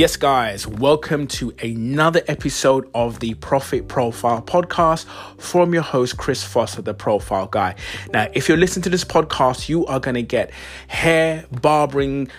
Yes, 0.00 0.16
guys, 0.16 0.66
welcome 0.66 1.26
to 1.26 1.52
another 1.62 2.22
episode 2.26 2.88
of 2.94 3.20
the 3.20 3.34
Profit 3.34 3.86
Profile 3.86 4.40
Podcast 4.40 5.04
from 5.36 5.74
your 5.74 5.82
host, 5.82 6.16
Chris 6.16 6.42
Foster, 6.42 6.80
the 6.80 6.94
Profile 6.94 7.48
Guy. 7.48 7.74
Now, 8.10 8.26
if 8.32 8.48
you're 8.48 8.56
listening 8.56 8.84
to 8.84 8.88
this 8.88 9.04
podcast, 9.04 9.68
you 9.68 9.84
are 9.84 10.00
going 10.00 10.14
to 10.14 10.22
get 10.22 10.52
hair, 10.88 11.44
barbering, 11.60 12.30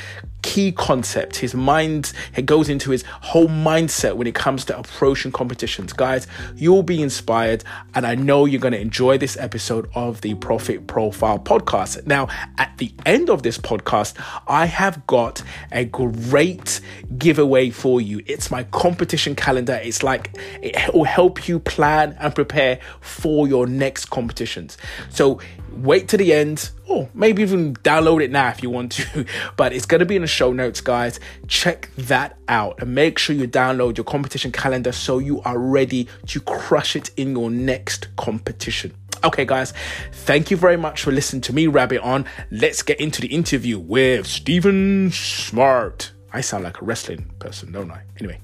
key 0.46 0.72
concept. 0.72 1.38
His 1.38 1.56
mind 1.56 2.14
it 2.36 2.46
goes 2.46 2.70
into 2.70 2.92
his 2.92 3.04
whole 3.22 3.48
mindset 3.48 4.16
when 4.16 4.28
it 4.28 4.36
comes 4.36 4.64
to 4.66 4.78
approaching 4.78 5.32
competitions. 5.32 5.92
Guys, 5.92 6.28
you'll 6.56 6.84
be 6.84 7.02
inspired, 7.02 7.64
and 7.96 8.06
I 8.06 8.14
know 8.14 8.46
you're 8.46 8.62
going 8.62 8.74
to 8.74 8.80
enjoy 8.80 9.18
this 9.18 9.36
episode 9.38 9.90
of 9.96 10.22
the 10.22 10.36
Profit 10.36 10.86
Profile 10.86 11.40
podcast. 11.40 12.06
Now, 12.06 12.28
at 12.60 12.78
the 12.78 12.94
end 13.08 13.32
of 13.32 13.42
this 13.42 13.58
podcast, 13.58 14.14
I 14.48 14.68
have 14.68 15.08
got 15.08 15.42
a 15.72 15.86
great 15.86 16.80
giveaway 17.18 17.72
for 17.72 18.00
you. 18.00 18.22
It's 18.28 18.52
my 18.52 18.66
competition 18.66 19.36
calendar. 19.36 19.80
It's 19.82 20.04
like 20.04 20.38
it 20.62 20.94
will 20.94 21.06
help 21.06 21.48
you 21.48 21.60
plan 21.60 22.16
and 22.20 22.36
prepare 22.36 22.80
for 23.02 23.48
your 23.48 23.66
next 23.66 24.06
competitions. 24.12 24.78
So 25.10 25.40
wait 25.78 26.08
to 26.10 26.18
the 26.18 26.34
end 26.34 26.70
or 26.88 27.04
oh. 27.04 27.10
maybe 27.14 27.42
even 27.42 27.76
download 27.78 28.24
it 28.24 28.32
now 28.32 28.50
if 28.50 28.62
you 28.62 28.70
want 28.70 28.92
to. 28.94 29.26
But 29.58 29.74
it's 29.74 29.86
going 29.86 30.00
to 30.00 30.06
be 30.06 30.16
in 30.16 30.22
the 30.22 30.28
show 30.28 30.54
notes 30.54 30.82
guys. 30.82 31.20
Check 31.48 31.90
that 31.98 32.38
out 32.48 32.82
and 32.82 32.94
make 32.94 33.18
sure 33.18 33.36
you 33.36 33.48
download 33.48 33.98
your 33.98 34.04
competition 34.04 34.52
calendar 34.52 34.92
so 34.92 35.20
you 35.20 35.42
are 35.42 35.58
ready 35.58 36.08
to 36.28 36.40
crush 36.42 36.96
it 36.96 37.12
in 37.18 37.36
your 37.36 37.50
next 37.50 38.16
competition. 38.16 38.94
Okay 39.24 39.46
guys 39.46 39.74
thank 40.12 40.52
you 40.52 40.58
very 40.58 40.78
much 40.78 41.02
for 41.02 41.12
listening 41.12 41.42
to 41.44 41.54
me 41.54 41.68
rabbit 41.68 42.02
on. 42.02 42.26
Let's 42.52 42.84
get 42.84 43.00
into 43.00 43.22
the 43.22 43.28
interview 43.28 43.80
with 43.80 44.28
stephen 44.28 45.12
smart. 45.12 46.12
I 46.32 46.42
sound 46.42 46.64
like 46.64 46.82
a 46.82 46.86
wrestling 46.86 47.32
person 47.40 47.72
don't 47.72 47.90
i? 47.92 48.04
Anyway 48.20 48.40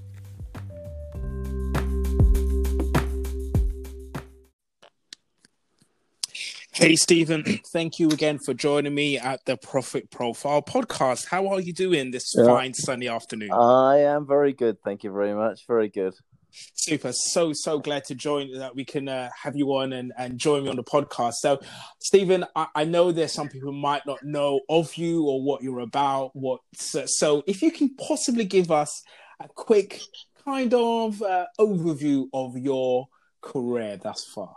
Hey, 6.74 6.96
Stephen, 6.96 7.44
thank 7.74 8.00
you 8.00 8.10
again 8.12 8.40
for 8.40 8.54
joining 8.54 8.96
me 8.96 9.20
at 9.20 9.44
the 9.44 9.58
Profit 9.58 10.10
Profile 10.10 10.62
podcast. 10.62 11.26
How 11.28 11.50
are 11.50 11.60
you 11.60 11.74
doing 11.74 12.12
this 12.12 12.34
yeah. 12.34 12.46
fine 12.46 12.74
sunny 12.74 13.10
afternoon? 13.10 13.52
I 13.52 13.98
am 13.98 14.26
very 14.26 14.54
good. 14.54 14.78
Thank 14.82 15.04
you 15.04 15.12
very 15.12 15.34
much. 15.34 15.68
Very 15.68 15.90
good. 15.90 16.14
Super. 16.52 17.12
So, 17.12 17.52
so 17.52 17.80
glad 17.80 18.06
to 18.06 18.16
join 18.16 18.58
that 18.58 18.74
we 18.74 18.86
can 18.86 19.10
uh, 19.10 19.30
have 19.44 19.58
you 19.58 19.68
on 19.74 19.92
and, 19.92 20.14
and 20.18 20.40
join 20.40 20.64
me 20.64 20.70
on 20.70 20.78
the 20.78 20.84
podcast. 20.84 21.34
So, 21.42 21.60
Stephen, 22.00 22.46
I, 22.56 22.68
I, 22.74 22.84
know 22.86 23.12
there's 23.12 23.34
some 23.34 23.50
people 23.50 23.74
who 23.74 23.78
might 23.78 24.06
not 24.06 24.24
know 24.24 24.62
of 24.70 24.96
you 24.96 25.26
or 25.26 25.44
what 25.44 25.62
you're 25.62 25.80
about. 25.80 26.32
What 26.36 26.62
so, 26.74 27.04
so 27.06 27.44
if 27.48 27.62
you 27.62 27.72
can 27.72 27.96
possibly 27.96 28.46
give 28.46 28.72
us 28.72 29.04
a 29.42 29.50
quick 29.50 30.00
kind 30.46 30.74
of 30.74 31.22
uh, 31.22 31.48
overview 31.60 32.28
of 32.34 32.58
your 32.58 33.08
career 33.42 33.98
thus 33.98 34.24
far. 34.34 34.56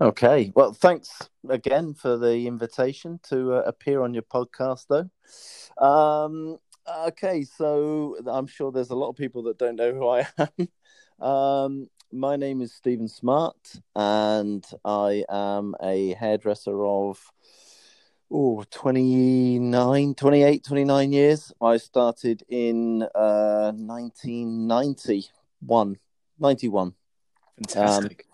Okay. 0.00 0.52
Well, 0.54 0.72
thanks 0.72 1.28
again 1.48 1.94
for 1.94 2.16
the 2.16 2.46
invitation 2.46 3.18
to 3.30 3.54
uh, 3.54 3.62
appear 3.66 4.02
on 4.02 4.14
your 4.14 4.24
podcast, 4.24 4.86
though. 4.88 5.10
Um, 5.84 6.58
okay, 7.06 7.44
so 7.44 8.16
I'm 8.26 8.46
sure 8.46 8.72
there's 8.72 8.90
a 8.90 8.96
lot 8.96 9.10
of 9.10 9.16
people 9.16 9.42
that 9.44 9.58
don't 9.58 9.76
know 9.76 9.92
who 9.92 10.08
I 10.08 10.26
am. 10.38 10.68
um, 11.26 11.88
my 12.12 12.36
name 12.36 12.60
is 12.60 12.74
Stephen 12.74 13.08
Smart, 13.08 13.56
and 13.96 14.64
I 14.84 15.24
am 15.30 15.74
a 15.82 16.12
hairdresser 16.14 16.84
of 16.84 17.18
oh, 18.30 18.64
29, 18.70 20.14
28, 20.14 20.64
29 20.64 21.12
years. 21.12 21.52
I 21.60 21.76
started 21.76 22.42
in 22.48 23.02
uh, 23.14 23.72
1991. 23.72 25.98
91. 26.38 26.94
Fantastic. 27.68 28.26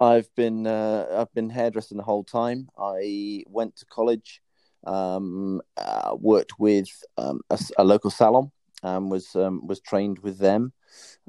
Um, 0.00 0.08
I've 0.08 0.34
been 0.34 0.66
uh, 0.66 1.06
I've 1.12 1.32
been 1.34 1.50
hairdressing 1.50 1.96
the 1.96 2.04
whole 2.04 2.24
time. 2.24 2.68
I 2.78 3.44
went 3.48 3.76
to 3.76 3.86
college, 3.86 4.42
um, 4.86 5.62
uh, 5.76 6.16
worked 6.18 6.58
with 6.58 6.88
um, 7.16 7.40
a, 7.50 7.58
a, 7.78 7.84
local 7.84 8.10
salon, 8.10 8.50
and 8.82 9.10
was 9.10 9.34
um, 9.36 9.66
was 9.66 9.80
trained 9.80 10.18
with 10.20 10.38
them, 10.38 10.72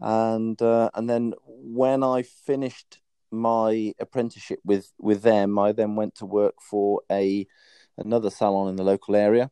and 0.02 0.62
uh, 0.62 0.90
and 0.96 1.10
then 1.10 1.34
when 1.48 2.04
I 2.04 2.24
finished 2.24 3.00
my 3.32 3.94
apprenticeship 4.00 4.60
with 4.66 4.92
with 5.00 5.22
them, 5.22 5.58
I 5.58 5.72
then 5.72 5.96
went 5.96 6.16
to 6.16 6.26
work 6.26 6.56
for 6.62 7.02
a 7.12 7.48
another 7.98 8.30
salon 8.30 8.70
in 8.70 8.76
the 8.76 8.84
local 8.84 9.16
area, 9.16 9.50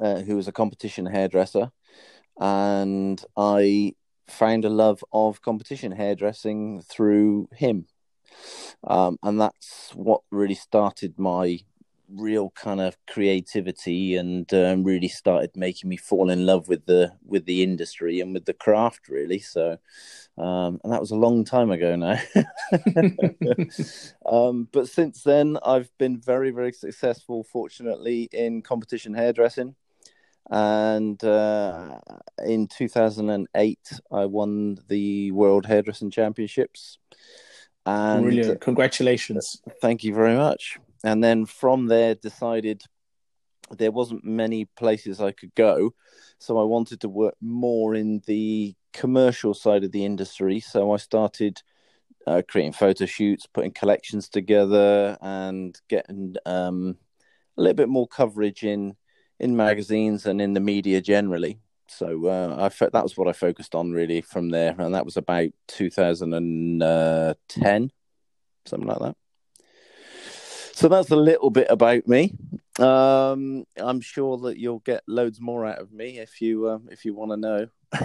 uh, 0.00 0.20
who 0.20 0.36
was 0.36 0.48
a 0.48 0.52
competition 0.52 1.06
hairdresser, 1.06 1.70
and 2.40 3.22
I 3.36 3.94
found 4.30 4.64
a 4.64 4.70
love 4.70 5.04
of 5.12 5.42
competition 5.42 5.92
hairdressing 5.92 6.82
through 6.82 7.48
him. 7.54 7.86
Um, 8.84 9.18
and 9.22 9.40
that's 9.40 9.90
what 9.94 10.22
really 10.30 10.54
started 10.54 11.18
my 11.18 11.60
real 12.12 12.50
kind 12.50 12.80
of 12.80 12.96
creativity 13.06 14.16
and 14.16 14.52
um, 14.52 14.82
really 14.82 15.08
started 15.08 15.50
making 15.54 15.88
me 15.88 15.96
fall 15.96 16.28
in 16.30 16.44
love 16.44 16.68
with 16.68 16.84
the 16.86 17.12
with 17.24 17.44
the 17.44 17.62
industry 17.62 18.20
and 18.20 18.34
with 18.34 18.44
the 18.46 18.54
craft 18.54 19.08
really. 19.08 19.38
So 19.38 19.78
um, 20.38 20.80
and 20.82 20.92
that 20.92 21.00
was 21.00 21.10
a 21.10 21.16
long 21.16 21.44
time 21.44 21.70
ago 21.70 21.96
now. 21.96 22.18
Um, 24.26 24.68
but 24.70 24.88
since 24.88 25.24
then 25.24 25.58
i've 25.64 25.90
been 25.98 26.16
very 26.16 26.52
very 26.52 26.72
successful 26.72 27.42
fortunately 27.42 28.28
in 28.32 28.62
competition 28.62 29.12
hairdressing 29.12 29.74
and 30.48 31.22
uh, 31.22 31.98
in 32.44 32.66
2008 32.66 33.78
i 34.12 34.24
won 34.24 34.78
the 34.88 35.30
world 35.32 35.66
hairdressing 35.66 36.10
championships. 36.10 36.98
And 37.86 38.24
Brilliant. 38.24 38.60
congratulations. 38.60 39.62
Thank 39.80 40.04
you 40.04 40.14
very 40.14 40.36
much. 40.36 40.78
And 41.02 41.24
then 41.24 41.46
from 41.46 41.86
there 41.86 42.14
decided 42.14 42.82
there 43.78 43.90
wasn't 43.90 44.24
many 44.24 44.64
places 44.76 45.20
i 45.20 45.32
could 45.32 45.54
go. 45.54 45.94
So 46.38 46.58
i 46.58 46.64
wanted 46.64 47.00
to 47.02 47.08
work 47.08 47.34
more 47.40 47.94
in 47.94 48.22
the 48.26 48.74
commercial 48.92 49.54
side 49.54 49.84
of 49.84 49.92
the 49.92 50.04
industry. 50.04 50.60
So 50.60 50.92
i 50.92 50.96
started 50.96 51.62
uh, 52.26 52.42
creating 52.46 52.72
photo 52.72 53.06
shoots 53.06 53.46
putting 53.46 53.72
collections 53.72 54.28
together 54.28 55.16
and 55.22 55.80
getting 55.88 56.36
um, 56.44 56.96
a 57.56 57.62
little 57.62 57.74
bit 57.74 57.88
more 57.88 58.06
coverage 58.06 58.62
in 58.62 58.94
in 59.40 59.56
magazines 59.56 60.26
and 60.26 60.40
in 60.40 60.52
the 60.52 60.60
media 60.60 61.00
generally. 61.00 61.58
So 61.88 62.26
uh, 62.26 62.54
I 62.58 62.68
fo- 62.68 62.90
that 62.92 63.02
was 63.02 63.16
what 63.16 63.26
I 63.26 63.32
focused 63.32 63.74
on 63.74 63.90
really 63.90 64.20
from 64.20 64.50
there, 64.50 64.76
and 64.78 64.94
that 64.94 65.04
was 65.04 65.16
about 65.16 65.50
2010, 65.68 67.90
something 68.64 68.88
like 68.88 68.98
that. 69.00 69.16
So 70.72 70.86
that's 70.88 71.10
a 71.10 71.16
little 71.16 71.50
bit 71.50 71.66
about 71.68 72.06
me. 72.06 72.32
Um, 72.78 73.64
I'm 73.76 74.00
sure 74.00 74.38
that 74.38 74.56
you'll 74.56 74.78
get 74.78 75.02
loads 75.06 75.38
more 75.40 75.66
out 75.66 75.78
of 75.78 75.92
me 75.92 76.18
if 76.18 76.40
you 76.40 76.68
uh, 76.68 76.78
if 76.90 77.04
you 77.04 77.12
want 77.14 77.32
to 77.32 77.36
know. 77.36 77.66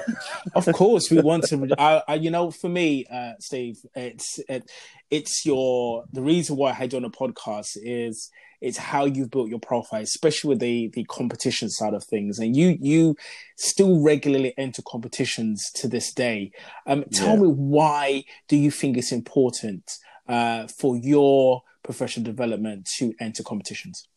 of 0.56 0.66
course, 0.74 1.10
we 1.12 1.22
want 1.22 1.46
to. 1.46 1.68
I, 1.78 2.02
I, 2.08 2.16
you 2.16 2.31
know, 2.31 2.50
for 2.52 2.68
me, 2.68 3.06
uh, 3.06 3.34
Steve, 3.40 3.78
it's 3.94 4.40
it, 4.50 4.70
it's 5.12 5.46
your 5.46 6.04
the 6.12 6.24
reason 6.24 6.58
why 6.58 6.72
I 6.72 6.74
had 6.74 6.92
you 6.92 6.98
on 6.98 7.06
a 7.06 7.10
podcast 7.10 7.70
is 7.76 8.30
it's 8.66 8.78
how 8.78 9.06
you've 9.06 9.30
built 9.30 9.50
your 9.50 9.60
profile, 9.60 10.02
especially 10.02 10.50
with 10.50 10.60
the 10.60 10.90
the 10.94 11.04
competition 11.06 11.70
side 11.70 11.94
of 11.94 12.04
things, 12.04 12.40
and 12.40 12.56
you 12.56 12.78
you 12.82 13.16
still 13.58 14.02
regularly 14.02 14.54
enter 14.58 14.82
competitions 14.82 15.72
to 15.76 15.88
this 15.88 16.12
day. 16.12 16.52
Um, 16.88 17.06
tell 17.14 17.36
yeah. 17.36 17.44
me 17.44 17.48
why 17.50 18.24
do 18.48 18.58
you 18.58 18.72
think 18.72 18.98
it's 18.98 19.12
important 19.12 20.00
uh, 20.28 20.68
for 20.68 20.98
your 20.98 21.62
professional 21.84 22.24
development 22.24 22.90
to 22.98 23.14
enter 23.20 23.44
competitions? 23.44 24.08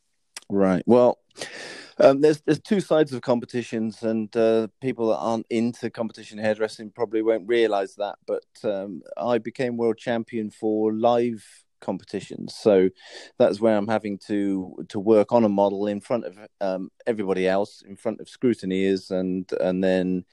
Right. 0.49 0.83
Well, 0.87 1.19
um, 1.99 2.23
there's 2.23 2.41
there's 2.41 2.61
two 2.61 2.81
sides 2.81 3.13
of 3.13 3.21
competitions, 3.21 4.03
and 4.03 4.35
uh, 4.35 4.69
people 4.81 5.09
that 5.09 5.19
aren't 5.19 5.47
into 5.51 5.91
competition 5.91 6.39
hairdressing 6.39 6.91
probably 6.91 7.21
won't 7.21 7.47
realise 7.47 7.97
that. 7.97 8.17
But 8.27 8.47
um, 8.65 9.03
I 9.17 9.37
became 9.37 9.77
world 9.77 9.99
champion 9.99 10.51
for 10.51 10.93
live 10.95 11.45
competitions, 11.81 12.55
so 12.55 12.89
that's 13.39 13.61
where 13.61 13.77
I'm 13.77 13.89
having 13.89 14.19
to 14.27 14.85
to 14.89 15.01
work 15.01 15.33
on 15.33 15.45
a 15.45 15.49
model 15.49 15.87
in 15.87 16.01
front 16.01 16.25
of 16.25 16.39
um, 16.61 16.91
everybody 17.07 17.47
else, 17.47 17.83
in 17.87 17.97
front 17.97 18.21
of 18.21 18.29
scrutineers, 18.29 19.11
and 19.11 19.51
and 19.61 19.83
then 19.83 20.25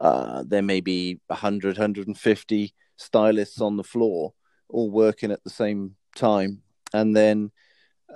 uh, 0.00 0.44
there 0.46 0.62
may 0.62 0.80
be 0.80 1.20
100, 1.26 1.76
150 1.76 2.74
stylists 2.96 3.60
on 3.60 3.76
the 3.76 3.84
floor, 3.84 4.32
all 4.68 4.90
working 4.90 5.32
at 5.32 5.42
the 5.44 5.50
same 5.50 5.96
time, 6.14 6.62
and 6.92 7.16
then 7.16 7.50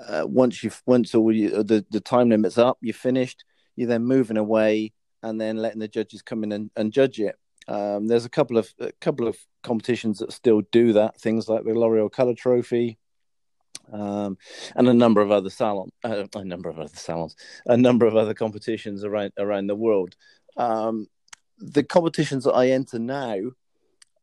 uh, 0.08 0.24
once 0.26 0.62
you've 0.62 0.82
once 0.86 1.14
all 1.14 1.32
you, 1.32 1.62
the 1.62 1.84
the 1.90 2.00
time 2.00 2.30
limit's 2.30 2.58
up, 2.58 2.78
you're 2.80 2.94
finished. 2.94 3.44
You're 3.76 3.88
then 3.88 4.04
moving 4.04 4.36
away 4.36 4.92
and 5.22 5.40
then 5.40 5.56
letting 5.56 5.80
the 5.80 5.88
judges 5.88 6.22
come 6.22 6.44
in 6.44 6.52
and, 6.52 6.70
and 6.76 6.92
judge 6.92 7.20
it. 7.20 7.36
Um, 7.72 8.06
there's 8.06 8.26
a 8.26 8.30
couple 8.30 8.58
of 8.58 8.74
a 8.80 8.92
couple 9.00 9.26
of 9.26 9.38
competitions 9.62 10.18
that 10.18 10.30
still 10.30 10.60
do 10.72 10.92
that. 10.92 11.18
Things 11.18 11.48
like 11.48 11.64
the 11.64 11.72
L'Oreal 11.72 12.12
Color 12.12 12.34
Trophy, 12.34 12.98
um, 13.90 14.36
and 14.76 14.88
a 14.88 14.92
number 14.92 15.22
of 15.22 15.30
other 15.30 15.48
salon, 15.48 15.90
uh, 16.04 16.26
a 16.34 16.44
number 16.44 16.68
of 16.68 16.78
other 16.78 16.94
salons, 16.94 17.34
a 17.64 17.76
number 17.78 18.04
of 18.04 18.14
other 18.14 18.34
competitions 18.34 19.04
around 19.04 19.32
around 19.38 19.68
the 19.68 19.74
world. 19.74 20.16
Um, 20.58 21.08
the 21.56 21.82
competitions 21.82 22.44
that 22.44 22.52
I 22.52 22.68
enter 22.68 22.98
now 22.98 23.38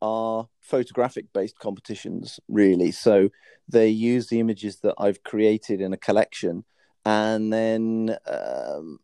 are 0.00 0.48
photographic 0.60 1.32
based 1.32 1.58
competitions, 1.58 2.38
really. 2.46 2.92
So 2.92 3.30
they 3.68 3.88
use 3.88 4.28
the 4.28 4.38
images 4.38 4.76
that 4.82 4.94
I've 4.96 5.24
created 5.24 5.80
in 5.80 5.92
a 5.92 5.96
collection, 5.96 6.64
and 7.04 7.52
then 7.52 8.16
um, 8.26 9.00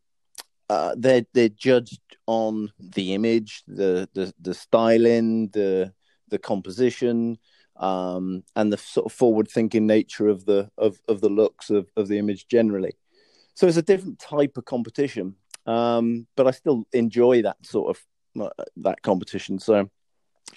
uh, 0.69 0.95
they're 0.99 1.27
they're 1.33 1.49
judged 1.49 2.01
on 2.27 2.73
the 2.79 3.15
image, 3.15 3.63
the 3.67 4.09
the 4.15 4.33
the 4.41 4.55
styling, 4.55 5.49
the 5.49 5.93
the 6.29 6.39
composition, 6.39 7.39
um, 7.77 8.43
and 8.57 8.73
the 8.73 8.77
sort 8.77 9.07
of 9.07 9.13
forward 9.13 9.49
thinking 9.49 9.87
nature 9.87 10.29
of 10.29 10.45
the 10.45 10.71
of, 10.77 11.01
of 11.09 11.21
the 11.21 11.29
looks 11.29 11.71
of, 11.71 11.89
of 11.97 12.09
the 12.09 12.19
image 12.19 12.49
generally. 12.49 12.95
So 13.55 13.67
it's 13.67 13.77
a 13.77 13.83
different 13.83 14.19
type 14.19 14.57
of 14.57 14.65
competition, 14.65 15.37
um, 15.67 16.27
but 16.37 16.47
I 16.47 16.51
still 16.51 16.87
enjoy 16.93 17.43
that 17.43 17.65
sort 17.65 17.97
of 17.97 18.43
uh, 18.43 18.65
that 18.79 19.03
competition. 19.03 19.59
So 19.59 19.89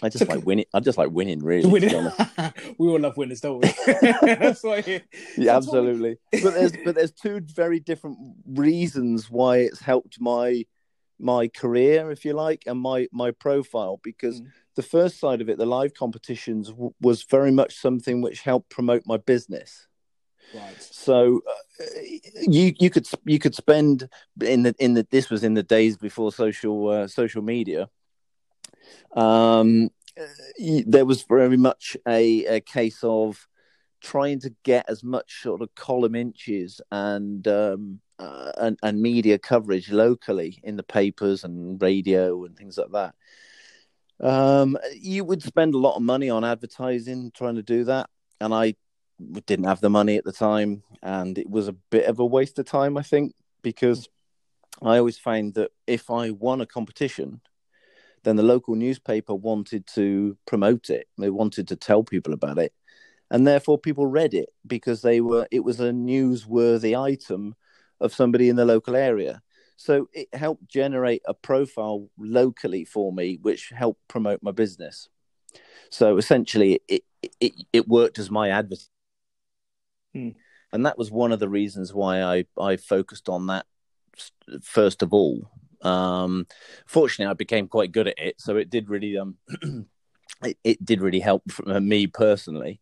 I 0.02 0.10
just 0.10 0.28
like 0.28 0.46
winning. 0.46 0.66
I 0.74 0.80
just 0.80 0.98
like 0.98 1.12
winning, 1.12 1.40
really. 1.40 1.70
Winning. 1.70 2.12
we 2.78 2.88
all 2.88 3.00
love 3.00 3.18
winners, 3.18 3.42
don't 3.42 3.60
we? 3.60 3.74
That's 4.22 4.64
why. 4.64 5.04
Yeah, 5.38 5.58
absolutely. 5.58 6.18
but 6.32 6.54
there's 6.54 6.74
but 6.84 6.96
there's 6.96 7.12
two 7.12 7.42
very 7.42 7.80
different 7.80 8.18
reasons 8.46 9.30
why 9.30 9.58
it's 9.58 9.80
helped 9.80 10.20
my 10.20 10.66
my 11.20 11.50
career, 11.50 12.12
if 12.12 12.24
you 12.24 12.34
like, 12.34 12.64
and 12.66 12.80
my 12.80 13.08
my 13.12 13.32
profile. 13.32 14.00
Because 14.04 14.42
mm. 14.42 14.48
the 14.76 14.84
first 14.84 15.20
side 15.20 15.42
of 15.42 15.50
it, 15.50 15.58
the 15.58 15.66
live 15.66 15.94
competitions, 15.94 16.70
w- 16.70 16.94
was 17.02 17.24
very 17.24 17.52
much 17.52 17.76
something 17.76 18.22
which 18.22 18.42
helped 18.42 18.70
promote 18.70 19.04
my 19.06 19.18
business. 19.18 19.88
Right. 20.54 20.82
So 20.82 21.42
uh, 21.48 21.84
you 22.48 22.74
you 22.80 22.90
could 22.90 23.08
you 23.26 23.38
could 23.38 23.56
spend 23.56 24.08
in 24.42 24.64
the 24.64 24.74
in 24.80 24.94
the 24.94 25.06
this 25.12 25.30
was 25.30 25.44
in 25.44 25.56
the 25.56 25.64
days 25.64 25.98
before 25.98 26.32
social 26.32 26.90
uh, 26.90 27.08
social 27.08 27.42
media 27.42 27.90
um, 29.16 29.90
there 30.86 31.06
was 31.06 31.24
very 31.24 31.58
much 31.58 31.96
a, 32.08 32.46
a, 32.46 32.62
case 32.62 33.00
of 33.04 33.48
trying 34.02 34.40
to 34.40 34.54
get 34.64 34.86
as 34.90 35.04
much 35.04 35.42
sort 35.42 35.62
of 35.62 35.74
column 35.76 36.16
inches 36.16 36.82
and, 36.92 37.48
um, 37.48 38.00
uh, 38.20 38.52
and 38.58 38.78
and 38.84 39.02
media 39.02 39.38
coverage 39.38 39.90
locally 39.90 40.60
in 40.64 40.76
the 40.76 40.84
papers 40.84 41.44
and 41.44 41.82
radio 41.82 42.44
and 42.44 42.58
things 42.58 42.78
like 42.78 42.92
that. 42.92 43.16
Um, 44.20 44.78
you 44.94 45.24
would 45.24 45.42
spend 45.42 45.74
a 45.74 45.78
lot 45.78 45.96
of 45.96 46.02
money 46.02 46.30
on 46.30 46.44
advertising 46.44 47.32
trying 47.34 47.56
to 47.56 47.64
do 47.64 47.86
that, 47.86 48.10
and 48.42 48.54
I 48.54 48.76
didn't 49.46 49.66
have 49.66 49.82
the 49.82 49.90
money 49.90 50.18
at 50.18 50.26
the 50.26 50.34
time, 50.34 50.84
and 51.02 51.38
it 51.38 51.50
was 51.50 51.68
a 51.68 51.74
bit 51.74 52.06
of 52.06 52.20
a 52.20 52.26
waste 52.26 52.60
of 52.60 52.66
time, 52.66 52.98
I 52.98 53.04
think, 53.04 53.34
because 53.62 54.10
I 54.82 54.98
always 54.98 55.18
find 55.18 55.54
that 55.54 55.72
if 55.88 56.10
I 56.10 56.32
won 56.32 56.62
a 56.62 56.66
competition, 56.66 57.42
then 58.24 58.36
the 58.36 58.44
local 58.44 58.76
newspaper 58.76 59.34
wanted 59.36 59.86
to 59.88 60.38
promote 60.46 60.90
it. 60.90 61.08
They 61.18 61.30
wanted 61.30 61.68
to 61.70 61.76
tell 61.76 62.04
people 62.04 62.34
about 62.34 62.58
it. 62.58 62.74
And 63.32 63.46
therefore 63.46 63.78
people 63.78 64.08
read 64.08 64.34
it 64.34 64.50
because 64.66 65.02
they 65.02 65.22
were 65.22 65.48
it 65.52 65.64
was 65.64 65.80
a 65.80 65.92
newsworthy 65.92 67.00
item 67.00 67.56
of 68.00 68.14
somebody 68.14 68.50
in 68.50 68.56
the 68.56 68.66
local 68.66 68.96
area. 68.96 69.42
So 69.78 70.10
it 70.14 70.28
helped 70.34 70.68
generate 70.68 71.22
a 71.26 71.34
profile 71.34 72.10
locally 72.18 72.86
for 72.86 73.14
me, 73.14 73.38
which 73.42 73.70
helped 73.70 74.06
promote 74.08 74.42
my 74.42 74.52
business. 74.52 75.08
So 75.90 76.18
essentially, 76.18 76.82
it 76.88 77.04
it, 77.40 77.54
it 77.72 77.88
worked 77.88 78.20
as 78.20 78.32
my 78.32 78.50
advert, 78.50 78.80
hmm. 80.14 80.30
and 80.72 80.86
that 80.86 80.98
was 80.98 81.12
one 81.12 81.32
of 81.32 81.40
the 81.40 81.50
reasons 81.50 81.94
why 81.94 82.22
I 82.22 82.46
I 82.60 82.78
focused 82.78 83.30
on 83.30 83.48
that 83.48 83.66
first 84.62 85.02
of 85.02 85.14
all 85.14 85.50
um, 85.82 86.48
fortunately, 86.86 87.32
I 87.32 87.34
became 87.34 87.68
quite 87.68 87.92
good 87.92 88.08
at 88.08 88.20
it, 88.20 88.42
so 88.42 88.58
it 88.58 88.70
did 88.70 88.90
really 88.90 89.18
um, 89.18 89.38
it, 90.44 90.58
it, 90.64 90.84
did 90.84 91.02
really 91.02 91.20
help 91.20 91.44
uh, 91.66 91.80
me 91.80 92.08
personally. 92.08 92.80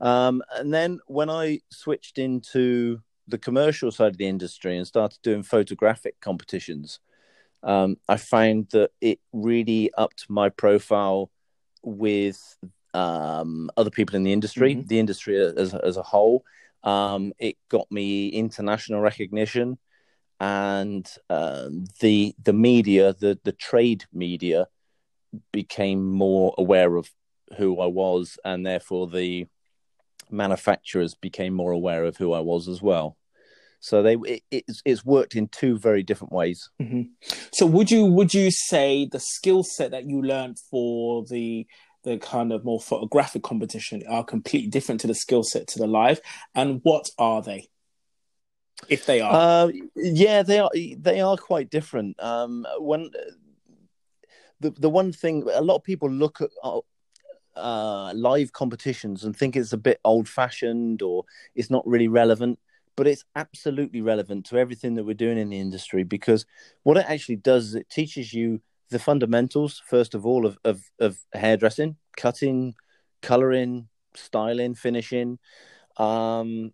Um, 0.00 0.42
and 0.56 0.72
then 0.72 1.00
when 1.06 1.30
I 1.30 1.60
switched 1.70 2.18
into 2.18 3.00
the 3.28 3.38
commercial 3.38 3.90
side 3.90 4.12
of 4.12 4.18
the 4.18 4.26
industry 4.26 4.76
and 4.76 4.86
started 4.86 5.18
doing 5.22 5.42
photographic 5.42 6.20
competitions, 6.20 7.00
um, 7.62 7.96
I 8.08 8.18
found 8.18 8.68
that 8.72 8.90
it 9.00 9.20
really 9.32 9.90
upped 9.96 10.26
my 10.28 10.50
profile 10.50 11.30
with 11.82 12.56
um, 12.92 13.70
other 13.76 13.90
people 13.90 14.16
in 14.16 14.22
the 14.22 14.32
industry, 14.32 14.74
mm-hmm. 14.74 14.86
the 14.86 14.98
industry 14.98 15.38
as 15.38 15.74
as 15.74 15.96
a 15.96 16.02
whole. 16.02 16.44
Um, 16.82 17.32
it 17.38 17.56
got 17.70 17.90
me 17.90 18.28
international 18.28 19.00
recognition 19.00 19.78
and 20.44 21.10
uh, 21.30 21.70
the 22.00 22.34
the 22.42 22.52
media, 22.52 23.14
the 23.14 23.38
the 23.44 23.52
trade 23.52 24.04
media, 24.12 24.66
became 25.52 26.10
more 26.10 26.54
aware 26.58 26.96
of 26.96 27.10
who 27.56 27.80
I 27.80 27.86
was, 27.86 28.38
and 28.44 28.66
therefore 28.66 29.06
the 29.06 29.46
manufacturers 30.30 31.14
became 31.14 31.54
more 31.54 31.72
aware 31.72 32.04
of 32.04 32.18
who 32.18 32.34
I 32.34 32.40
was 32.40 32.68
as 32.68 32.82
well. 32.82 33.16
So 33.80 34.02
they 34.02 34.16
it, 34.16 34.42
it's 34.50 34.82
it's 34.84 35.04
worked 35.04 35.34
in 35.34 35.48
two 35.48 35.78
very 35.78 36.02
different 36.02 36.32
ways. 36.32 36.68
Mm-hmm. 36.80 37.02
So 37.54 37.64
would 37.64 37.90
you 37.90 38.04
would 38.04 38.34
you 38.34 38.50
say 38.50 39.08
the 39.10 39.20
skill 39.20 39.62
set 39.62 39.92
that 39.92 40.06
you 40.06 40.20
learned 40.20 40.58
for 40.70 41.24
the 41.24 41.66
the 42.02 42.18
kind 42.18 42.52
of 42.52 42.66
more 42.66 42.80
photographic 42.80 43.42
competition 43.42 44.02
are 44.10 44.24
completely 44.24 44.68
different 44.68 45.00
to 45.00 45.06
the 45.06 45.14
skill 45.14 45.42
set 45.42 45.68
to 45.68 45.78
the 45.78 45.86
live, 45.86 46.20
and 46.54 46.80
what 46.82 47.08
are 47.18 47.40
they? 47.40 47.68
If 48.88 49.06
they 49.06 49.20
are. 49.20 49.32
Uh, 49.32 49.72
yeah, 49.96 50.42
they 50.42 50.58
are. 50.58 50.70
They 50.74 51.20
are 51.20 51.36
quite 51.36 51.70
different. 51.70 52.22
Um, 52.22 52.66
when 52.78 53.10
the 54.60 54.70
the 54.70 54.90
one 54.90 55.12
thing 55.12 55.48
a 55.52 55.62
lot 55.62 55.76
of 55.76 55.84
people 55.84 56.10
look 56.10 56.40
at 56.40 56.50
uh, 56.62 56.80
uh, 57.56 58.12
live 58.14 58.52
competitions 58.52 59.24
and 59.24 59.36
think 59.36 59.56
it's 59.56 59.72
a 59.72 59.78
bit 59.78 60.00
old 60.04 60.28
fashioned 60.28 61.02
or 61.02 61.24
it's 61.54 61.70
not 61.70 61.86
really 61.86 62.08
relevant, 62.08 62.58
but 62.96 63.06
it's 63.06 63.24
absolutely 63.36 64.00
relevant 64.00 64.46
to 64.46 64.58
everything 64.58 64.94
that 64.94 65.04
we're 65.04 65.14
doing 65.14 65.38
in 65.38 65.50
the 65.50 65.58
industry 65.58 66.02
because 66.02 66.46
what 66.82 66.96
it 66.96 67.06
actually 67.08 67.36
does 67.36 67.68
is 67.68 67.74
it 67.74 67.88
teaches 67.90 68.32
you 68.32 68.60
the 68.90 68.98
fundamentals 68.98 69.82
first 69.86 70.14
of 70.14 70.26
all 70.26 70.46
of 70.46 70.58
of, 70.64 70.82
of 70.98 71.18
hairdressing, 71.32 71.96
cutting, 72.16 72.74
coloring, 73.22 73.88
styling, 74.14 74.74
finishing. 74.74 75.38
Um, 75.96 76.72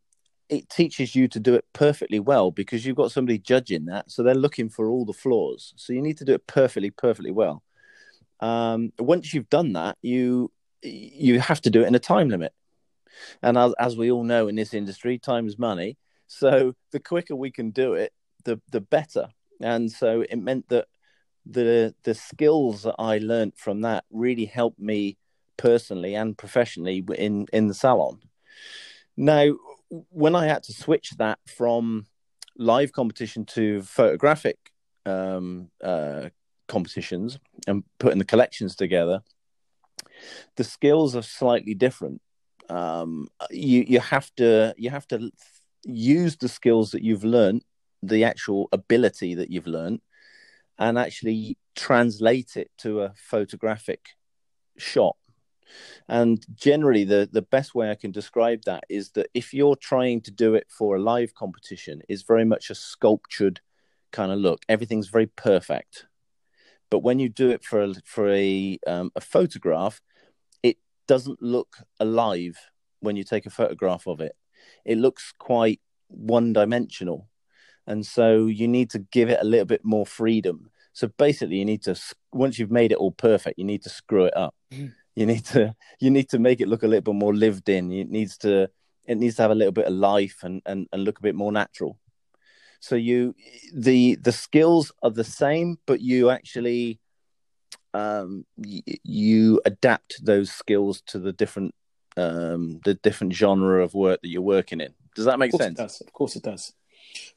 it 0.51 0.69
teaches 0.69 1.15
you 1.15 1.29
to 1.29 1.41
do 1.41 1.55
it 1.55 1.65
perfectly 1.73 2.19
well 2.19 2.51
because 2.51 2.85
you've 2.85 2.97
got 2.97 3.13
somebody 3.13 3.39
judging 3.39 3.87
that. 3.87 4.11
So 4.11 4.23
they're 4.23 4.35
looking 4.35 4.69
for 4.69 4.91
all 4.91 5.05
the 5.05 5.13
flaws. 5.13 5.73
So 5.77 5.93
you 5.93 6.03
need 6.03 6.19
to 6.19 6.25
do 6.25 6.35
it 6.35 6.47
perfectly, 6.47 6.91
perfectly 6.91 7.31
well. 7.31 7.63
Um, 8.41 8.93
once 8.99 9.33
you've 9.33 9.49
done 9.49 9.75
that, 9.75 9.97
you 10.03 10.51
you 10.83 11.39
have 11.41 11.61
to 11.61 11.71
do 11.71 11.83
it 11.83 11.87
in 11.87 11.95
a 11.95 12.01
time 12.01 12.31
limit. 12.31 12.53
And 13.43 13.57
as, 13.57 13.75
as 13.79 13.97
we 13.97 14.11
all 14.11 14.25
know 14.25 14.49
in 14.49 14.57
this 14.57 14.75
industry, 14.75 15.19
time 15.19 15.47
is 15.47 15.59
money. 15.59 15.99
So 16.27 16.75
the 16.91 17.01
quicker 17.01 17.37
we 17.37 17.51
can 17.53 17.71
do 17.71 17.95
it, 17.95 18.13
the 18.45 18.61
the 18.73 18.81
better. 18.81 19.29
And 19.61 19.91
so 19.91 20.23
it 20.29 20.37
meant 20.37 20.69
that 20.71 20.89
the 21.47 21.95
the 22.03 22.15
skills 22.15 22.83
that 22.83 22.97
I 22.99 23.19
learned 23.19 23.55
from 23.57 23.83
that 23.83 24.05
really 24.11 24.47
helped 24.47 24.81
me 24.81 25.17
personally 25.57 26.17
and 26.17 26.37
professionally 26.37 27.05
in 27.17 27.47
in 27.53 27.69
the 27.69 27.75
salon. 27.75 28.21
Now, 29.17 29.55
when 29.91 30.35
I 30.35 30.47
had 30.47 30.63
to 30.65 30.73
switch 30.73 31.11
that 31.19 31.39
from 31.47 32.07
live 32.57 32.93
competition 32.93 33.45
to 33.45 33.83
photographic 33.83 34.59
um, 35.07 35.71
uh, 35.83 36.29
competitions 36.69 37.39
and 37.67 37.85
putting 37.99 38.19
the 38.19 38.25
collections 38.25 38.77
together, 38.77 39.23
the 40.57 40.65
skills 40.65 41.17
are 41.17 41.23
slightly 41.23 41.75
different. 41.75 42.21
Um, 42.69 43.29
you 43.51 43.85
you 43.87 44.01
have 44.01 44.31
to 44.37 44.75
you 44.77 44.91
have 44.91 45.07
to 45.09 45.31
use 45.85 46.37
the 46.37 46.49
skills 46.49 46.93
that 46.93 47.03
you've 47.03 47.25
learned, 47.25 47.65
the 48.03 48.25
actual 48.25 48.69
ability 48.73 49.35
that 49.35 49.51
you've 49.51 49.67
learned, 49.67 50.01
and 50.79 50.99
actually 50.99 51.59
translate 51.75 52.57
it 52.57 52.71
to 52.79 53.03
a 53.03 53.13
photographic 53.17 54.01
shot. 54.77 55.17
And 56.09 56.45
generally, 56.55 57.05
the, 57.05 57.29
the 57.31 57.43
best 57.43 57.75
way 57.75 57.91
I 57.91 57.95
can 57.95 58.11
describe 58.11 58.63
that 58.65 58.85
is 58.89 59.11
that 59.13 59.29
if 59.35 59.55
you're 59.55 59.77
trying 59.77 60.21
to 60.23 60.31
do 60.31 60.55
it 60.55 60.67
for 60.69 60.97
a 60.97 61.03
live 61.03 61.35
competition, 61.35 62.03
is 62.09 62.23
very 62.23 62.45
much 62.45 62.71
a 62.71 62.75
sculptured 62.75 63.61
kind 64.13 64.33
of 64.33 64.39
look. 64.39 64.63
Everything's 64.69 65.09
very 65.09 65.27
perfect. 65.27 66.07
But 66.91 67.01
when 67.01 67.19
you 67.19 67.29
do 67.29 67.51
it 67.51 67.65
for 67.65 67.83
a, 67.83 67.95
for 68.05 68.29
a 68.31 68.79
um, 68.87 69.13
a 69.15 69.21
photograph, 69.21 70.01
it 70.63 70.79
doesn't 71.07 71.41
look 71.41 71.77
alive 72.01 72.59
when 73.01 73.17
you 73.17 73.25
take 73.25 73.47
a 73.47 73.51
photograph 73.51 74.07
of 74.07 74.21
it. 74.21 74.37
It 74.85 74.99
looks 74.99 75.33
quite 75.39 75.81
one 76.09 76.53
dimensional, 76.53 77.29
and 77.87 78.05
so 78.05 78.47
you 78.47 78.67
need 78.67 78.91
to 78.91 78.99
give 78.99 79.31
it 79.31 79.39
a 79.41 79.45
little 79.45 79.67
bit 79.67 79.85
more 79.85 80.05
freedom. 80.05 80.71
So 80.93 81.09
basically, 81.17 81.57
you 81.57 81.65
need 81.65 81.83
to 81.85 81.97
once 82.33 82.59
you've 82.59 82.73
made 82.73 82.91
it 82.91 82.99
all 82.99 83.13
perfect, 83.13 83.59
you 83.59 83.65
need 83.65 83.83
to 83.83 83.89
screw 83.89 84.25
it 84.25 84.37
up. 84.37 84.55
Mm. 84.73 84.93
You 85.21 85.27
need 85.27 85.45
to 85.47 85.75
you 85.99 86.11
need 86.11 86.31
to 86.31 86.39
make 86.39 86.63
it 86.63 86.69
look 86.69 86.83
a 86.83 86.87
little 86.87 87.13
bit 87.13 87.15
more 87.15 87.35
lived 87.35 87.69
in. 87.69 87.93
It 87.93 88.09
needs 88.09 88.39
to 88.39 88.71
it 89.07 89.19
needs 89.19 89.37
to 89.37 89.43
have 89.43 89.51
a 89.51 89.55
little 89.55 89.71
bit 89.73 89.85
of 89.85 89.93
life 89.93 90.39
and 90.43 90.63
and, 90.65 90.89
and 90.93 91.05
look 91.05 91.19
a 91.19 91.23
bit 91.23 91.35
more 91.35 91.53
natural. 91.53 91.99
So 92.81 92.95
you 92.95 93.35
the 93.75 94.15
the 94.15 94.33
skills 94.33 94.93
are 95.03 95.11
the 95.11 95.23
same, 95.23 95.77
but 95.87 96.01
you 96.01 96.31
actually 96.31 97.01
um, 97.93 98.47
y- 98.57 98.81
you 99.05 99.61
adapt 99.67 100.25
those 100.25 100.51
skills 100.51 101.03
to 101.09 101.19
the 101.19 101.35
different 101.35 101.75
um, 102.17 102.81
the 102.87 102.95
different 102.95 103.35
genre 103.35 103.85
of 103.85 103.93
work 103.93 104.23
that 104.23 104.29
you're 104.29 104.41
working 104.41 104.81
in. 104.81 104.95
Does 105.15 105.27
that 105.27 105.39
make 105.39 105.53
sense? 105.53 105.79
It 105.79 105.83
does. 105.83 106.01
Of 106.01 106.15
course, 106.15 106.37
it 106.37 106.45
does. 106.45 106.73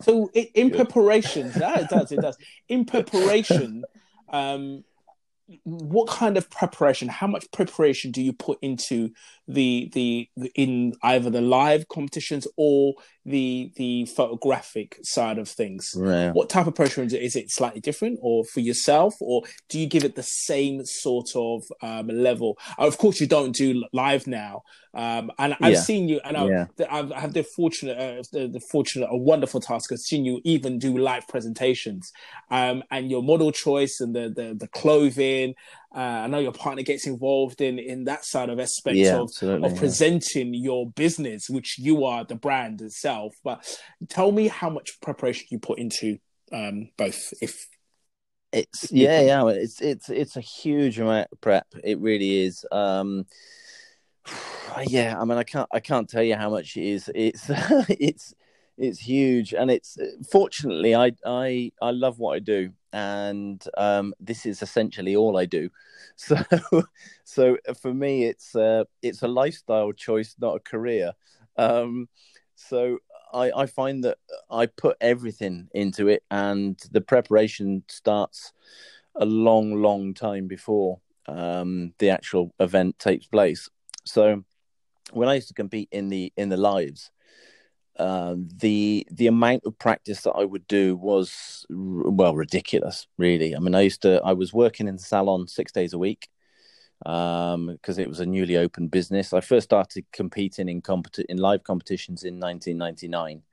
So, 0.02 0.30
in, 0.34 0.72
preparation, 0.72 1.52
yeah, 1.60 1.80
it 1.80 1.90
does. 1.90 2.14
It 2.14 2.22
does. 2.22 2.38
In 2.70 2.86
preparation, 2.86 3.84
um, 4.30 4.86
what 5.64 6.08
kind 6.08 6.38
of 6.38 6.50
preparation? 6.50 7.08
How 7.08 7.28
much 7.28 7.52
preparation 7.52 8.12
do 8.12 8.22
you 8.22 8.34
put 8.34 8.60
into 8.62 9.12
the, 9.48 9.90
the 9.94 10.30
in 10.56 10.94
either 11.04 11.30
the 11.30 11.42
live 11.42 11.88
competitions 11.88 12.48
or 12.58 12.94
the 13.26 13.72
the 13.76 14.06
photographic 14.06 14.98
side 15.04 15.38
of 15.38 15.48
things. 15.48 15.94
Right. 15.96 16.32
What 16.32 16.50
type 16.50 16.68
of 16.68 16.76
pressure 16.76 17.04
is 17.04 17.14
it? 17.14 17.22
Is 17.22 17.36
it 17.36 17.52
slightly 17.52 17.80
different, 17.80 18.20
or 18.22 18.44
for 18.44 18.60
yourself, 18.60 19.16
or 19.22 19.44
do 19.70 19.80
you 19.80 19.88
give 19.88 20.04
it 20.04 20.16
the 20.16 20.24
same 20.24 20.86
sort 20.86 21.30
of 21.36 21.64
um, 21.82 22.08
level? 22.08 22.58
Of 22.78 22.98
course, 22.98 23.22
you 23.22 23.28
don't 23.28 23.56
do 23.56 23.84
live 23.94 24.28
now, 24.28 24.64
um, 24.94 25.32
and 25.40 25.56
I've 25.62 25.74
yeah. 25.74 25.80
seen 25.80 26.10
you, 26.10 26.20
and 26.26 26.36
I've, 26.36 26.50
yeah. 26.50 26.66
I've, 26.90 27.12
I 27.14 27.20
have 27.22 27.34
the 27.34 27.44
fortunate, 27.44 27.98
uh, 27.98 28.24
the, 28.34 28.48
the, 28.48 28.60
fortunate, 28.60 29.08
a 29.10 29.18
wonderful 29.18 29.62
task 29.62 29.92
of 29.92 30.00
seeing 30.00 30.26
you 30.26 30.42
even 30.44 30.78
do 30.78 30.98
live 30.98 31.28
presentations, 31.28 32.12
um, 32.52 32.84
and 32.92 33.10
your 33.10 33.24
model 33.24 33.52
choice 33.52 34.02
and 34.02 34.14
the 34.14 34.34
the, 34.36 34.54
the 34.54 34.68
clothing. 34.68 35.56
Uh, 35.96 36.24
I 36.24 36.28
know 36.28 36.40
your 36.40 36.54
partner 36.54 36.82
gets 36.82 37.06
involved 37.06 37.62
in 37.62 37.78
in 37.78 38.06
that 38.06 38.26
side 38.26 38.50
of 38.50 38.60
aspect 38.60 38.98
yeah, 38.98 39.18
of, 39.18 39.32
of 39.42 39.76
presenting 39.76 40.54
your 40.54 40.90
business, 40.90 41.50
which 41.50 41.78
you 41.78 42.06
are 42.06 42.24
the 42.24 42.36
brand 42.36 42.82
itself. 42.82 43.36
But 43.44 43.80
tell 44.10 44.32
me 44.32 44.48
how 44.48 44.70
much 44.70 45.00
preparation 45.02 45.48
you 45.52 45.60
put 45.60 45.78
into 45.78 46.18
um, 46.52 46.90
both, 46.98 47.34
if 47.42 47.68
it's 48.54 48.92
yeah, 48.92 49.22
yeah, 49.22 49.48
it's 49.48 49.82
it's 49.82 50.10
it's 50.10 50.38
a 50.38 50.42
huge 50.42 51.00
amount 51.00 51.28
of 51.32 51.42
prep. 51.42 51.68
It 51.84 52.00
really 52.00 52.46
is. 52.46 52.66
Um, 52.72 53.26
yeah, 54.88 55.20
I 55.20 55.26
mean, 55.26 55.38
I 55.38 55.44
can't 55.44 55.68
I 55.74 55.80
can't 55.80 56.08
tell 56.08 56.24
you 56.24 56.36
how 56.36 56.52
much 56.52 56.78
it 56.78 56.86
is. 56.86 57.10
It's 57.14 57.46
it's 57.50 58.34
it's 58.78 59.00
huge, 59.00 59.54
and 59.54 59.72
it's 59.72 59.98
fortunately 60.32 60.96
I 60.96 61.14
I 61.26 61.72
I 61.82 61.92
love 61.92 62.20
what 62.20 62.36
I 62.36 62.40
do, 62.40 62.72
and 62.94 63.64
um, 63.78 64.14
this 64.20 64.46
is 64.46 64.62
essentially 64.62 65.16
all 65.16 65.38
I 65.38 65.46
do. 65.46 65.70
So 66.16 66.38
so 67.24 67.58
for 67.82 67.92
me, 67.92 68.26
it's 68.26 68.56
uh, 68.56 68.84
it's 69.02 69.24
a 69.24 69.28
lifestyle 69.28 69.92
choice, 69.94 70.36
not 70.40 70.58
a 70.58 70.60
career. 70.60 71.14
Um, 71.58 72.08
so 72.56 73.00
I, 73.34 73.52
I 73.52 73.66
find 73.66 74.04
that 74.04 74.20
I 74.52 74.68
put 74.68 74.98
everything 75.02 75.70
into 75.74 76.08
it, 76.08 76.24
and 76.30 76.80
the 76.92 77.02
preparation 77.02 77.84
starts 77.88 78.54
a 79.16 79.26
long, 79.26 79.82
long 79.82 80.14
time 80.14 80.48
before 80.48 81.00
um, 81.28 81.94
the 81.98 82.10
actual 82.12 82.54
event 82.60 83.00
takes 83.00 83.26
place. 83.26 83.70
So 84.06 84.44
when 85.12 85.30
I 85.30 85.36
used 85.36 85.48
to 85.48 85.54
compete 85.54 85.90
in 85.92 86.10
the 86.10 86.32
in 86.38 86.50
the 86.50 86.58
lives, 86.58 87.12
um, 88.00 88.48
the 88.58 89.08
the 89.12 89.28
amount 89.28 89.64
of 89.66 89.78
practice 89.78 90.22
that 90.22 90.32
I 90.32 90.46
would 90.46 90.68
do 90.68 90.96
was 90.96 91.66
well 91.70 92.36
ridiculous. 92.36 93.08
Really, 93.18 93.56
I 93.56 93.60
mean, 93.60 93.76
I 93.76 93.82
used 93.82 94.02
to 94.02 94.22
I 94.24 94.34
was 94.34 94.54
working 94.54 94.88
in 94.88 94.96
the 94.96 95.02
salon 95.02 95.48
six 95.48 95.72
days 95.72 95.94
a 95.94 96.00
week 96.00 96.28
because 97.00 97.54
um, 97.54 98.00
it 98.00 98.08
was 98.08 98.20
a 98.20 98.26
newly 98.26 98.58
opened 98.58 98.90
business. 98.90 99.34
I 99.34 99.42
first 99.42 99.66
started 99.66 100.06
competing 100.12 100.70
in 100.70 100.82
competi- 100.82 101.26
in 101.30 101.38
live 101.38 101.64
competitions 101.64 102.24
in 102.24 102.40
1999, 102.40 103.44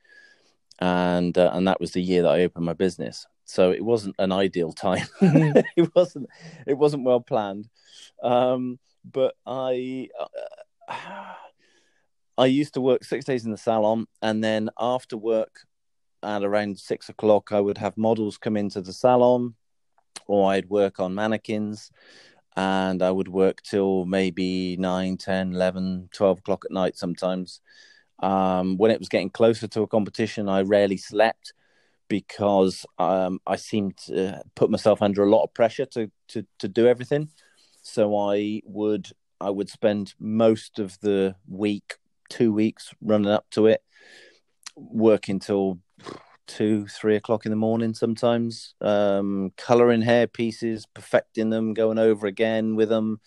and 0.78 1.36
uh, 1.36 1.50
and 1.52 1.68
that 1.68 1.80
was 1.80 1.92
the 1.92 2.02
year 2.02 2.22
that 2.22 2.30
I 2.30 2.42
opened 2.42 2.64
my 2.64 2.72
business. 2.74 3.26
So 3.44 3.72
it 3.72 3.84
wasn't 3.84 4.14
an 4.18 4.32
ideal 4.32 4.72
time. 4.72 5.06
Mm-hmm. 5.20 5.58
it 5.76 5.94
wasn't 5.94 6.28
it 6.66 6.74
wasn't 6.74 7.04
well 7.04 7.20
planned, 7.20 7.68
um, 8.22 8.78
but 9.04 9.34
I. 9.46 10.08
Uh, 10.88 11.34
I 12.40 12.46
used 12.46 12.72
to 12.72 12.80
work 12.80 13.04
six 13.04 13.26
days 13.26 13.44
in 13.44 13.50
the 13.50 13.58
salon, 13.58 14.06
and 14.22 14.42
then 14.42 14.70
after 14.78 15.18
work, 15.18 15.66
at 16.22 16.42
around 16.42 16.78
six 16.78 17.10
o'clock, 17.10 17.52
I 17.52 17.60
would 17.60 17.76
have 17.76 17.98
models 17.98 18.38
come 18.38 18.56
into 18.56 18.80
the 18.80 18.94
salon, 18.94 19.56
or 20.26 20.50
I'd 20.50 20.70
work 20.70 21.00
on 21.00 21.14
mannequins, 21.14 21.90
and 22.56 23.02
I 23.02 23.10
would 23.10 23.28
work 23.28 23.60
till 23.62 24.06
maybe 24.06 24.78
9, 24.78 25.18
10, 25.18 25.52
11, 25.52 26.08
12 26.14 26.38
o'clock 26.38 26.64
at 26.64 26.70
night 26.70 26.96
sometimes. 26.96 27.60
Um, 28.20 28.78
when 28.78 28.90
it 28.90 28.98
was 28.98 29.10
getting 29.10 29.28
closer 29.28 29.68
to 29.68 29.82
a 29.82 29.86
competition, 29.86 30.48
I 30.48 30.62
rarely 30.62 30.96
slept 30.96 31.52
because 32.08 32.86
um, 32.98 33.38
I 33.46 33.56
seemed 33.56 33.98
to 34.06 34.42
put 34.54 34.70
myself 34.70 35.02
under 35.02 35.22
a 35.24 35.30
lot 35.30 35.44
of 35.44 35.52
pressure 35.52 35.84
to, 35.86 36.10
to, 36.28 36.46
to 36.58 36.68
do 36.68 36.86
everything. 36.86 37.28
So 37.82 38.16
I 38.16 38.62
would 38.64 39.08
I 39.42 39.50
would 39.50 39.68
spend 39.70 40.14
most 40.18 40.78
of 40.78 40.98
the 41.00 41.34
week, 41.48 41.96
two 42.30 42.52
weeks 42.52 42.94
running 43.02 43.30
up 43.30 43.44
to 43.50 43.66
it, 43.66 43.82
working 44.76 45.38
till 45.38 45.78
two, 46.46 46.86
three 46.88 47.16
o'clock 47.16 47.44
in 47.44 47.50
the 47.50 47.56
morning 47.56 47.94
sometimes, 47.94 48.74
um, 48.80 49.52
coloring 49.56 50.02
hair 50.02 50.26
pieces, 50.26 50.86
perfecting 50.94 51.50
them, 51.50 51.74
going 51.74 51.98
over 51.98 52.26
again 52.26 52.74
with 52.74 52.88
them, 52.88 53.20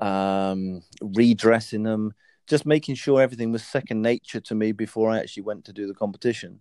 um, 0.00 0.82
redressing 1.00 1.82
them, 1.82 2.12
just 2.48 2.66
making 2.66 2.96
sure 2.96 3.20
everything 3.20 3.52
was 3.52 3.62
second 3.62 4.02
nature 4.02 4.40
to 4.40 4.54
me 4.54 4.72
before 4.72 5.10
I 5.10 5.18
actually 5.18 5.44
went 5.44 5.64
to 5.66 5.72
do 5.72 5.86
the 5.86 5.94
competition. 5.94 6.60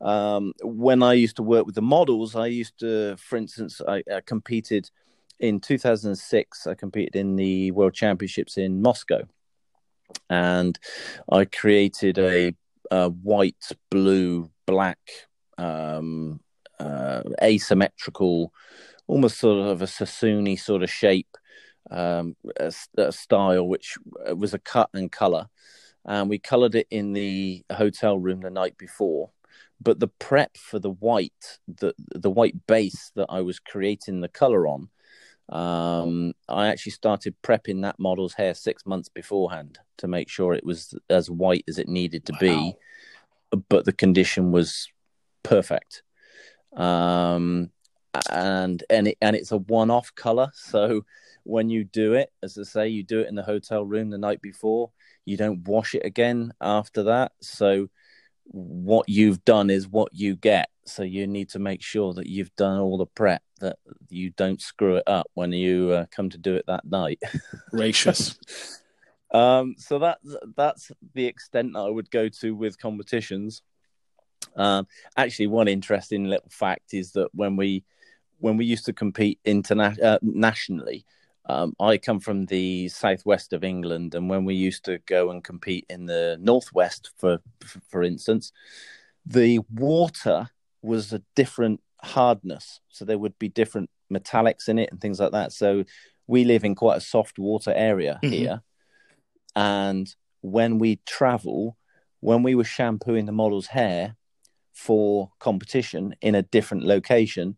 Um, 0.00 0.54
when 0.62 1.02
I 1.02 1.12
used 1.12 1.36
to 1.36 1.42
work 1.42 1.66
with 1.66 1.74
the 1.74 1.82
models, 1.82 2.34
I 2.34 2.46
used 2.46 2.78
to, 2.78 3.16
for 3.18 3.36
instance, 3.36 3.82
I, 3.86 4.02
I 4.10 4.20
competed 4.24 4.90
in 5.38 5.60
2006. 5.60 6.66
I 6.66 6.74
competed 6.74 7.16
in 7.16 7.36
the 7.36 7.70
World 7.72 7.92
Championships 7.92 8.56
in 8.56 8.80
Moscow, 8.80 9.28
and 10.28 10.78
I 11.30 11.44
created 11.44 12.18
a, 12.18 12.54
a 12.90 13.08
white, 13.08 13.72
blue, 13.90 14.50
black, 14.66 14.98
um, 15.58 16.40
uh, 16.78 17.22
asymmetrical, 17.42 18.52
almost 19.06 19.38
sort 19.38 19.66
of 19.66 19.82
a 19.82 19.86
Sassoon 19.86 20.56
sort 20.56 20.82
of 20.82 20.90
shape, 20.90 21.36
um, 21.90 22.36
a, 22.58 22.72
a 22.96 23.12
style, 23.12 23.66
which 23.66 23.96
was 24.36 24.54
a 24.54 24.58
cut 24.58 24.88
and 24.94 25.10
color. 25.10 25.48
And 26.04 26.30
we 26.30 26.38
colored 26.38 26.74
it 26.74 26.86
in 26.90 27.12
the 27.12 27.62
hotel 27.70 28.18
room 28.18 28.40
the 28.40 28.50
night 28.50 28.78
before. 28.78 29.30
But 29.82 29.98
the 29.98 30.08
prep 30.08 30.56
for 30.56 30.78
the 30.78 30.90
white, 30.90 31.58
the 31.66 31.94
the 31.96 32.30
white 32.30 32.66
base 32.66 33.12
that 33.16 33.26
I 33.30 33.40
was 33.40 33.58
creating 33.58 34.20
the 34.20 34.28
color 34.28 34.66
on, 34.66 34.90
Um, 35.50 36.32
I 36.48 36.68
actually 36.68 36.92
started 36.92 37.34
prepping 37.42 37.82
that 37.82 37.98
model's 37.98 38.34
hair 38.34 38.54
six 38.54 38.86
months 38.86 39.08
beforehand 39.08 39.78
to 39.98 40.06
make 40.06 40.28
sure 40.28 40.54
it 40.54 40.64
was 40.64 40.94
as 41.10 41.28
white 41.30 41.64
as 41.68 41.78
it 41.78 41.88
needed 41.88 42.24
to 42.26 42.32
wow. 42.32 42.38
be, 42.40 42.76
but 43.68 43.84
the 43.84 43.92
condition 43.92 44.52
was 44.52 44.88
perfect. 45.42 46.02
Um, 46.76 47.70
and 48.30 48.82
and 48.88 49.08
it, 49.08 49.18
and 49.20 49.34
it's 49.36 49.52
a 49.52 49.58
one-off 49.58 50.14
color, 50.14 50.50
so 50.54 51.04
when 51.44 51.70
you 51.70 51.84
do 51.84 52.14
it, 52.14 52.30
as 52.42 52.58
I 52.58 52.62
say, 52.62 52.88
you 52.88 53.02
do 53.02 53.20
it 53.20 53.28
in 53.28 53.34
the 53.34 53.42
hotel 53.42 53.84
room 53.84 54.10
the 54.10 54.18
night 54.18 54.42
before. 54.42 54.90
You 55.24 55.36
don't 55.36 55.66
wash 55.66 55.94
it 55.94 56.04
again 56.04 56.52
after 56.60 57.04
that. 57.04 57.32
So 57.40 57.88
what 58.44 59.08
you've 59.08 59.44
done 59.44 59.70
is 59.70 59.88
what 59.88 60.12
you 60.12 60.36
get. 60.36 60.68
So 60.84 61.02
you 61.02 61.26
need 61.26 61.50
to 61.50 61.58
make 61.58 61.82
sure 61.82 62.12
that 62.14 62.26
you've 62.26 62.54
done 62.56 62.78
all 62.78 62.98
the 62.98 63.06
prep, 63.06 63.42
that 63.60 63.76
you 64.08 64.30
don't 64.30 64.60
screw 64.60 64.96
it 64.96 65.04
up 65.06 65.26
when 65.34 65.52
you 65.52 65.90
uh, 65.90 66.06
come 66.10 66.30
to 66.30 66.38
do 66.38 66.56
it 66.56 66.64
that 66.66 66.84
night. 66.84 67.22
Gracious. 67.70 68.38
um, 69.32 69.74
so 69.78 69.98
that 70.00 70.18
that's 70.56 70.90
the 71.14 71.26
extent 71.26 71.72
that 71.74 71.80
I 71.80 71.90
would 71.90 72.10
go 72.10 72.28
to 72.40 72.54
with 72.54 72.78
competitions. 72.78 73.62
Um, 74.56 74.86
actually, 75.16 75.46
one 75.46 75.68
interesting 75.68 76.24
little 76.24 76.50
fact 76.50 76.94
is 76.94 77.12
that 77.12 77.28
when 77.32 77.56
we 77.56 77.84
when 78.38 78.56
we 78.56 78.64
used 78.64 78.86
to 78.86 78.92
compete 78.92 79.38
internationally, 79.44 80.02
uh, 80.02 80.18
nationally, 80.22 81.04
um, 81.46 81.74
I 81.80 81.98
come 81.98 82.20
from 82.20 82.46
the 82.46 82.88
southwest 82.88 83.52
of 83.52 83.64
England, 83.64 84.14
and 84.14 84.28
when 84.30 84.44
we 84.44 84.54
used 84.54 84.84
to 84.86 84.98
go 85.06 85.30
and 85.30 85.44
compete 85.44 85.86
in 85.88 86.06
the 86.06 86.38
northwest, 86.40 87.10
for 87.16 87.38
for 87.88 88.02
instance, 88.02 88.52
the 89.26 89.60
water 89.72 90.48
was 90.82 91.12
a 91.12 91.22
different 91.34 91.80
hardness, 92.02 92.80
so 92.88 93.04
there 93.04 93.18
would 93.18 93.38
be 93.38 93.48
different 93.48 93.90
metallics 94.12 94.68
in 94.68 94.78
it 94.78 94.90
and 94.90 95.00
things 95.00 95.20
like 95.20 95.32
that. 95.32 95.52
So 95.52 95.84
we 96.26 96.44
live 96.44 96.64
in 96.64 96.74
quite 96.74 96.98
a 96.98 97.00
soft 97.00 97.38
water 97.38 97.72
area 97.74 98.18
mm-hmm. 98.22 98.32
here, 98.32 98.62
and 99.54 100.12
when 100.40 100.78
we 100.78 101.00
travel, 101.06 101.76
when 102.20 102.42
we 102.42 102.54
were 102.54 102.64
shampooing 102.64 103.26
the 103.26 103.32
model's 103.32 103.66
hair 103.66 104.16
for 104.72 105.30
competition 105.38 106.14
in 106.20 106.34
a 106.34 106.42
different 106.42 106.84
location, 106.84 107.56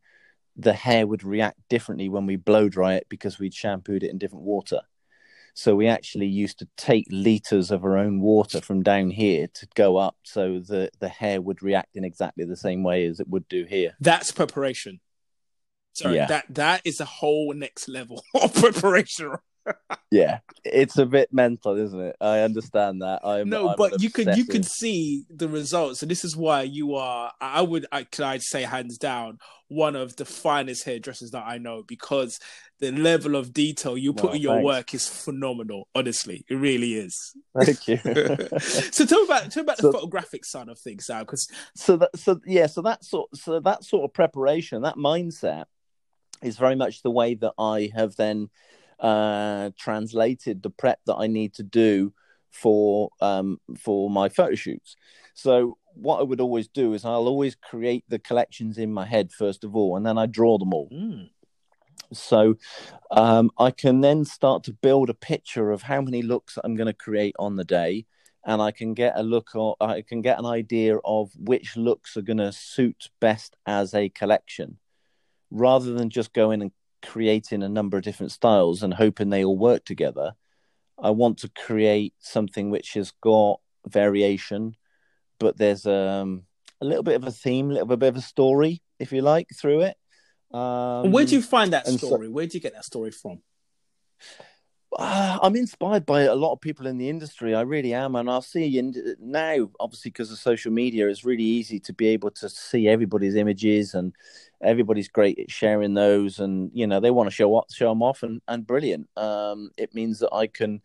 the 0.57 0.73
hair 0.73 1.07
would 1.07 1.25
react 1.25 1.59
differently 1.69 2.09
when 2.09 2.27
we 2.27 2.37
blow 2.37 2.69
dry 2.69 2.95
it 2.95 3.07
because 3.09 3.39
we'd 3.39 3.55
shampooed 3.55 4.03
it 4.03 4.11
in 4.11 4.19
different 4.19 4.45
water. 4.45 4.81
So 5.55 5.75
we 5.75 5.87
actually 5.87 6.27
used 6.27 6.59
to 6.61 6.69
take 6.77 7.07
liters 7.11 7.71
of 7.71 7.85
our 7.85 7.99
own 7.99 8.21
water 8.21 8.61
from 8.61 8.83
down 8.83 9.11
here 9.11 9.49
to 9.53 9.67
go 9.75 9.99
up 9.99 10.17
so 10.23 10.61
the, 10.61 10.91
the 10.99 11.09
hair 11.09 11.41
would 11.41 11.63
react 11.63 11.97
in 11.97 12.05
exactly 12.05 12.45
the 12.45 12.57
same 12.57 12.83
way 12.83 13.07
as 13.07 13.21
it 13.21 13.29
would 13.29 13.47
do 13.49 13.65
here. 13.65 13.95
That's 14.01 14.33
preparation. 14.33 15.01
Sorry, 15.95 16.17
yeah. 16.17 16.27
that 16.27 16.47
that 16.49 16.81
is 16.87 17.01
a 17.01 17.05
whole 17.05 17.53
next 17.53 17.87
level 17.87 18.25
of 18.35 18.55
preparation 18.55 19.37
yeah, 20.11 20.41
it's 20.65 20.99
a 20.99 21.07
bit 21.07 21.33
mental, 21.33 21.77
isn't 21.77 22.01
it? 22.01 22.17
I 22.21 22.41
understand 22.41 23.03
that. 23.03 23.21
I'm, 23.25 23.49
no, 23.49 23.71
I'm 23.71 23.77
but 23.77 24.01
you 24.01 24.11
could 24.11 24.37
you 24.37 24.45
could 24.45 24.65
see 24.65 25.25
the 25.31 25.49
results, 25.49 26.03
and 26.03 26.11
this 26.11 26.25
is 26.25 26.37
why 26.37 26.63
you 26.63 26.95
are. 26.95 27.33
I 27.41 27.63
would, 27.63 27.87
I 27.93 28.05
could, 28.05 28.25
I'd 28.25 28.43
say 28.43 28.63
hands 28.63 28.99
down, 28.99 29.39
one 29.69 29.97
of 29.97 30.17
the 30.17 30.25
finest 30.25 30.85
hairdressers 30.85 31.31
that 31.31 31.45
I 31.47 31.59
know 31.59 31.83
because 31.87 32.39
the 32.81 32.93
level 32.93 33.37
of 33.37 33.53
detail 33.53 33.97
you 33.97 34.13
put 34.13 34.31
oh, 34.31 34.35
in 34.35 34.43
your 34.43 34.55
thanks. 34.57 34.65
work 34.65 34.95
is 34.95 35.09
phenomenal. 35.09 35.89
Honestly, 35.95 36.45
it 36.49 36.55
really 36.55 36.95
is. 36.95 37.17
Thank 37.59 37.89
you. 37.89 37.97
so 38.59 39.07
tell 39.07 39.25
about 39.25 39.51
tell 39.51 39.63
about 39.63 39.79
so, 39.79 39.89
the 39.89 39.93
photographic 39.93 40.45
side 40.45 40.69
of 40.69 40.79
things 40.79 41.07
now, 41.09 41.21
because 41.21 41.49
so 41.77 41.97
that 41.97 42.11
so 42.19 42.41
yeah, 42.45 42.67
so 42.67 42.83
that 42.83 43.05
sort 43.05 43.35
so 43.35 43.61
that 43.61 43.85
sort 43.85 44.05
of 44.05 44.13
preparation, 44.13 44.83
that 44.83 44.97
mindset, 44.97 45.65
is 46.43 46.59
very 46.59 46.77
much 46.77 47.03
the 47.03 47.11
way 47.11 47.35
that 47.37 47.55
I 47.59 47.91
have 47.95 48.17
then 48.17 48.51
uh, 49.03 49.71
translated 49.79 50.63
the 50.63 50.71
prep 50.71 51.01
that 51.07 51.17
I 51.17 51.27
need 51.27 51.53
to 51.55 51.63
do 51.63 52.15
for 52.51 53.11
um, 53.21 53.61
for 53.79 54.09
my 54.09 54.29
photo 54.29 54.55
shoots. 54.55 54.97
So 55.35 55.77
what 55.95 56.21
I 56.21 56.23
would 56.23 56.41
always 56.41 56.69
do 56.69 56.95
is 56.95 57.05
I'll 57.05 57.29
always 57.29 57.55
create 57.55 58.05
the 58.09 58.19
collections 58.19 58.79
in 58.79 58.93
my 58.93 59.05
head 59.05 59.33
first 59.33 59.65
of 59.65 59.77
all, 59.77 59.97
and 59.97 60.07
then 60.07 60.17
I 60.17 60.27
draw 60.27 60.57
them 60.59 60.73
all. 60.73 60.89
Mm. 60.91 61.29
So 62.13 62.57
um, 63.11 63.51
I 63.59 63.71
can 63.71 64.03
then 64.03 64.25
start 64.25 64.65
to 64.65 64.73
build 64.73 65.11
a 65.11 65.15
picture 65.15 65.71
of 65.71 65.83
how 65.83 66.01
many 66.01 66.23
looks 66.23 66.59
I'm 66.63 66.77
going 66.77 66.87
to 66.87 66.93
create 66.93 67.35
on 67.39 67.57
the 67.57 67.65
day, 67.65 68.07
and 68.45 68.61
I 68.63 68.71
can 68.71 68.95
get 68.95 69.15
a 69.17 69.23
look 69.23 69.55
or 69.55 69.77
I 69.81 70.03
can 70.03 70.21
get 70.21 70.39
an 70.39 70.47
idea 70.47 70.99
of 71.05 71.31
which 71.37 71.77
looks 71.77 72.17
are 72.17 72.23
going 72.23 72.39
to 72.39 72.53
suit 72.53 73.09
best 73.21 73.57
as 73.67 73.95
a 73.95 74.11
collection, 74.11 74.79
rather 75.51 75.95
than 75.95 76.11
just 76.11 76.33
going 76.33 76.63
and 76.63 76.73
creating 77.03 77.63
a 77.63 77.69
number 77.69 77.97
of 77.97 78.05
different 78.05 78.33
styles 78.33 78.83
and 78.83 78.95
hoping 78.95 79.31
they 79.31 79.45
all 79.45 79.59
work 79.59 79.85
together. 79.85 80.35
I 80.99 81.11
want 81.11 81.39
to 81.39 81.51
create 81.51 82.15
something 82.21 82.71
which 82.71 82.95
has 82.95 83.13
got 83.21 83.61
variation, 83.87 84.77
but 85.39 85.57
there's 85.57 85.87
um, 85.87 86.45
a 86.81 86.85
little 86.85 87.03
bit 87.03 87.17
of 87.17 87.25
a 87.25 87.33
theme, 87.33 87.71
a 87.71 87.75
little 87.75 87.97
bit 87.97 88.09
of 88.09 88.17
a 88.17 88.21
story, 88.21 88.83
if 88.99 89.13
you 89.13 89.23
like, 89.23 89.49
through 89.55 89.83
it. 89.83 89.97
Um, 90.57 91.11
Where 91.11 91.25
do 91.25 91.35
you 91.35 91.43
find 91.43 91.73
that 91.73 91.87
story? 91.87 92.27
So, 92.27 92.33
Where 92.33 92.47
do 92.47 92.57
you 92.57 92.61
get 92.61 92.75
that 92.75 92.85
story 92.85 93.11
from? 93.11 93.41
Uh, 94.99 95.39
I'm 95.43 95.57
inspired 95.57 96.05
by 96.05 96.23
a 96.23 96.35
lot 96.35 96.53
of 96.53 96.61
people 96.61 96.87
in 96.87 96.99
the 96.99 97.09
industry. 97.09 97.55
I 97.55 97.63
really 97.63 97.95
am, 97.95 98.15
and 98.17 98.29
I'll 98.29 98.43
see 98.43 98.79
in, 98.79 98.95
now, 99.21 99.71
obviously, 99.81 100.11
because 100.11 100.31
of 100.31 100.39
social 100.39 100.73
media, 100.73 101.09
it's 101.09 101.25
really 101.25 101.45
easy 101.45 101.81
to 101.81 101.93
be 101.93 102.09
able 102.09 102.31
to 102.33 102.49
see 102.49 102.89
everybody's 102.89 103.35
images, 103.35 103.95
and 103.95 104.15
everybody's 104.63 105.09
great 105.09 105.39
at 105.39 105.51
sharing 105.51 105.95
those. 105.95 106.41
And 106.41 106.71
you 106.75 106.87
know, 106.87 107.01
they 107.01 107.11
want 107.11 107.29
to 107.29 107.35
show 107.35 107.57
up, 107.57 107.73
show 107.73 107.89
them 107.89 108.03
off, 108.03 108.23
and 108.23 108.41
and 108.49 108.67
brilliant. 108.67 109.09
Um, 109.17 109.71
it 109.77 109.95
means 109.95 110.19
that 110.21 110.33
I 110.33 110.47
can 110.47 110.83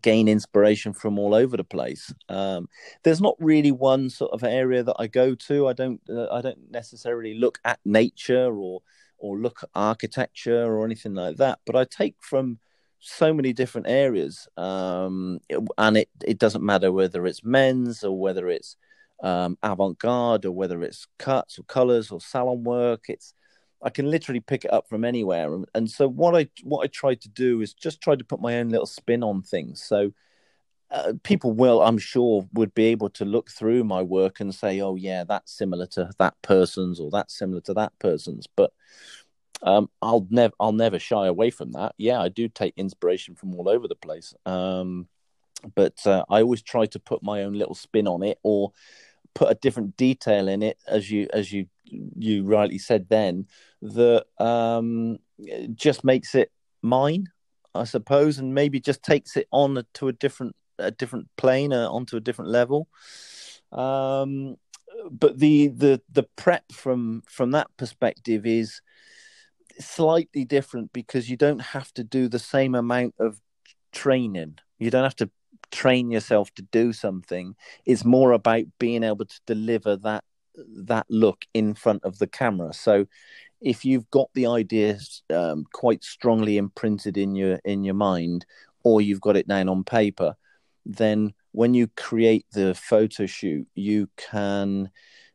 gain 0.00 0.28
inspiration 0.28 0.92
from 0.92 1.18
all 1.18 1.34
over 1.34 1.56
the 1.56 1.64
place. 1.64 2.14
Um, 2.28 2.68
there's 3.02 3.20
not 3.20 3.34
really 3.40 3.72
one 3.72 4.10
sort 4.10 4.32
of 4.32 4.44
area 4.44 4.84
that 4.84 4.96
I 4.98 5.08
go 5.08 5.34
to. 5.34 5.68
I 5.68 5.72
don't. 5.72 6.00
Uh, 6.08 6.28
I 6.30 6.40
don't 6.40 6.70
necessarily 6.70 7.34
look 7.34 7.58
at 7.64 7.80
nature 7.84 8.54
or 8.54 8.82
or 9.18 9.38
look 9.38 9.62
at 9.62 9.70
architecture 9.74 10.64
or 10.64 10.84
anything 10.84 11.14
like 11.14 11.36
that. 11.36 11.60
But 11.64 11.76
I 11.76 11.84
take 11.84 12.16
from 12.20 12.58
so 13.02 13.34
many 13.34 13.52
different 13.52 13.88
areas, 13.88 14.48
um, 14.56 15.40
and 15.76 15.96
it 15.96 16.08
it 16.24 16.38
doesn't 16.38 16.64
matter 16.64 16.92
whether 16.92 17.26
it's 17.26 17.42
men's 17.44 18.04
or 18.04 18.18
whether 18.18 18.48
it's 18.48 18.76
um, 19.22 19.58
avant 19.62 19.98
garde 19.98 20.46
or 20.46 20.52
whether 20.52 20.82
it's 20.82 21.08
cuts 21.18 21.58
or 21.58 21.64
colors 21.64 22.12
or 22.12 22.20
salon 22.20 22.62
work. 22.62 23.06
It's 23.08 23.34
I 23.82 23.90
can 23.90 24.08
literally 24.08 24.38
pick 24.40 24.64
it 24.64 24.72
up 24.72 24.88
from 24.88 25.04
anywhere, 25.04 25.52
and, 25.52 25.66
and 25.74 25.90
so 25.90 26.08
what 26.08 26.36
I 26.36 26.48
what 26.62 26.84
I 26.84 26.86
try 26.86 27.14
to 27.16 27.28
do 27.28 27.60
is 27.60 27.74
just 27.74 28.00
try 28.00 28.14
to 28.14 28.24
put 28.24 28.40
my 28.40 28.58
own 28.60 28.68
little 28.70 28.86
spin 28.86 29.22
on 29.22 29.42
things. 29.42 29.82
So. 29.82 30.12
Uh, 30.90 31.14
people 31.22 31.52
will, 31.52 31.80
I'm 31.80 31.96
sure, 31.96 32.46
would 32.52 32.74
be 32.74 32.84
able 32.84 33.08
to 33.08 33.24
look 33.24 33.50
through 33.50 33.82
my 33.82 34.02
work 34.02 34.40
and 34.40 34.54
say, 34.54 34.78
"Oh, 34.82 34.94
yeah, 34.94 35.24
that's 35.24 35.50
similar 35.50 35.86
to 35.86 36.10
that 36.18 36.34
person's, 36.42 37.00
or 37.00 37.10
that's 37.10 37.38
similar 37.38 37.62
to 37.62 37.72
that 37.72 37.98
person's." 37.98 38.46
But 38.46 38.74
um, 39.62 39.88
I'll 40.00 40.26
never 40.30 40.54
I'll 40.58 40.72
never 40.72 40.98
shy 40.98 41.26
away 41.26 41.50
from 41.50 41.72
that. 41.72 41.94
Yeah, 41.96 42.20
I 42.20 42.28
do 42.28 42.48
take 42.48 42.74
inspiration 42.76 43.34
from 43.34 43.54
all 43.54 43.68
over 43.68 43.86
the 43.88 43.94
place, 43.94 44.34
um, 44.44 45.08
but 45.74 46.04
uh, 46.06 46.24
I 46.28 46.42
always 46.42 46.62
try 46.62 46.86
to 46.86 46.98
put 46.98 47.22
my 47.22 47.42
own 47.42 47.54
little 47.54 47.74
spin 47.74 48.08
on 48.08 48.22
it 48.22 48.38
or 48.42 48.72
put 49.34 49.50
a 49.50 49.54
different 49.54 49.96
detail 49.96 50.48
in 50.48 50.62
it, 50.62 50.78
as 50.86 51.10
you 51.10 51.28
as 51.32 51.52
you 51.52 51.66
you 51.84 52.44
rightly 52.44 52.78
said 52.78 53.06
then, 53.08 53.46
that 53.82 54.24
um, 54.38 55.18
just 55.74 56.04
makes 56.04 56.34
it 56.34 56.50
mine, 56.80 57.26
I 57.74 57.84
suppose, 57.84 58.38
and 58.38 58.54
maybe 58.54 58.80
just 58.80 59.02
takes 59.02 59.36
it 59.36 59.46
on 59.50 59.84
to 59.94 60.08
a 60.08 60.12
different 60.12 60.56
a 60.78 60.90
different 60.90 61.28
plane, 61.36 61.72
uh, 61.72 61.88
onto 61.88 62.16
a 62.16 62.20
different 62.20 62.50
level. 62.50 62.88
Um, 63.70 64.56
but 65.10 65.38
the 65.38 65.68
the 65.68 66.00
the 66.10 66.24
prep 66.36 66.72
from 66.72 67.22
from 67.28 67.52
that 67.52 67.68
perspective 67.76 68.46
is 68.46 68.80
slightly 69.78 70.44
different 70.44 70.92
because 70.92 71.28
you 71.30 71.36
don't 71.36 71.60
have 71.60 71.92
to 71.94 72.04
do 72.04 72.28
the 72.28 72.38
same 72.38 72.74
amount 72.74 73.14
of 73.18 73.40
training. 73.92 74.58
You 74.78 74.90
don't 74.90 75.04
have 75.04 75.16
to 75.16 75.30
train 75.70 76.10
yourself 76.10 76.52
to 76.54 76.62
do 76.62 76.92
something. 76.92 77.54
It's 77.86 78.04
more 78.04 78.32
about 78.32 78.64
being 78.78 79.02
able 79.02 79.24
to 79.24 79.40
deliver 79.46 79.96
that 79.96 80.24
that 80.54 81.06
look 81.08 81.46
in 81.54 81.74
front 81.74 82.04
of 82.04 82.18
the 82.18 82.26
camera. 82.26 82.74
So 82.74 83.06
if 83.62 83.84
you've 83.84 84.10
got 84.10 84.28
the 84.34 84.46
ideas 84.46 85.22
um, 85.30 85.64
quite 85.72 86.04
strongly 86.04 86.58
imprinted 86.58 87.16
in 87.16 87.34
your 87.34 87.58
in 87.64 87.84
your 87.84 87.94
mind, 87.94 88.44
or 88.82 89.00
you've 89.00 89.20
got 89.20 89.36
it 89.36 89.48
down 89.48 89.68
on 89.68 89.84
paper, 89.84 90.34
then 90.84 91.32
when 91.52 91.74
you 91.74 91.86
create 91.96 92.46
the 92.52 92.74
photo 92.74 93.26
shoot, 93.26 93.66
you 93.74 94.08
can 94.16 94.90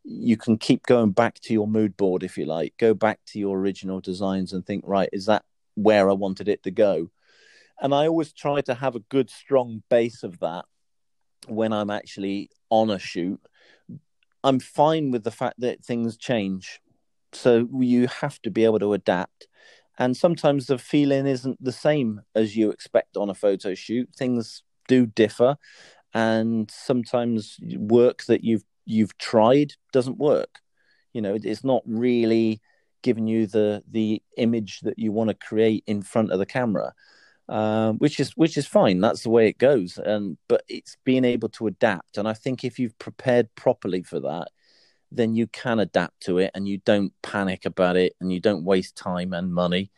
you 0.09 0.37
can 0.37 0.57
keep 0.57 0.85
going 0.85 1.11
back 1.11 1.37
to 1.41 1.53
your 1.53 1.67
mood 1.67 1.97
board 1.97 2.23
if 2.23 2.37
you 2.37 2.45
like. 2.45 2.73
Go 2.77 2.93
back 2.93 3.19
to 3.27 3.39
your 3.39 3.59
original 3.59 3.99
designs 3.99 4.53
and 4.53 4.65
think 4.65 4.83
right 4.87 5.09
is 5.11 5.25
that 5.25 5.43
where 5.75 6.09
i 6.09 6.13
wanted 6.13 6.47
it 6.47 6.63
to 6.63 6.71
go? 6.71 7.11
And 7.81 7.93
i 7.93 8.07
always 8.07 8.31
try 8.31 8.61
to 8.61 8.73
have 8.73 8.95
a 8.95 9.01
good 9.01 9.29
strong 9.29 9.83
base 9.89 10.23
of 10.23 10.39
that 10.39 10.65
when 11.47 11.73
i'm 11.73 11.89
actually 11.89 12.49
on 12.69 12.89
a 12.89 12.99
shoot. 12.99 13.39
I'm 14.43 14.59
fine 14.59 15.11
with 15.11 15.23
the 15.25 15.31
fact 15.31 15.59
that 15.59 15.83
things 15.83 16.15
change. 16.15 16.79
So 17.33 17.67
you 17.79 18.07
have 18.07 18.41
to 18.43 18.49
be 18.49 18.63
able 18.63 18.79
to 18.79 18.93
adapt. 18.93 19.47
And 19.99 20.15
sometimes 20.15 20.67
the 20.67 20.77
feeling 20.77 21.27
isn't 21.27 21.61
the 21.61 21.71
same 21.71 22.21
as 22.33 22.55
you 22.55 22.69
expect 22.69 23.17
on 23.17 23.29
a 23.29 23.33
photo 23.33 23.75
shoot. 23.75 24.09
Things 24.15 24.63
do 24.87 25.05
differ, 25.05 25.57
and 26.13 26.71
sometimes 26.71 27.57
work 27.77 28.23
that 28.25 28.43
you've 28.43 28.63
you've 28.87 29.17
tried 29.17 29.73
doesn't 29.93 30.17
work. 30.17 30.59
You 31.13 31.21
know, 31.21 31.37
it's 31.41 31.63
not 31.63 31.83
really 31.85 32.61
giving 33.03 33.27
you 33.27 33.47
the 33.47 33.83
the 33.89 34.21
image 34.37 34.81
that 34.81 34.97
you 34.97 35.11
want 35.11 35.29
to 35.29 35.33
create 35.33 35.83
in 35.87 36.01
front 36.01 36.31
of 36.31 36.39
the 36.39 36.45
camera, 36.45 36.93
um, 37.49 37.97
which 37.97 38.19
is 38.19 38.31
which 38.35 38.57
is 38.57 38.67
fine. 38.67 38.99
That's 38.99 39.23
the 39.23 39.29
way 39.29 39.47
it 39.47 39.57
goes. 39.57 39.97
And 39.97 40.37
but 40.47 40.63
it's 40.67 40.97
being 41.03 41.25
able 41.25 41.49
to 41.49 41.67
adapt, 41.67 42.17
and 42.17 42.27
I 42.27 42.33
think 42.33 42.63
if 42.63 42.79
you've 42.79 42.97
prepared 42.99 43.53
properly 43.55 44.03
for 44.03 44.19
that, 44.21 44.49
then 45.11 45.35
you 45.35 45.47
can 45.47 45.79
adapt 45.79 46.21
to 46.21 46.37
it 46.39 46.51
and 46.53 46.67
you 46.67 46.79
don't 46.79 47.13
panic 47.21 47.65
about 47.65 47.95
it 47.95 48.13
and 48.19 48.31
you 48.31 48.39
don't 48.39 48.65
waste 48.65 48.95
time 48.95 49.33
and 49.33 49.53
money 49.53 49.89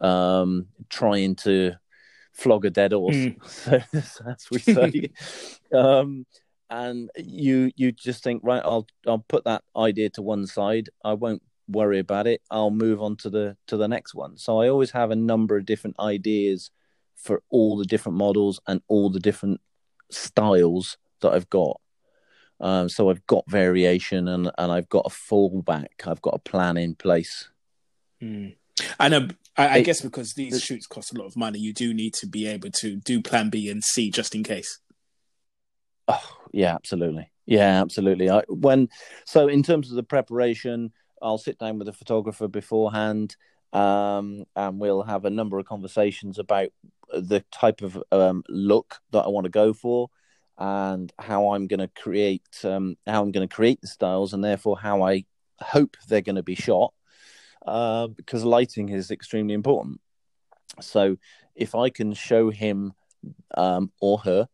um, 0.00 0.66
trying 0.88 1.36
to 1.36 1.74
flog 2.32 2.64
a 2.64 2.70
dead 2.70 2.92
horse. 2.92 3.16
Mm. 3.16 3.36
So, 3.48 4.26
as 4.30 4.50
we 4.50 4.58
say. 4.58 5.10
um, 5.72 6.26
and 6.70 7.10
you 7.16 7.70
you 7.76 7.92
just 7.92 8.22
think, 8.22 8.42
right, 8.44 8.62
I'll 8.64 8.86
I'll 9.06 9.24
put 9.28 9.44
that 9.44 9.62
idea 9.76 10.10
to 10.10 10.22
one 10.22 10.46
side. 10.46 10.88
I 11.04 11.14
won't 11.14 11.42
worry 11.68 11.98
about 11.98 12.26
it. 12.26 12.42
I'll 12.50 12.70
move 12.70 13.02
on 13.02 13.16
to 13.16 13.30
the 13.30 13.56
to 13.66 13.76
the 13.76 13.88
next 13.88 14.14
one. 14.14 14.36
So 14.36 14.60
I 14.60 14.68
always 14.68 14.90
have 14.92 15.10
a 15.10 15.16
number 15.16 15.56
of 15.56 15.66
different 15.66 15.96
ideas 15.98 16.70
for 17.16 17.42
all 17.50 17.76
the 17.76 17.84
different 17.84 18.16
models 18.16 18.60
and 18.66 18.80
all 18.88 19.10
the 19.10 19.20
different 19.20 19.60
styles 20.10 20.96
that 21.20 21.32
I've 21.32 21.50
got. 21.50 21.80
Um, 22.60 22.88
so 22.88 23.10
I've 23.10 23.24
got 23.26 23.48
variation 23.48 24.28
and, 24.28 24.50
and 24.58 24.72
I've 24.72 24.88
got 24.88 25.06
a 25.06 25.10
fallback. 25.10 26.06
I've 26.06 26.22
got 26.22 26.34
a 26.34 26.38
plan 26.38 26.76
in 26.76 26.94
place. 26.94 27.48
Mm. 28.22 28.56
I 28.98 29.08
know. 29.08 29.28
I, 29.56 29.66
I 29.66 29.76
it, 29.78 29.84
guess 29.84 30.00
because 30.00 30.34
these 30.34 30.62
shoots 30.62 30.86
cost 30.86 31.12
a 31.12 31.18
lot 31.18 31.26
of 31.26 31.36
money, 31.36 31.58
you 31.58 31.72
do 31.72 31.92
need 31.92 32.14
to 32.14 32.26
be 32.26 32.46
able 32.46 32.70
to 32.80 32.96
do 32.96 33.20
Plan 33.20 33.50
B 33.50 33.68
and 33.68 33.82
C 33.82 34.10
just 34.10 34.34
in 34.34 34.44
case. 34.44 34.78
Oh 36.08 36.38
yeah, 36.52 36.74
absolutely. 36.74 37.30
Yeah, 37.46 37.80
absolutely. 37.80 38.30
I, 38.30 38.42
when 38.48 38.88
so 39.24 39.48
in 39.48 39.62
terms 39.62 39.90
of 39.90 39.96
the 39.96 40.02
preparation, 40.02 40.92
I'll 41.22 41.38
sit 41.38 41.58
down 41.58 41.78
with 41.78 41.88
a 41.88 41.92
photographer 41.92 42.48
beforehand, 42.48 43.36
um, 43.72 44.44
and 44.56 44.80
we'll 44.80 45.02
have 45.02 45.24
a 45.24 45.30
number 45.30 45.58
of 45.58 45.66
conversations 45.66 46.38
about 46.38 46.70
the 47.12 47.44
type 47.52 47.82
of 47.82 48.02
um, 48.12 48.42
look 48.48 48.96
that 49.12 49.20
I 49.20 49.28
want 49.28 49.44
to 49.44 49.50
go 49.50 49.72
for 49.72 50.08
and 50.58 51.12
how 51.18 51.50
I'm 51.50 51.66
going 51.68 51.80
to 51.80 51.88
create 51.88 52.48
um, 52.64 52.96
how 53.06 53.22
I'm 53.22 53.32
going 53.32 53.48
to 53.48 53.54
create 53.54 53.80
the 53.80 53.86
styles, 53.86 54.32
and 54.32 54.42
therefore 54.42 54.78
how 54.78 55.02
I 55.02 55.24
hope 55.60 55.96
they're 56.08 56.20
going 56.20 56.36
to 56.36 56.42
be 56.42 56.54
shot, 56.54 56.92
uh, 57.66 58.08
because 58.08 58.44
lighting 58.44 58.88
is 58.88 59.10
extremely 59.10 59.54
important. 59.54 60.00
So 60.80 61.16
if 61.54 61.74
I 61.74 61.90
can 61.90 62.12
show 62.14 62.50
him 62.50 62.92
um, 63.56 63.90
or 64.00 64.18
her 64.18 64.48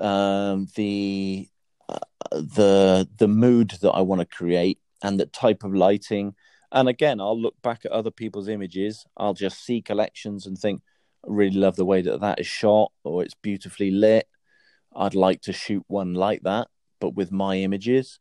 um, 0.00 0.68
the 0.76 1.48
uh, 1.88 1.98
the 2.32 3.08
the 3.18 3.28
mood 3.28 3.70
that 3.82 3.90
I 3.90 4.02
want 4.02 4.20
to 4.20 4.26
create 4.26 4.78
and 5.02 5.18
the 5.18 5.26
type 5.26 5.64
of 5.64 5.74
lighting, 5.74 6.34
and 6.72 6.88
again, 6.88 7.20
I'll 7.20 7.40
look 7.40 7.60
back 7.62 7.84
at 7.84 7.92
other 7.92 8.10
people's 8.10 8.48
images. 8.48 9.04
I'll 9.16 9.34
just 9.34 9.64
see 9.64 9.82
collections 9.82 10.46
and 10.46 10.58
think, 10.58 10.82
I 11.24 11.28
really 11.30 11.58
love 11.58 11.76
the 11.76 11.84
way 11.84 12.02
that 12.02 12.20
that 12.20 12.40
is 12.40 12.46
shot, 12.46 12.92
or 13.04 13.22
it's 13.22 13.34
beautifully 13.34 13.90
lit 13.90 14.28
I'd 14.94 15.14
like 15.14 15.42
to 15.42 15.52
shoot 15.52 15.84
one 15.88 16.14
like 16.14 16.42
that, 16.42 16.68
but 17.00 17.14
with 17.14 17.32
my 17.32 17.56
images. 17.58 18.20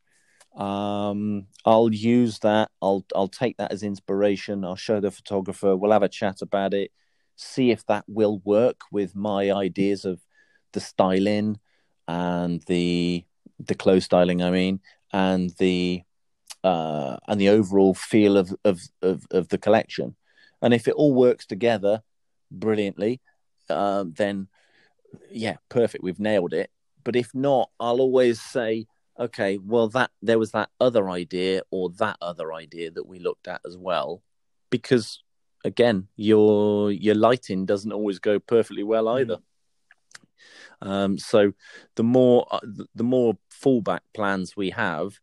Um, 0.55 1.47
I'll 1.65 1.93
use 1.93 2.39
that. 2.39 2.71
I'll 2.81 3.05
I'll 3.15 3.27
take 3.27 3.57
that 3.57 3.71
as 3.71 3.83
inspiration. 3.83 4.65
I'll 4.65 4.75
show 4.75 4.99
the 4.99 5.11
photographer. 5.11 5.75
We'll 5.75 5.91
have 5.91 6.03
a 6.03 6.09
chat 6.09 6.41
about 6.41 6.73
it. 6.73 6.91
See 7.35 7.71
if 7.71 7.85
that 7.87 8.05
will 8.07 8.39
work 8.43 8.81
with 8.91 9.15
my 9.15 9.51
ideas 9.51 10.05
of 10.05 10.21
the 10.77 10.81
styling 10.81 11.59
and 12.07 12.61
the 12.67 13.25
the 13.59 13.73
clothes 13.73 14.05
styling. 14.05 14.43
I 14.43 14.51
mean, 14.51 14.79
and 15.11 15.49
the 15.57 16.03
uh, 16.63 17.17
and 17.27 17.41
the 17.41 17.49
overall 17.49 17.95
feel 17.95 18.37
of, 18.37 18.53
of 18.63 18.79
of 19.01 19.25
of 19.31 19.47
the 19.47 19.57
collection. 19.57 20.15
And 20.61 20.73
if 20.73 20.87
it 20.87 20.93
all 20.93 21.13
works 21.13 21.45
together 21.47 22.03
brilliantly, 22.51 23.21
uh, 23.69 24.05
then 24.07 24.47
yeah, 25.31 25.57
perfect, 25.69 26.03
we've 26.03 26.19
nailed 26.19 26.53
it. 26.53 26.69
But 27.03 27.15
if 27.15 27.33
not, 27.33 27.69
I'll 27.79 28.01
always 28.01 28.39
say, 28.39 28.85
okay, 29.17 29.57
well, 29.57 29.87
that 29.89 30.11
there 30.21 30.39
was 30.39 30.51
that 30.51 30.69
other 30.79 31.09
idea 31.09 31.61
or 31.71 31.89
that 31.97 32.17
other 32.21 32.53
idea 32.53 32.91
that 32.91 33.07
we 33.07 33.17
looked 33.19 33.47
at 33.47 33.61
as 33.65 33.77
well, 33.77 34.21
because 34.69 35.23
again, 35.65 36.07
your 36.15 36.91
your 36.91 37.15
lighting 37.15 37.65
doesn't 37.65 37.97
always 37.97 38.19
go 38.19 38.39
perfectly 38.39 38.83
well 38.83 39.05
mm. 39.05 39.21
either. 39.21 39.37
Mm. 39.37 39.43
Um, 40.81 41.17
so 41.17 41.53
the 41.95 42.03
more 42.03 42.47
uh, 42.51 42.59
the 42.95 43.03
more 43.03 43.37
fallback 43.63 44.01
plans 44.13 44.55
we 44.55 44.71
have, 44.71 45.19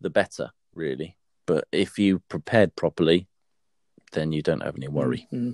the 0.00 0.10
better, 0.10 0.50
really. 0.74 1.16
But 1.46 1.66
if 1.72 1.98
you 1.98 2.20
prepared 2.28 2.76
properly, 2.76 3.28
then 4.12 4.32
you 4.32 4.42
don't 4.42 4.62
have 4.62 4.76
any 4.76 4.88
worry. 4.88 5.26
Mm-hmm. 5.32 5.52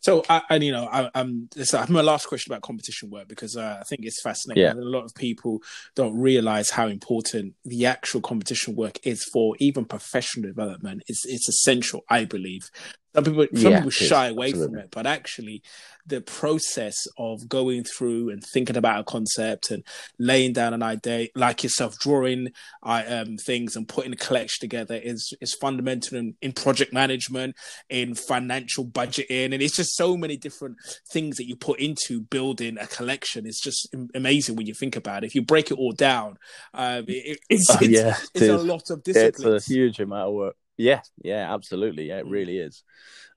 So, 0.00 0.24
I, 0.28 0.42
and 0.50 0.64
you 0.64 0.72
know, 0.72 0.86
I, 0.86 1.10
am 1.14 1.48
I 1.56 1.76
have 1.76 1.90
my 1.90 2.00
last 2.00 2.26
question 2.26 2.52
about 2.52 2.62
competition 2.62 3.10
work 3.10 3.28
because 3.28 3.56
uh, 3.56 3.78
I 3.80 3.84
think 3.84 4.02
it's 4.04 4.22
fascinating. 4.22 4.62
Yeah. 4.62 4.72
a 4.72 4.82
lot 4.82 5.04
of 5.04 5.14
people 5.14 5.60
don't 5.94 6.16
realize 6.18 6.70
how 6.70 6.86
important 6.86 7.54
the 7.64 7.86
actual 7.86 8.20
competition 8.20 8.76
work 8.76 8.98
is 9.04 9.24
for 9.32 9.56
even 9.58 9.84
professional 9.84 10.48
development. 10.48 11.02
It's 11.06 11.24
it's 11.26 11.48
essential, 11.48 12.04
I 12.08 12.24
believe. 12.24 12.70
Some 13.14 13.24
people, 13.24 13.46
some 13.54 13.72
yeah, 13.72 13.78
people 13.78 13.90
shy 13.90 14.28
away 14.28 14.48
Absolutely. 14.48 14.74
from 14.74 14.84
it, 14.84 14.90
but 14.90 15.06
actually, 15.06 15.62
the 16.06 16.20
process 16.20 17.06
of 17.18 17.48
going 17.48 17.84
through 17.84 18.30
and 18.30 18.42
thinking 18.42 18.76
about 18.76 19.00
a 19.00 19.04
concept 19.04 19.70
and 19.70 19.82
laying 20.18 20.52
down 20.52 20.74
an 20.74 20.82
idea, 20.82 21.28
like 21.34 21.62
yourself, 21.62 21.98
drawing 21.98 22.48
um, 22.82 23.36
things 23.36 23.76
and 23.76 23.88
putting 23.88 24.12
a 24.12 24.16
collection 24.16 24.60
together 24.60 24.94
is 24.94 25.32
is 25.40 25.54
fundamental 25.54 26.18
in, 26.18 26.34
in 26.40 26.52
project 26.52 26.92
management, 26.92 27.56
in 27.88 28.14
financial 28.14 28.86
budgeting, 28.86 29.52
and 29.52 29.62
it's 29.62 29.76
just 29.76 29.96
so 29.96 30.16
many 30.16 30.36
different 30.36 30.76
things 31.10 31.36
that 31.36 31.46
you 31.46 31.56
put 31.56 31.80
into 31.80 32.20
building 32.20 32.78
a 32.78 32.86
collection. 32.86 33.46
It's 33.46 33.60
just 33.60 33.94
amazing 34.14 34.56
when 34.56 34.66
you 34.66 34.74
think 34.74 34.96
about 34.96 35.24
it. 35.24 35.28
If 35.28 35.34
you 35.34 35.42
break 35.42 35.70
it 35.70 35.78
all 35.78 35.92
down, 35.92 36.38
um, 36.74 37.04
it, 37.08 37.38
it's, 37.48 37.70
oh, 37.70 37.78
it's, 37.80 37.88
yeah, 37.88 38.16
it's 38.34 38.48
a 38.48 38.58
lot 38.58 38.90
of 38.90 39.02
discipline. 39.02 39.56
It's 39.56 39.70
a 39.70 39.72
huge 39.72 40.00
amount 40.00 40.28
of 40.28 40.34
work. 40.34 40.56
Yeah, 40.78 41.00
yeah, 41.22 41.52
absolutely. 41.52 42.04
Yeah, 42.08 42.18
it 42.18 42.26
mm. 42.26 42.30
really 42.30 42.58
is. 42.58 42.84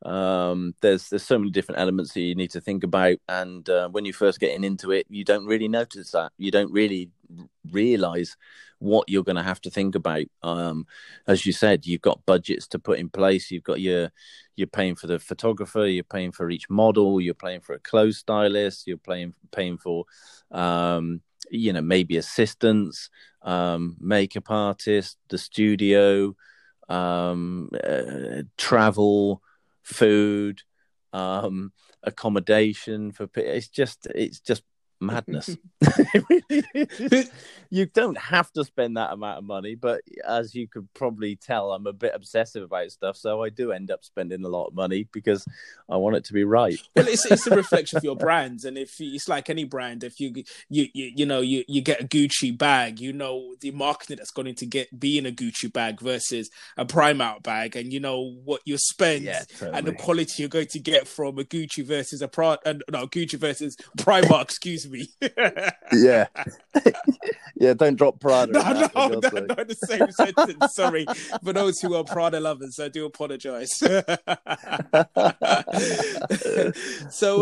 Um, 0.06 0.76
there's 0.82 1.10
there's 1.10 1.24
so 1.24 1.40
many 1.40 1.52
different 1.52 1.82
elements 1.82 2.14
that 2.14 2.22
you 2.22 2.36
need 2.36 2.52
to 2.52 2.62
think 2.62 2.84
about, 2.84 3.18
and 3.28 3.68
uh, 3.68 3.90
when 3.90 4.06
you're 4.06 4.14
first 4.14 4.40
getting 4.40 4.64
into 4.64 4.92
it, 4.92 5.08
you 5.10 5.24
don't 5.26 5.48
really 5.48 5.68
notice 5.68 6.12
that. 6.12 6.32
You 6.38 6.52
don't 6.52 6.72
really 6.72 7.10
realize 7.72 8.38
what 8.78 9.08
you're 9.10 9.24
going 9.24 9.36
to 9.38 9.44
have 9.44 9.62
to 9.62 9.70
think 9.70 9.96
about. 9.96 10.26
Um, 10.44 10.86
as 11.28 11.46
you 11.46 11.52
said, 11.54 11.86
you've 11.86 12.02
got 12.02 12.26
budgets 12.26 12.68
to 12.70 12.80
put 12.80 13.00
in 13.00 13.10
place. 13.10 13.50
You've 13.52 13.64
got 13.64 13.82
your 13.82 14.12
you're 14.56 14.68
paying 14.68 14.96
for 14.96 15.08
the 15.08 15.18
photographer, 15.18 15.88
you're 15.88 16.04
paying 16.04 16.32
for 16.32 16.50
each 16.52 16.70
model, 16.70 17.20
you're 17.20 17.34
paying 17.34 17.62
for 17.62 17.74
a 17.74 17.80
clothes 17.80 18.18
stylist, 18.18 18.86
you're 18.86 18.98
paying 18.98 19.34
paying 19.52 19.80
for 19.80 20.06
um, 20.52 21.22
you 21.50 21.74
know 21.74 21.82
maybe 21.82 22.18
assistants, 22.18 23.10
um, 23.42 23.98
makeup 24.00 24.52
artist, 24.52 25.18
the 25.30 25.40
studio 25.40 26.36
um, 26.92 27.70
uh, 27.84 28.44
travel, 28.58 29.42
food, 29.84 30.62
um, 31.14 31.72
accommodation 32.04 33.12
for 33.12 33.28
it's 33.36 33.68
just 33.68 34.08
it's 34.16 34.40
just 34.40 34.64
madness. 35.02 35.58
you 37.70 37.86
don't 37.88 38.18
have 38.18 38.52
to 38.54 38.64
spend 38.64 38.98
that 38.98 39.12
amount 39.12 39.40
of 39.40 39.44
money, 39.44 39.76
but 39.76 40.02
as 40.28 40.54
you 40.54 40.68
could 40.68 40.88
probably 40.94 41.36
tell, 41.36 41.72
I'm 41.74 41.88
a 41.88 41.94
bit 41.94 42.12
obsessive 42.14 42.64
about 42.64 42.92
stuff, 42.92 43.18
so 43.18 43.44
I 43.44 43.50
do 43.50 43.72
end 43.72 43.92
up 43.92 44.04
spending 44.04 44.44
a 44.46 44.50
lot 44.50 44.68
of 44.68 44.76
money 44.76 45.08
because 45.12 45.46
I 45.90 45.98
want 45.98 46.18
it 46.18 46.26
to 46.26 46.34
be 46.34 46.44
right. 46.44 46.78
well, 46.96 47.08
it's 47.08 47.26
it's 47.26 47.48
a 47.48 47.56
reflection 47.56 47.98
of 47.98 48.04
your 48.04 48.16
brand, 48.16 48.64
and 48.64 48.78
if 48.78 48.96
it's 49.00 49.28
like 49.28 49.50
any 49.50 49.64
brand, 49.64 50.04
if 50.04 50.20
you 50.20 50.34
you 50.70 50.88
you, 50.94 51.12
you 51.16 51.26
know 51.26 51.42
you, 51.42 51.64
you 51.68 51.82
get 51.82 52.02
a 52.02 52.08
Gucci 52.08 52.56
bag, 52.56 53.00
you 53.00 53.14
know 53.14 53.56
the 53.60 53.72
marketing 53.72 54.18
that's 54.18 54.32
going 54.32 54.54
to 54.54 54.66
get 54.66 55.00
be 55.00 55.18
in 55.18 55.26
a 55.26 55.32
Gucci 55.32 55.72
bag 55.72 56.00
versus 56.00 56.50
a 56.78 56.86
Primark 56.86 57.44
bag, 57.44 57.76
and 57.76 57.92
you 57.92 58.00
know 58.00 58.36
what 58.44 58.62
you 58.66 58.78
spend 58.78 59.24
yeah, 59.24 59.44
totally. 59.58 59.78
and 59.78 59.88
the 59.88 59.94
quality 59.94 60.44
you're 60.44 60.50
going 60.50 60.68
to 60.68 60.80
get 60.80 61.08
from 61.08 61.40
a 61.40 61.44
Gucci 61.44 61.86
versus 61.86 62.22
a 62.22 62.28
Prada, 62.28 62.60
uh, 62.66 62.74
no 62.92 63.08
Gucci 63.08 63.40
versus 63.40 63.76
Primark, 63.98 64.44
excuse 64.44 64.88
me. 64.90 64.91
yeah, 65.94 66.28
yeah. 67.56 67.74
Don't 67.74 67.96
drop 67.96 68.20
Prada. 68.20 68.52
No, 68.52 68.62
no, 68.62 68.90
no, 69.08 69.20
not 69.20 69.68
the 69.68 69.76
same 69.76 70.12
sentence. 70.12 70.74
Sorry 70.74 71.06
for 71.44 71.54
those 71.54 71.80
who 71.82 71.96
are 71.96 72.04
Prada 72.04 72.40
lovers. 72.40 72.80
I 72.80 72.90
do 72.90 73.06
apologize. 73.06 73.72
so, 73.78 74.04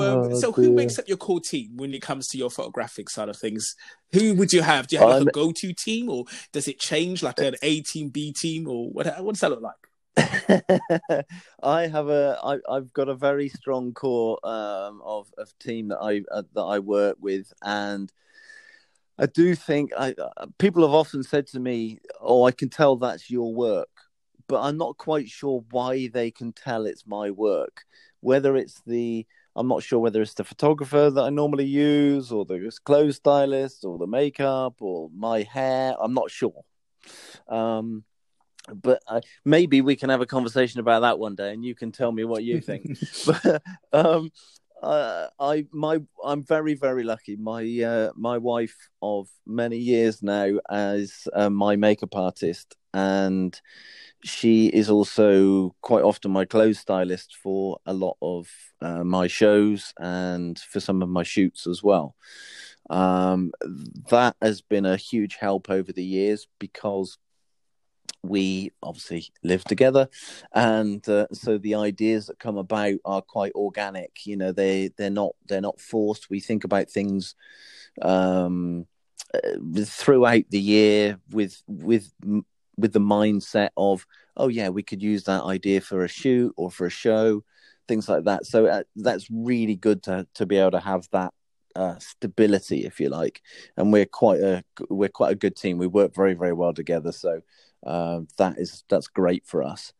um, 0.01 0.31
oh, 0.31 0.39
so 0.39 0.51
who 0.51 0.71
makes 0.71 0.99
up 0.99 1.07
your 1.07 1.17
core 1.17 1.41
team 1.41 1.77
when 1.77 1.93
it 1.93 2.01
comes 2.01 2.27
to 2.29 2.37
your 2.37 2.49
photographic 2.49 3.09
side 3.09 3.29
of 3.29 3.37
things? 3.37 3.75
Who 4.13 4.33
would 4.35 4.53
you 4.53 4.61
have? 4.61 4.87
Do 4.87 4.95
you 4.95 5.01
have 5.01 5.09
like 5.09 5.27
a 5.27 5.31
go-to 5.31 5.73
team, 5.73 6.09
or 6.09 6.25
does 6.51 6.67
it 6.67 6.79
change, 6.79 7.21
like 7.23 7.39
an 7.39 7.55
A 7.61 7.81
team, 7.81 8.09
B 8.09 8.33
team, 8.33 8.67
or 8.67 8.89
what? 8.89 9.05
What 9.23 9.33
does 9.33 9.41
that 9.41 9.51
look 9.51 9.61
like? 9.61 9.88
I 11.63 11.87
have 11.87 12.09
a 12.09 12.39
I, 12.43 12.57
I've 12.69 12.91
got 12.93 13.09
a 13.09 13.15
very 13.15 13.49
strong 13.49 13.93
core 13.93 14.39
um, 14.45 15.01
of 15.03 15.31
of 15.37 15.57
team 15.59 15.89
that 15.89 15.99
I 15.99 16.23
uh, 16.31 16.43
that 16.53 16.61
I 16.61 16.79
work 16.79 17.17
with, 17.19 17.53
and 17.63 18.11
I 19.17 19.25
do 19.25 19.55
think 19.55 19.91
I 19.97 20.13
uh, 20.13 20.47
people 20.57 20.83
have 20.83 20.93
often 20.93 21.23
said 21.23 21.47
to 21.47 21.59
me, 21.59 21.99
"Oh, 22.21 22.43
I 22.45 22.51
can 22.51 22.69
tell 22.69 22.95
that's 22.95 23.29
your 23.29 23.53
work," 23.53 23.89
but 24.47 24.61
I'm 24.61 24.77
not 24.77 24.97
quite 24.97 25.29
sure 25.29 25.63
why 25.71 26.07
they 26.07 26.31
can 26.31 26.53
tell 26.53 26.85
it's 26.85 27.05
my 27.07 27.31
work. 27.31 27.83
Whether 28.21 28.55
it's 28.57 28.81
the 28.85 29.25
I'm 29.55 29.67
not 29.67 29.83
sure 29.83 29.99
whether 29.99 30.21
it's 30.21 30.35
the 30.35 30.43
photographer 30.43 31.09
that 31.09 31.23
I 31.23 31.29
normally 31.29 31.65
use, 31.65 32.31
or 32.31 32.45
the 32.45 32.71
clothes 32.85 33.17
stylist, 33.17 33.85
or 33.85 33.97
the 33.97 34.07
makeup, 34.07 34.75
or 34.81 35.09
my 35.15 35.43
hair. 35.43 35.95
I'm 36.01 36.13
not 36.13 36.31
sure. 36.31 36.63
Um, 37.47 38.03
but 38.73 39.01
uh, 39.07 39.21
maybe 39.45 39.81
we 39.81 39.95
can 39.95 40.09
have 40.09 40.21
a 40.21 40.25
conversation 40.25 40.79
about 40.79 41.01
that 41.01 41.19
one 41.19 41.35
day, 41.35 41.53
and 41.53 41.63
you 41.63 41.75
can 41.75 41.91
tell 41.91 42.11
me 42.11 42.23
what 42.23 42.43
you 42.43 42.61
think. 42.61 42.97
but 43.25 43.61
um, 43.93 44.31
uh, 44.81 45.27
I 45.39 45.65
my 45.71 45.99
I'm 46.23 46.43
very 46.43 46.73
very 46.73 47.03
lucky. 47.03 47.35
My 47.35 47.63
uh, 47.83 48.11
my 48.15 48.37
wife 48.37 48.89
of 49.01 49.27
many 49.45 49.77
years 49.77 50.23
now 50.23 50.59
as 50.69 51.27
uh, 51.33 51.49
my 51.49 51.75
makeup 51.75 52.15
artist, 52.15 52.75
and 52.93 53.59
she 54.23 54.67
is 54.67 54.89
also 54.89 55.75
quite 55.81 56.03
often 56.03 56.31
my 56.31 56.45
clothes 56.45 56.79
stylist 56.79 57.37
for 57.41 57.79
a 57.85 57.93
lot 57.93 58.17
of 58.21 58.49
uh, 58.81 59.03
my 59.03 59.27
shows 59.27 59.93
and 59.99 60.59
for 60.59 60.79
some 60.79 61.01
of 61.01 61.09
my 61.09 61.23
shoots 61.23 61.67
as 61.67 61.81
well. 61.81 62.15
Um, 62.89 63.51
that 64.09 64.35
has 64.41 64.61
been 64.61 64.85
a 64.85 64.97
huge 64.97 65.35
help 65.35 65.69
over 65.69 65.91
the 65.91 66.03
years 66.03 66.47
because 66.59 67.17
we 68.23 68.71
obviously 68.83 69.27
live 69.43 69.63
together. 69.63 70.09
And 70.53 71.07
uh, 71.07 71.27
so 71.31 71.57
the 71.57 71.75
ideas 71.75 72.27
that 72.27 72.39
come 72.39 72.57
about 72.57 72.95
are 73.05 73.21
quite 73.21 73.53
organic 73.53 74.25
you 74.25 74.35
know 74.35 74.51
they 74.51 74.89
they're 74.97 75.09
not 75.09 75.35
they're 75.47 75.61
not 75.61 75.79
forced. 75.79 76.29
We 76.29 76.39
think 76.39 76.63
about 76.63 76.89
things 76.89 77.35
um, 78.01 78.87
uh, 79.33 79.83
throughout 79.83 80.43
the 80.49 80.59
year 80.59 81.19
with 81.31 81.61
with 81.67 82.11
with 82.77 82.93
the 82.93 82.99
mindset 82.99 83.69
of 83.75 84.05
oh 84.37 84.47
yeah 84.47 84.69
we 84.69 84.83
could 84.83 85.01
use 85.01 85.25
that 85.25 85.43
idea 85.43 85.81
for 85.81 86.03
a 86.03 86.07
shoot 86.07 86.53
or 86.55 86.71
for 86.71 86.85
a 86.85 86.91
show 86.91 87.43
things 87.89 88.07
like 88.07 88.23
that. 88.23 88.45
So 88.45 88.67
uh, 88.67 88.83
that's 88.95 89.27
really 89.29 89.75
good 89.75 90.03
to 90.03 90.25
to 90.35 90.45
be 90.45 90.57
able 90.57 90.71
to 90.71 90.79
have 90.79 91.09
that 91.11 91.33
uh, 91.75 91.97
stability 91.99 92.85
if 92.85 93.01
you 93.01 93.09
like. 93.09 93.41
And 93.75 93.91
we're 93.91 94.05
quite 94.05 94.39
a 94.39 94.63
we're 94.89 95.09
quite 95.09 95.33
a 95.33 95.41
good 95.43 95.57
team. 95.57 95.77
We 95.77 95.87
work 95.87 96.15
very 96.15 96.35
very 96.35 96.53
well 96.53 96.73
together. 96.73 97.11
So 97.11 97.41
uh, 97.85 98.21
that 98.37 98.57
is 98.57 98.83
that's 98.89 99.07
great 99.07 99.45
for 99.45 99.63
us. 99.63 99.93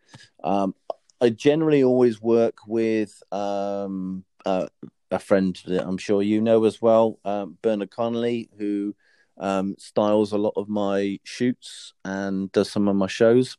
Um, 0.44 0.76
I 1.22 1.30
generally 1.30 1.84
always 1.84 2.22
work 2.22 2.60
with 2.68 3.22
um, 3.32 4.24
uh, 4.46 4.68
a 5.12 5.20
friend 5.20 5.60
that 5.66 5.86
I'm 5.86 5.98
sure 5.98 6.22
you 6.22 6.42
know 6.42 6.64
as 6.66 6.82
well, 6.82 7.20
um, 7.26 7.58
Bernard 7.62 7.92
Connolly, 7.92 8.50
who 8.58 8.96
um, 9.38 9.76
styles 9.78 10.32
a 10.32 10.38
lot 10.38 10.54
of 10.56 10.70
my 10.70 11.20
shoots 11.24 11.94
and 12.06 12.52
does 12.52 12.70
some 12.70 12.88
of 12.88 12.96
my 12.96 13.08
shows. 13.08 13.58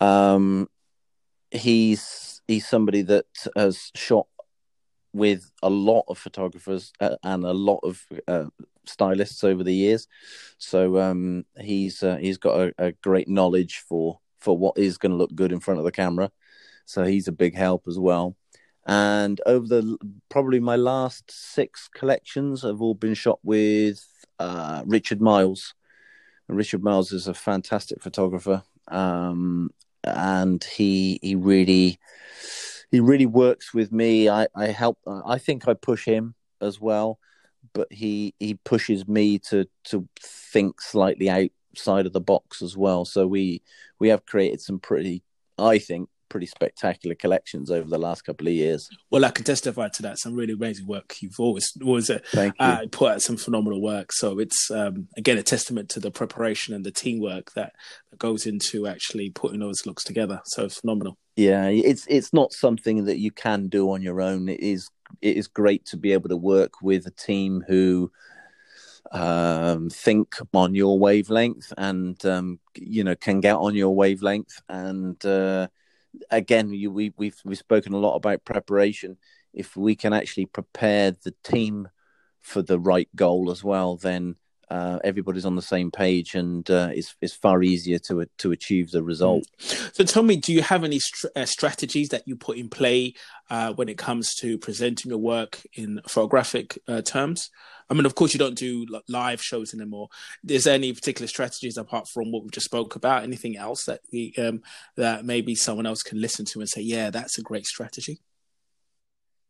Um, 0.00 0.68
he's 1.50 2.42
he's 2.46 2.66
somebody 2.66 3.02
that 3.02 3.26
has 3.56 3.90
shot 3.94 4.26
with 5.14 5.50
a 5.62 5.70
lot 5.70 6.04
of 6.08 6.18
photographers 6.18 6.92
uh, 7.00 7.16
and 7.22 7.44
a 7.44 7.52
lot 7.52 7.78
of 7.84 8.04
uh, 8.28 8.46
stylists 8.84 9.44
over 9.44 9.62
the 9.64 9.74
years. 9.74 10.08
So 10.58 11.00
um, 11.00 11.44
he's 11.58 12.02
uh, 12.02 12.16
he's 12.16 12.36
got 12.36 12.58
a, 12.58 12.74
a, 12.78 12.92
great 12.92 13.28
knowledge 13.28 13.84
for 13.88 14.18
for 14.40 14.58
what 14.58 14.76
is 14.76 14.98
going 14.98 15.12
to 15.12 15.16
look 15.16 15.34
good 15.34 15.52
in 15.52 15.60
front 15.60 15.78
of 15.78 15.84
the 15.84 15.92
camera. 15.92 16.30
So 16.84 17.04
he's 17.04 17.28
a 17.28 17.32
big 17.32 17.54
help 17.54 17.84
as 17.88 17.98
well. 17.98 18.36
And 18.86 19.40
over 19.46 19.66
the 19.66 19.96
probably 20.28 20.60
my 20.60 20.76
last 20.76 21.30
six 21.30 21.88
collections 21.88 22.62
have 22.62 22.82
all 22.82 22.94
been 22.94 23.14
shot 23.14 23.38
with 23.42 24.04
uh, 24.38 24.82
Richard 24.84 25.22
Miles. 25.22 25.74
Richard 26.48 26.82
Miles 26.82 27.12
is 27.12 27.26
a 27.26 27.32
fantastic 27.32 28.02
photographer, 28.02 28.62
um, 28.88 29.70
and 30.02 30.62
he 30.62 31.18
he 31.22 31.34
really 31.34 31.98
he 32.94 33.00
really 33.00 33.26
works 33.26 33.74
with 33.74 33.92
me. 33.92 34.28
I 34.28 34.46
I 34.54 34.66
help. 34.68 34.98
Uh, 35.06 35.22
I 35.26 35.38
think 35.38 35.68
I 35.68 35.74
push 35.74 36.04
him 36.04 36.34
as 36.60 36.80
well 36.80 37.18
but 37.72 37.92
he 37.92 38.34
he 38.38 38.54
pushes 38.54 39.06
me 39.08 39.38
to 39.38 39.66
to 39.84 40.08
think 40.20 40.80
slightly 40.80 41.30
outside 41.30 42.06
of 42.06 42.12
the 42.12 42.20
box 42.20 42.62
as 42.62 42.76
well. 42.76 43.04
So 43.04 43.26
we 43.26 43.62
we 43.98 44.08
have 44.08 44.26
created 44.26 44.60
some 44.60 44.78
pretty, 44.78 45.22
I 45.58 45.78
think, 45.78 46.08
pretty 46.34 46.46
spectacular 46.46 47.14
collections 47.14 47.70
over 47.70 47.88
the 47.88 47.96
last 47.96 48.22
couple 48.22 48.48
of 48.48 48.52
years. 48.52 48.88
Well, 49.08 49.24
I 49.24 49.30
can 49.30 49.44
testify 49.44 49.86
to 49.90 50.02
that. 50.02 50.18
Some 50.18 50.34
really 50.34 50.54
amazing 50.54 50.84
work. 50.84 51.14
You've 51.20 51.38
always 51.38 51.72
always 51.80 52.10
uh, 52.10 52.18
uh, 52.58 52.86
put 52.90 53.12
out 53.12 53.22
some 53.22 53.36
phenomenal 53.36 53.80
work. 53.80 54.10
So 54.12 54.40
it's 54.40 54.68
um, 54.68 55.06
again 55.16 55.38
a 55.38 55.44
testament 55.44 55.90
to 55.90 56.00
the 56.00 56.10
preparation 56.10 56.74
and 56.74 56.84
the 56.84 56.90
teamwork 56.90 57.52
that, 57.52 57.74
that 58.10 58.18
goes 58.18 58.46
into 58.46 58.88
actually 58.88 59.30
putting 59.30 59.60
those 59.60 59.86
looks 59.86 60.02
together. 60.02 60.40
So 60.46 60.64
it's 60.64 60.80
phenomenal. 60.80 61.16
Yeah, 61.36 61.68
it's 61.68 62.04
it's 62.08 62.32
not 62.32 62.52
something 62.52 63.04
that 63.04 63.18
you 63.18 63.30
can 63.30 63.68
do 63.68 63.92
on 63.92 64.02
your 64.02 64.20
own. 64.20 64.48
It 64.48 64.58
is 64.58 64.90
it 65.22 65.36
is 65.36 65.46
great 65.46 65.86
to 65.86 65.96
be 65.96 66.14
able 66.14 66.30
to 66.30 66.36
work 66.36 66.82
with 66.82 67.06
a 67.06 67.12
team 67.12 67.62
who 67.68 68.10
um, 69.12 69.88
think 69.88 70.34
on 70.52 70.74
your 70.74 70.98
wavelength 70.98 71.72
and 71.78 72.26
um, 72.26 72.58
you 72.74 73.04
know 73.04 73.14
can 73.14 73.38
get 73.38 73.54
on 73.54 73.76
your 73.76 73.94
wavelength. 73.94 74.60
And 74.68 75.24
uh, 75.24 75.68
again, 76.30 76.72
you, 76.72 76.90
we, 76.90 77.12
we've 77.16 77.40
we've 77.44 77.58
spoken 77.58 77.92
a 77.92 77.98
lot 77.98 78.16
about 78.16 78.44
preparation. 78.44 79.16
If 79.52 79.76
we 79.76 79.94
can 79.94 80.12
actually 80.12 80.46
prepare 80.46 81.12
the 81.12 81.34
team 81.44 81.88
for 82.40 82.62
the 82.62 82.78
right 82.78 83.08
goal 83.14 83.50
as 83.50 83.62
well, 83.62 83.96
then 83.96 84.36
uh, 84.70 84.98
everybody's 85.04 85.44
on 85.44 85.56
the 85.56 85.62
same 85.62 85.90
page 85.90 86.34
and 86.34 86.68
uh, 86.70 86.90
it's, 86.92 87.14
it's 87.20 87.34
far 87.34 87.62
easier 87.62 87.98
to 87.98 88.26
to 88.38 88.52
achieve 88.52 88.90
the 88.90 89.02
result. 89.02 89.44
So 89.92 90.04
tell 90.04 90.22
me, 90.22 90.36
do 90.36 90.52
you 90.52 90.62
have 90.62 90.84
any 90.84 91.00
uh, 91.36 91.44
strategies 91.44 92.08
that 92.08 92.26
you 92.26 92.36
put 92.36 92.56
in 92.56 92.68
play 92.68 93.14
uh, 93.50 93.72
when 93.74 93.88
it 93.88 93.98
comes 93.98 94.34
to 94.36 94.58
presenting 94.58 95.10
your 95.10 95.18
work 95.18 95.62
in 95.74 96.00
photographic 96.08 96.78
uh, 96.88 97.02
terms? 97.02 97.50
I 97.90 97.94
mean, 97.94 98.06
of 98.06 98.14
course, 98.14 98.32
you 98.32 98.38
don't 98.38 98.56
do 98.56 98.86
live 99.08 99.42
shows 99.42 99.74
anymore. 99.74 100.08
Is 100.48 100.64
there 100.64 100.74
any 100.74 100.92
particular 100.92 101.28
strategies 101.28 101.76
apart 101.76 102.08
from 102.08 102.32
what 102.32 102.42
we 102.42 102.50
just 102.50 102.66
spoke 102.66 102.96
about? 102.96 103.22
Anything 103.22 103.56
else 103.56 103.84
that 103.84 104.00
we, 104.12 104.34
um, 104.38 104.62
that 104.96 105.24
maybe 105.24 105.54
someone 105.54 105.86
else 105.86 106.02
can 106.02 106.20
listen 106.20 106.44
to 106.46 106.60
and 106.60 106.68
say, 106.68 106.80
"Yeah, 106.80 107.10
that's 107.10 107.38
a 107.38 107.42
great 107.42 107.66
strategy." 107.66 108.20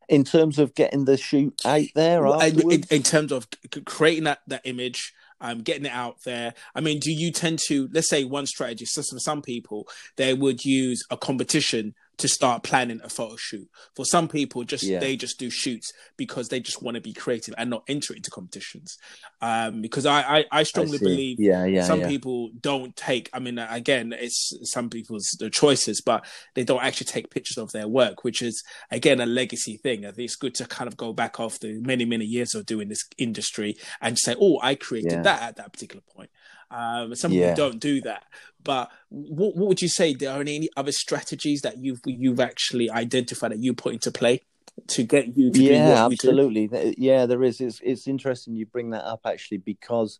in 0.09 0.25
terms 0.25 0.59
of 0.59 0.75
getting 0.75 1.05
the 1.05 1.16
shoot 1.16 1.55
out 1.64 1.83
there 1.94 2.27
in, 2.27 2.85
in, 2.90 3.03
terms 3.03 3.33
of 3.33 3.47
creating 3.87 4.25
that 4.25 4.40
that 4.47 4.61
image 4.64 5.14
um, 5.40 5.62
getting 5.62 5.87
it 5.87 5.92
out 5.92 6.16
there 6.25 6.55
i 6.75 6.81
mean 6.81 6.99
do 6.99 7.11
you 7.11 7.31
tend 7.31 7.59
to 7.66 7.88
let's 7.92 8.09
say 8.09 8.25
one 8.25 8.47
strategy 8.47 8.85
so 8.85 9.03
for 9.03 9.18
some 9.18 9.42
people 9.42 9.88
they 10.16 10.35
would 10.35 10.64
use 10.64 11.03
a 11.11 11.16
competition 11.16 11.94
to 12.18 12.29
start 12.29 12.62
planning 12.62 13.00
a 13.03 13.09
photo 13.09 13.37
shoot. 13.37 13.68
For 13.94 14.05
some 14.05 14.29
people, 14.29 14.64
just 14.64 14.85
yeah. 14.85 15.00
they 15.00 15.16
just 15.16 15.38
do 15.38 15.50
shoots 15.50 15.92
because 16.16 16.48
they 16.48 16.61
just 16.61 16.83
want 16.83 16.94
to 16.96 17.00
be 17.00 17.12
creative 17.12 17.55
and 17.59 17.70
not 17.70 17.85
enter 17.88 18.14
into 18.14 18.31
competitions. 18.31 18.96
Um, 19.40 19.83
because 19.83 20.07
I, 20.07 20.38
I, 20.38 20.44
I 20.50 20.62
strongly 20.62 20.98
I 20.98 21.00
believe 21.00 21.40
yeah, 21.40 21.64
yeah, 21.64 21.85
some 21.85 22.00
yeah. 22.00 22.09
people 22.09 22.50
don't 22.61 22.94
take. 22.96 23.29
I 23.33 23.38
mean, 23.38 23.59
again, 23.59 24.14
it's 24.16 24.53
some 24.62 24.90
people's 24.90 25.29
the 25.38 25.50
choices, 25.50 26.00
but 26.00 26.24
they 26.55 26.64
don't 26.64 26.83
actually 26.83 27.07
take 27.07 27.31
pictures 27.31 27.59
of 27.59 27.72
their 27.72 27.88
work, 27.88 28.24
which 28.24 28.42
is 28.42 28.62
again 28.90 29.20
a 29.20 29.27
legacy 29.27 29.77
thing. 29.77 30.07
I 30.07 30.12
think 30.12 30.27
it's 30.27 30.37
good 30.37 30.55
to 30.57 30.66
kind 30.66 30.88
of 30.88 30.96
go 30.96 31.12
back 31.12 31.37
after 31.38 31.68
many 31.81 32.05
many 32.05 32.24
years 32.24 32.55
of 32.55 32.66
doing 32.66 32.88
this 32.88 33.05
industry 33.18 33.77
and 34.00 34.18
say, 34.18 34.35
oh, 34.40 34.59
I 34.62 34.74
created 34.74 35.24
that 35.24 35.42
at 35.42 35.57
that 35.57 35.72
particular 35.72 36.03
point. 36.14 36.31
Um, 36.74 37.14
some 37.14 37.32
yeah. 37.32 37.50
people 37.50 37.70
don't 37.70 37.80
do 37.80 38.00
that. 38.02 38.24
But 38.62 38.90
what, 39.10 39.56
what 39.56 39.68
would 39.68 39.82
you 39.82 39.88
say? 39.88 40.14
There 40.14 40.30
are 40.30 40.40
any 40.40 40.68
other 40.76 40.92
strategies 40.92 41.60
that 41.62 41.78
you've 41.78 42.00
you've 42.04 42.40
actually 42.40 42.90
identified 42.90 43.52
that 43.52 43.62
you 43.62 43.74
put 43.74 43.92
into 43.92 44.10
play 44.10 44.42
to 44.88 45.04
get 45.04 45.37
you 45.37 45.52
to 45.52 45.62
yeah, 45.62 46.06
absolutely. 46.06 46.68
Yeah, 46.98 47.26
there 47.26 47.42
is. 47.42 47.60
It's 47.60 47.80
it's 47.82 48.08
interesting 48.08 48.54
you 48.54 48.66
bring 48.66 48.90
that 48.90 49.04
up 49.04 49.20
actually 49.24 49.58
because 49.58 50.18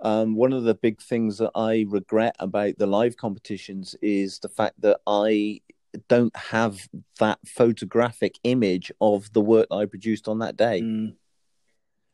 um, 0.00 0.34
one 0.34 0.52
of 0.52 0.62
the 0.62 0.74
big 0.74 1.00
things 1.02 1.38
that 1.38 1.50
I 1.54 1.84
regret 1.88 2.36
about 2.38 2.78
the 2.78 2.86
live 2.86 3.16
competitions 3.16 3.94
is 4.00 4.38
the 4.38 4.48
fact 4.48 4.80
that 4.80 5.00
I 5.06 5.60
don't 6.08 6.34
have 6.36 6.78
that 7.18 7.38
photographic 7.46 8.36
image 8.44 8.92
of 9.00 9.32
the 9.32 9.40
work 9.40 9.66
I 9.70 9.84
produced 9.84 10.28
on 10.28 10.38
that 10.38 10.56
day. 10.56 10.80
Mm. 10.80 11.14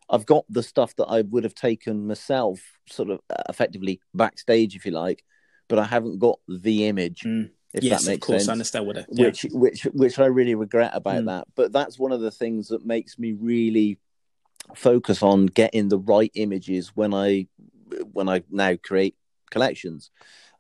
I've 0.08 0.26
got 0.26 0.44
the 0.48 0.62
stuff 0.62 0.94
that 0.96 1.06
I 1.06 1.22
would 1.22 1.44
have 1.44 1.54
taken 1.54 2.06
myself, 2.06 2.60
sort 2.88 3.10
of 3.10 3.20
uh, 3.30 3.42
effectively 3.48 4.00
backstage, 4.14 4.76
if 4.76 4.86
you 4.86 4.92
like, 4.92 5.24
but 5.68 5.78
I 5.78 5.84
haven't 5.84 6.18
got 6.18 6.38
the 6.48 6.86
image. 6.86 7.22
Mm. 7.22 7.50
If 7.72 7.82
yes, 7.82 8.04
that 8.04 8.10
makes 8.10 8.24
of 8.24 8.26
course, 8.26 8.42
sense. 8.42 8.48
I 8.48 8.52
understand 8.52 8.86
what 8.86 8.96
it. 8.96 9.06
Yeah. 9.10 9.26
Which, 9.26 9.46
which, 9.50 9.82
which 9.92 10.18
I 10.18 10.26
really 10.26 10.54
regret 10.54 10.92
about 10.94 11.22
mm. 11.22 11.26
that. 11.26 11.48
But 11.54 11.72
that's 11.72 11.98
one 11.98 12.12
of 12.12 12.20
the 12.20 12.30
things 12.30 12.68
that 12.68 12.86
makes 12.86 13.18
me 13.18 13.32
really 13.32 13.98
focus 14.74 15.22
on 15.22 15.46
getting 15.46 15.88
the 15.88 15.98
right 15.98 16.30
images 16.34 16.92
when 16.94 17.12
I, 17.12 17.48
when 18.12 18.28
I 18.28 18.42
now 18.50 18.76
create 18.82 19.16
collections, 19.50 20.10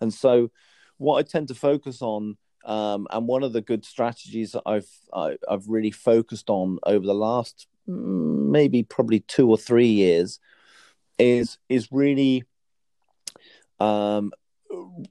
and 0.00 0.12
so 0.12 0.50
what 0.98 1.18
I 1.18 1.22
tend 1.22 1.48
to 1.48 1.54
focus 1.54 2.02
on, 2.02 2.36
um, 2.64 3.06
and 3.10 3.26
one 3.26 3.42
of 3.42 3.52
the 3.52 3.60
good 3.60 3.84
strategies 3.84 4.52
that 4.52 4.62
I've 4.66 4.88
I, 5.12 5.30
have 5.30 5.38
i 5.48 5.52
have 5.52 5.68
really 5.68 5.90
focused 5.90 6.50
on 6.50 6.78
over 6.84 7.06
the 7.06 7.14
last 7.14 7.66
maybe 7.86 8.82
probably 8.82 9.20
two 9.20 9.48
or 9.50 9.58
three 9.58 9.88
years, 9.88 10.40
is 11.18 11.58
is 11.68 11.90
really 11.90 12.44
um, 13.80 14.32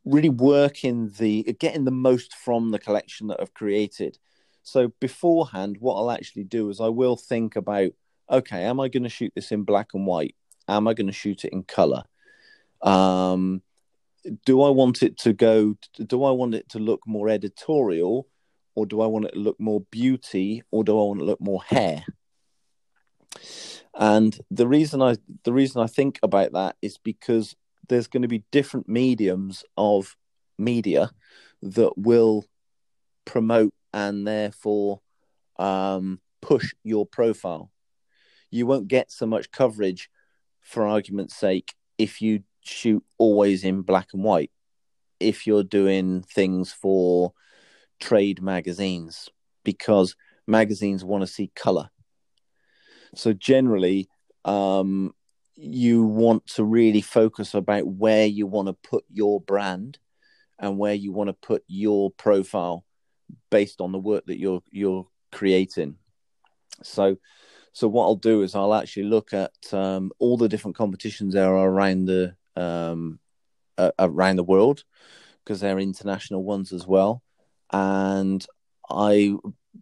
really 0.04 0.30
working 0.30 1.10
the 1.18 1.44
getting 1.60 1.86
the 1.86 1.92
most 1.92 2.34
from 2.34 2.72
the 2.72 2.80
collection 2.80 3.28
that 3.28 3.42
I've 3.42 3.54
created. 3.54 4.18
So 4.64 4.92
beforehand, 5.00 5.78
what 5.80 5.96
I'll 5.96 6.12
actually 6.12 6.44
do 6.44 6.70
is 6.70 6.82
I 6.82 6.88
will 6.88 7.16
think 7.16 7.56
about 7.56 7.92
okay, 8.30 8.64
am 8.64 8.80
I 8.80 8.88
going 8.88 9.04
to 9.04 9.10
shoot 9.10 9.32
this 9.36 9.52
in 9.52 9.64
black 9.64 9.90
and 9.94 10.08
white? 10.08 10.36
Am 10.68 10.88
I 10.88 10.96
going 10.96 11.08
to 11.08 11.14
shoot 11.14 11.46
it 11.46 11.54
in 11.54 11.62
color? 11.64 12.04
Um, 12.82 13.62
do 14.46 14.64
I 14.64 14.70
want 14.70 15.04
it 15.04 15.18
to 15.20 15.34
go? 15.34 15.76
Do 16.06 16.24
I 16.24 16.32
want 16.32 16.56
it 16.56 16.70
to 16.70 16.80
look 16.80 17.02
more 17.06 17.30
editorial, 17.30 18.28
or 18.74 18.86
do 18.86 19.02
I 19.02 19.06
want 19.06 19.26
it 19.26 19.34
to 19.34 19.40
look 19.40 19.60
more 19.60 19.82
beauty, 19.92 20.64
or 20.72 20.84
do 20.84 20.94
I 20.94 21.04
want 21.04 21.20
it 21.20 21.24
to 21.24 21.28
look 21.28 21.42
more 21.42 21.64
hair? 21.64 22.04
And 23.98 24.38
the 24.52 24.68
reason 24.68 25.02
I 25.02 25.16
the 25.44 25.54
reason 25.54 25.82
I 25.82 25.88
think 25.88 26.20
about 26.22 26.54
that 26.54 26.76
is 26.82 26.98
because 26.98 27.56
there's 27.88 28.08
going 28.08 28.24
to 28.24 28.28
be 28.28 28.44
different 28.52 28.90
mediums 28.90 29.64
of 29.78 30.18
media 30.58 31.12
that 31.62 31.98
will 31.98 32.46
promote 33.26 33.74
and 33.94 34.28
therefore 34.28 35.02
um, 35.58 36.20
push 36.42 36.74
your 36.84 37.06
profile. 37.06 37.72
You 38.52 38.66
won't 38.66 38.88
get 38.88 39.12
so 39.12 39.26
much 39.26 39.52
coverage, 39.52 40.10
for 40.62 40.88
argument's 40.88 41.36
sake, 41.36 41.74
if 41.98 42.22
you 42.22 42.44
shoot 42.62 43.04
always 43.18 43.64
in 43.64 43.82
black 43.84 44.10
and 44.14 44.24
white. 44.24 44.52
If 45.20 45.48
you're 45.48 45.64
doing 45.64 46.24
things 46.24 46.74
for 46.74 47.34
trade 48.00 48.42
magazines, 48.42 49.30
because 49.64 50.16
magazines 50.48 51.04
want 51.04 51.22
to 51.22 51.28
see 51.28 51.52
color. 51.56 51.90
So 53.16 53.34
generally, 53.34 54.10
um, 54.44 55.14
you 55.56 56.04
want 56.04 56.46
to 56.48 56.64
really 56.64 57.02
focus 57.02 57.54
about 57.54 57.88
where 57.88 58.26
you 58.26 58.46
want 58.46 58.68
to 58.68 58.74
put 58.74 59.06
your 59.12 59.40
brand 59.42 59.98
and 60.60 60.78
where 60.78 60.94
you 60.94 61.12
want 61.12 61.30
to 61.30 61.34
put 61.34 61.64
your 61.68 62.12
profile 62.12 62.86
based 63.50 63.82
on 63.82 63.92
the 63.92 64.00
work 64.00 64.26
that 64.28 64.40
you're 64.40 64.62
you're 64.72 65.08
creating. 65.32 65.96
So, 66.84 67.18
so 67.74 67.88
what 67.88 68.04
I'll 68.04 68.16
do 68.16 68.42
is 68.42 68.56
I'll 68.56 68.74
actually 68.74 69.04
look 69.04 69.34
at 69.34 69.52
um, 69.74 70.12
all 70.20 70.38
the 70.38 70.50
different 70.50 70.78
competitions 70.78 71.34
there 71.34 71.56
are 71.56 71.70
around 71.70 72.06
the 72.06 72.36
um, 72.56 73.20
uh, 73.78 73.92
around 74.00 74.38
the 74.38 74.44
world 74.44 74.84
because 75.44 75.60
they're 75.60 75.80
international 75.80 76.44
ones 76.44 76.74
as 76.74 76.86
well, 76.86 77.24
and 77.72 78.46
I 78.90 79.36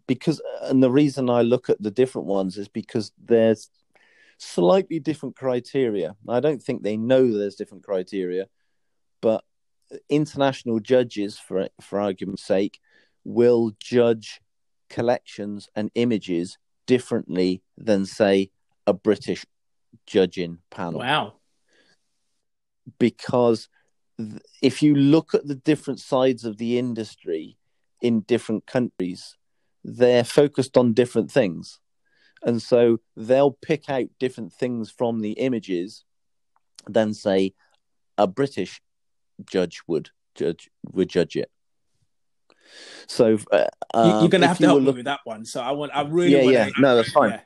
because 0.06 0.40
and 0.62 0.82
the 0.82 0.90
reason 0.90 1.30
I 1.30 1.42
look 1.42 1.70
at 1.70 1.82
the 1.82 1.90
different 1.90 2.26
ones 2.26 2.56
is 2.56 2.68
because 2.68 3.12
there's 3.22 3.70
slightly 4.38 4.98
different 4.98 5.36
criteria. 5.36 6.16
I 6.28 6.40
don't 6.40 6.62
think 6.62 6.82
they 6.82 6.96
know 6.96 7.30
there's 7.32 7.56
different 7.56 7.84
criteria, 7.84 8.46
but 9.20 9.44
international 10.08 10.80
judges, 10.80 11.38
for 11.38 11.68
for 11.80 12.00
argument's 12.00 12.44
sake, 12.44 12.80
will 13.24 13.72
judge 13.78 14.40
collections 14.90 15.68
and 15.74 15.90
images 15.94 16.58
differently 16.86 17.62
than, 17.78 18.06
say, 18.06 18.50
a 18.86 18.92
British 18.92 19.44
judging 20.06 20.58
panel. 20.70 21.00
Wow! 21.00 21.34
Because 22.98 23.68
if 24.62 24.82
you 24.82 24.94
look 24.94 25.34
at 25.34 25.46
the 25.46 25.54
different 25.54 26.00
sides 26.00 26.44
of 26.44 26.58
the 26.58 26.78
industry 26.78 27.56
in 28.00 28.20
different 28.20 28.66
countries, 28.66 29.36
they're 29.84 30.24
focused 30.24 30.76
on 30.76 30.92
different 30.92 31.30
things 31.30 31.78
and 32.44 32.60
so 32.60 33.00
they'll 33.16 33.52
pick 33.52 33.88
out 33.88 34.06
different 34.18 34.52
things 34.52 34.90
from 34.90 35.20
the 35.20 35.32
images 35.32 36.04
than 36.86 37.14
say 37.14 37.54
a 38.18 38.26
British 38.26 38.82
judge 39.50 39.80
would 39.86 40.10
judge 40.34 40.70
would 40.92 41.08
judge 41.08 41.36
it. 41.36 41.50
So 43.06 43.38
uh, 43.50 43.66
you're 43.94 44.28
going 44.28 44.40
to 44.40 44.48
have 44.48 44.58
to 44.58 44.66
help 44.66 44.82
look... 44.82 44.94
me 44.94 45.00
with 45.00 45.04
that 45.06 45.20
one. 45.24 45.44
So 45.44 45.60
I 45.60 45.72
want, 45.72 45.92
I 45.94 46.02
really, 46.02 46.32
yeah, 46.32 46.42
want 46.42 46.52
yeah, 46.52 46.64
to... 46.66 46.80
no, 46.80 46.96
that's 46.96 47.12
fine. 47.12 47.30
Yeah. 47.30 47.40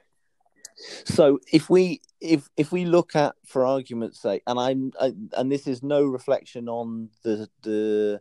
So 1.05 1.41
if 1.53 1.69
we 1.69 2.01
if 2.21 2.49
if 2.57 2.73
we 2.73 2.85
look 2.85 3.17
at, 3.17 3.35
for 3.47 3.67
argument's 3.67 4.21
sake, 4.21 4.43
and 4.47 4.59
I'm 4.59 4.93
I, 5.01 5.13
and 5.37 5.51
this 5.51 5.67
is 5.67 5.83
no 5.83 6.05
reflection 6.05 6.69
on 6.69 7.11
the 7.23 7.49
the 7.63 8.21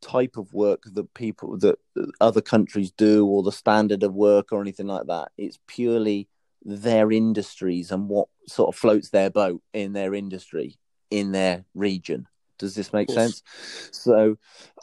type 0.00 0.36
of 0.36 0.52
work 0.52 0.82
that 0.84 1.12
people 1.14 1.58
that 1.58 1.78
other 2.20 2.40
countries 2.40 2.90
do 2.90 3.26
or 3.26 3.42
the 3.42 3.52
standard 3.52 4.02
of 4.02 4.14
work 4.14 4.52
or 4.52 4.60
anything 4.60 4.86
like 4.86 5.06
that. 5.06 5.30
It's 5.36 5.58
purely 5.66 6.28
their 6.62 7.10
industries 7.10 7.90
and 7.90 8.08
what 8.08 8.28
sort 8.46 8.74
of 8.74 8.78
floats 8.78 9.10
their 9.10 9.30
boat 9.30 9.62
in 9.72 9.92
their 9.92 10.14
industry 10.14 10.78
in 11.10 11.32
their 11.32 11.64
region. 11.74 12.26
Does 12.58 12.74
this 12.74 12.92
make 12.92 13.10
sense? 13.10 13.42
So 13.92 14.36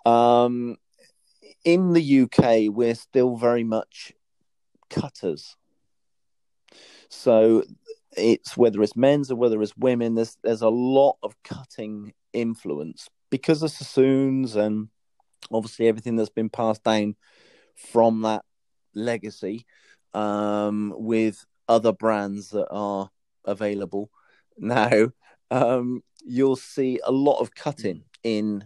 um 0.05 0.77
in 1.63 1.93
the 1.93 2.21
UK 2.21 2.73
we're 2.73 2.95
still 2.95 3.35
very 3.35 3.63
much 3.63 4.13
cutters. 4.89 5.55
So 7.09 7.63
it's 8.15 8.57
whether 8.57 8.81
it's 8.81 8.95
men's 8.95 9.31
or 9.31 9.35
whether 9.35 9.61
it's 9.61 9.77
women 9.77 10.15
there's 10.15 10.37
there's 10.43 10.61
a 10.63 10.69
lot 10.69 11.17
of 11.21 11.35
cutting 11.43 12.13
influence 12.33 13.09
because 13.29 13.61
of 13.61 13.71
sassoons 13.71 14.55
and 14.55 14.89
obviously 15.51 15.87
everything 15.87 16.15
that's 16.15 16.29
been 16.29 16.49
passed 16.49 16.83
down 16.83 17.15
from 17.75 18.21
that 18.21 18.43
legacy 18.93 19.65
um, 20.13 20.93
with 20.97 21.45
other 21.67 21.93
brands 21.93 22.49
that 22.49 22.67
are 22.69 23.09
available 23.45 24.09
now 24.57 25.09
um, 25.51 26.03
you'll 26.25 26.55
see 26.55 26.99
a 27.03 27.11
lot 27.11 27.39
of 27.39 27.53
cutting 27.53 28.03
in 28.23 28.63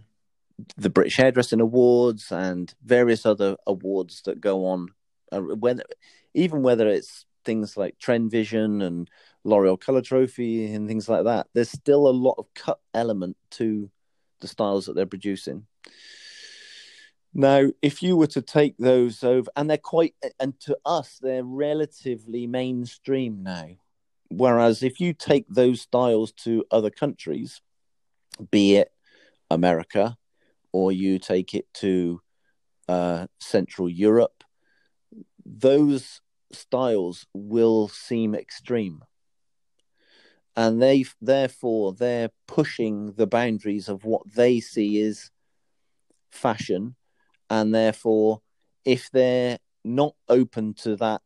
the 0.76 0.90
british 0.90 1.16
hairdressing 1.16 1.60
awards 1.60 2.30
and 2.30 2.74
various 2.84 3.26
other 3.26 3.56
awards 3.66 4.22
that 4.22 4.40
go 4.40 4.66
on 4.66 4.88
uh, 5.32 5.40
whether 5.40 5.82
even 6.34 6.62
whether 6.62 6.88
it's 6.88 7.26
things 7.44 7.76
like 7.76 7.98
trend 7.98 8.30
vision 8.30 8.82
and 8.82 9.10
l'oreal 9.44 9.78
color 9.80 10.00
trophy 10.00 10.72
and 10.72 10.88
things 10.88 11.08
like 11.08 11.24
that 11.24 11.46
there's 11.52 11.70
still 11.70 12.06
a 12.06 12.10
lot 12.10 12.36
of 12.38 12.46
cut 12.54 12.78
element 12.94 13.36
to 13.50 13.90
the 14.40 14.48
styles 14.48 14.86
that 14.86 14.94
they're 14.94 15.06
producing 15.06 15.66
now, 17.34 17.68
if 17.80 18.02
you 18.02 18.16
were 18.16 18.26
to 18.28 18.42
take 18.42 18.76
those 18.76 19.24
over, 19.24 19.50
and 19.56 19.70
they're 19.70 19.78
quite, 19.78 20.14
and 20.38 20.58
to 20.60 20.76
us, 20.84 21.18
they're 21.20 21.44
relatively 21.44 22.46
mainstream 22.46 23.42
now. 23.42 23.68
Whereas 24.30 24.82
if 24.82 25.00
you 25.00 25.14
take 25.14 25.46
those 25.48 25.80
styles 25.80 26.32
to 26.44 26.64
other 26.70 26.90
countries, 26.90 27.62
be 28.50 28.76
it 28.76 28.92
America, 29.50 30.16
or 30.72 30.92
you 30.92 31.18
take 31.18 31.54
it 31.54 31.66
to 31.74 32.20
uh, 32.88 33.26
Central 33.40 33.88
Europe, 33.88 34.44
those 35.44 36.20
styles 36.52 37.26
will 37.32 37.88
seem 37.88 38.34
extreme. 38.34 39.02
And 40.54 40.82
they, 40.82 41.06
therefore, 41.22 41.94
they're 41.94 42.30
pushing 42.46 43.12
the 43.12 43.26
boundaries 43.26 43.88
of 43.88 44.04
what 44.04 44.22
they 44.34 44.60
see 44.60 44.98
is 44.98 45.30
fashion 46.30 46.94
and 47.52 47.74
therefore, 47.74 48.40
if 48.86 49.10
they're 49.10 49.58
not 49.84 50.14
open 50.26 50.72
to 50.72 50.96
that 50.96 51.20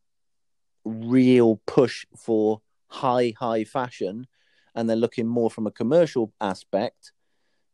real 0.84 1.60
push 1.68 2.04
for 2.16 2.60
high, 2.88 3.32
high 3.38 3.62
fashion, 3.62 4.26
and 4.74 4.90
they're 4.90 4.96
looking 4.96 5.28
more 5.28 5.52
from 5.52 5.68
a 5.68 5.70
commercial 5.70 6.32
aspect, 6.40 7.12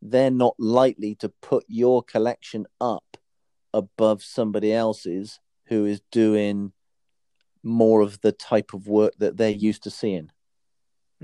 they're 0.03 0.31
not 0.31 0.55
likely 0.59 1.15
to 1.15 1.31
put 1.41 1.65
your 1.67 2.03
collection 2.03 2.67
up 2.79 3.17
above 3.73 4.23
somebody 4.23 4.71
else's 4.71 5.41
who 5.69 5.87
is 5.87 6.03
doing 6.11 6.73
more 7.63 8.03
of 8.03 8.21
the 8.21 8.33
type 8.33 8.75
of 8.75 8.87
work 8.87 9.15
that 9.17 9.39
they're 9.39 9.49
used 9.49 9.85
to 9.85 9.91
seeing. 9.91 10.31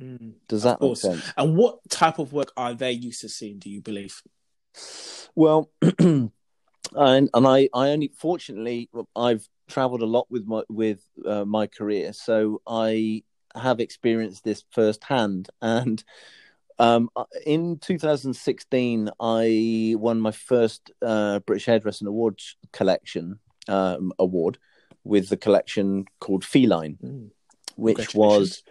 Mm, 0.01 0.33
Does 0.49 0.63
that 0.63 0.81
make 0.81 0.97
sense? 0.97 1.31
And 1.37 1.59
what 1.59 1.81
type 1.91 2.19
of 2.19 2.33
work 2.33 2.53
are 2.57 2.73
they 2.73 2.93
used 2.93 3.21
to 3.21 3.29
seeing, 3.29 3.59
do 3.59 3.69
you 3.69 3.83
believe? 3.83 4.23
Well, 5.35 5.71
and 6.95 7.31
and 7.35 7.47
I 7.47 7.69
I 7.75 7.91
only 7.91 8.11
fortunately 8.17 8.89
I've 9.15 9.49
traveled 9.69 10.03
a 10.03 10.07
lot 10.07 10.27
with 10.31 10.47
my 10.47 10.63
with 10.69 11.01
uh, 11.25 11.45
my 11.45 11.67
career, 11.67 12.13
so 12.13 12.63
I 12.67 13.23
have 13.55 13.81
experienced 13.81 14.45
this 14.45 14.65
firsthand. 14.71 15.49
And 15.61 16.03
um, 16.79 17.11
uh, 17.17 17.25
in 17.45 17.79
2016, 17.79 19.11
I 19.21 19.95
won 19.99 20.21
my 20.21 20.31
first 20.31 20.91
uh, 21.03 21.41
British 21.41 21.67
Hairdressing 21.67 22.07
Awards 22.07 22.57
collection 22.73 23.41
um, 23.69 24.13
award 24.19 24.59
with 25.05 25.29
the 25.29 25.37
collection 25.37 26.05
called 26.21 26.45
Feline, 26.45 26.99
mm. 27.03 27.31
which 27.77 28.15
was 28.15 28.63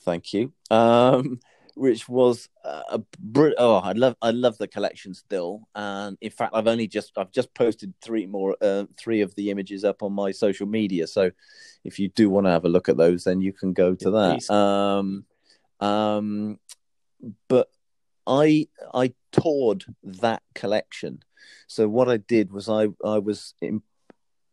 thank 0.00 0.32
you. 0.32 0.52
Um, 0.70 1.40
which 1.76 2.08
was 2.08 2.48
a 2.64 3.00
br- 3.18 3.50
oh 3.58 3.76
I 3.76 3.92
love 3.92 4.16
I 4.22 4.30
love 4.30 4.58
the 4.58 4.68
collection 4.68 5.14
still, 5.14 5.68
and 5.74 6.16
in 6.20 6.30
fact 6.30 6.54
I've 6.54 6.68
only 6.68 6.86
just 6.86 7.12
I've 7.16 7.32
just 7.32 7.52
posted 7.54 7.92
three 8.00 8.26
more 8.26 8.56
uh, 8.60 8.84
three 8.96 9.20
of 9.20 9.34
the 9.34 9.50
images 9.50 9.84
up 9.84 10.02
on 10.02 10.12
my 10.12 10.30
social 10.30 10.66
media. 10.66 11.06
So 11.06 11.30
if 11.84 11.98
you 11.98 12.08
do 12.08 12.30
want 12.30 12.46
to 12.46 12.50
have 12.50 12.64
a 12.64 12.68
look 12.68 12.88
at 12.88 12.96
those, 12.96 13.24
then 13.24 13.40
you 13.40 13.52
can 13.52 13.72
go 13.72 13.94
to 13.94 14.10
that. 14.12 14.50
Um, 14.50 15.24
um, 15.80 16.58
but 17.48 17.68
I 18.26 18.68
I 18.92 19.12
toured 19.32 19.84
that 20.02 20.42
collection. 20.54 21.22
So 21.66 21.88
what 21.88 22.08
I 22.08 22.18
did 22.18 22.52
was 22.52 22.68
I 22.68 22.88
I 23.04 23.18
was 23.18 23.54
in, 23.60 23.82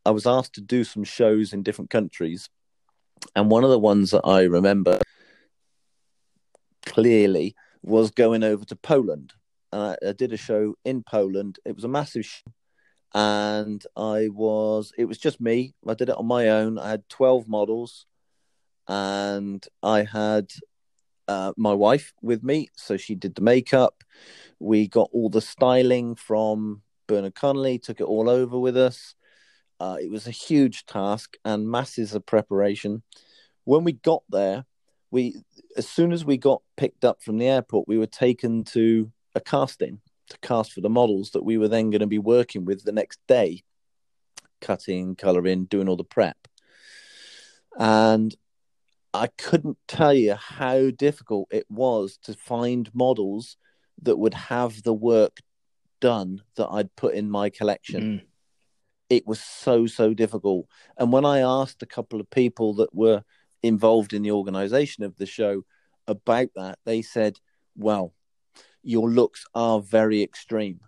I 0.05 0.11
was 0.11 0.25
asked 0.25 0.55
to 0.55 0.61
do 0.61 0.83
some 0.83 1.03
shows 1.03 1.53
in 1.53 1.63
different 1.63 1.91
countries, 1.91 2.49
and 3.35 3.51
one 3.51 3.63
of 3.63 3.69
the 3.69 3.79
ones 3.79 4.11
that 4.11 4.25
I 4.25 4.43
remember 4.43 4.99
clearly 6.91 7.55
was 7.81 8.11
going 8.11 8.43
over 8.43 8.65
to 8.65 8.75
Poland. 8.75 9.33
I 9.73 9.95
did 10.17 10.33
a 10.33 10.37
show 10.37 10.75
in 10.83 11.03
Poland. 11.03 11.57
It 11.65 11.75
was 11.75 11.85
a 11.85 11.87
massive 11.87 12.25
show, 12.25 12.51
and 13.13 13.81
I 13.95 14.27
was 14.27 14.91
it 14.97 15.05
was 15.05 15.17
just 15.17 15.39
me. 15.39 15.73
I 15.87 15.93
did 15.93 16.09
it 16.09 16.17
on 16.17 16.25
my 16.25 16.49
own. 16.49 16.77
I 16.77 16.89
had 16.89 17.07
twelve 17.07 17.47
models, 17.47 18.05
and 18.87 19.65
I 19.81 20.03
had 20.03 20.51
uh, 21.29 21.53
my 21.55 21.73
wife 21.73 22.13
with 22.21 22.43
me, 22.43 22.67
so 22.75 22.97
she 22.97 23.15
did 23.15 23.35
the 23.35 23.41
makeup. 23.41 24.03
We 24.59 24.89
got 24.89 25.09
all 25.13 25.29
the 25.29 25.41
styling 25.41 26.15
from 26.15 26.81
Bernard 27.07 27.35
Connolly, 27.35 27.79
took 27.79 28.01
it 28.01 28.05
all 28.05 28.29
over 28.29 28.59
with 28.59 28.75
us. 28.75 29.15
Uh, 29.79 29.97
it 30.01 30.11
was 30.11 30.27
a 30.27 30.31
huge 30.31 30.85
task 30.85 31.37
and 31.45 31.71
masses 31.71 32.13
of 32.13 32.25
preparation. 32.25 33.03
When 33.63 33.83
we 33.85 33.93
got 33.93 34.23
there, 34.29 34.65
we 35.11 35.43
as 35.77 35.87
soon 35.87 36.11
as 36.11 36.25
we 36.25 36.37
got 36.37 36.61
picked 36.77 37.05
up 37.05 37.21
from 37.21 37.37
the 37.37 37.47
airport, 37.47 37.87
we 37.87 37.97
were 37.97 38.07
taken 38.07 38.63
to 38.63 39.11
a 39.35 39.41
casting 39.41 39.99
to 40.29 40.37
cast 40.39 40.73
for 40.73 40.81
the 40.81 40.89
models 40.89 41.31
that 41.31 41.43
we 41.43 41.57
were 41.57 41.67
then 41.67 41.89
going 41.89 42.01
to 42.01 42.07
be 42.07 42.19
working 42.19 42.65
with 42.65 42.83
the 42.83 42.91
next 42.91 43.19
day, 43.27 43.63
cutting, 44.61 45.15
coloring, 45.15 45.65
doing 45.65 45.87
all 45.87 45.97
the 45.97 46.03
prep. 46.03 46.37
And 47.77 48.35
I 49.13 49.27
couldn't 49.37 49.77
tell 49.87 50.13
you 50.13 50.35
how 50.35 50.89
difficult 50.91 51.49
it 51.51 51.65
was 51.69 52.17
to 52.23 52.33
find 52.33 52.89
models 52.93 53.57
that 54.03 54.17
would 54.17 54.33
have 54.33 54.83
the 54.83 54.93
work 54.93 55.37
done 55.99 56.41
that 56.55 56.67
I'd 56.67 56.95
put 56.95 57.13
in 57.13 57.29
my 57.29 57.49
collection. 57.49 58.01
Mm. 58.01 58.21
It 59.09 59.27
was 59.27 59.41
so, 59.41 59.85
so 59.85 60.13
difficult. 60.13 60.67
And 60.97 61.11
when 61.11 61.25
I 61.25 61.39
asked 61.39 61.83
a 61.83 61.87
couple 61.87 62.21
of 62.21 62.29
people 62.29 62.75
that 62.75 62.95
were 62.95 63.23
involved 63.63 64.13
in 64.13 64.21
the 64.21 64.31
organization 64.31 65.03
of 65.03 65.17
the 65.17 65.25
show 65.25 65.63
about 66.07 66.49
that, 66.55 66.79
they 66.85 67.01
said, 67.01 67.39
Well, 67.75 68.13
your 68.83 69.09
looks 69.09 69.45
are 69.53 69.79
very 69.79 70.21
extreme. 70.23 70.81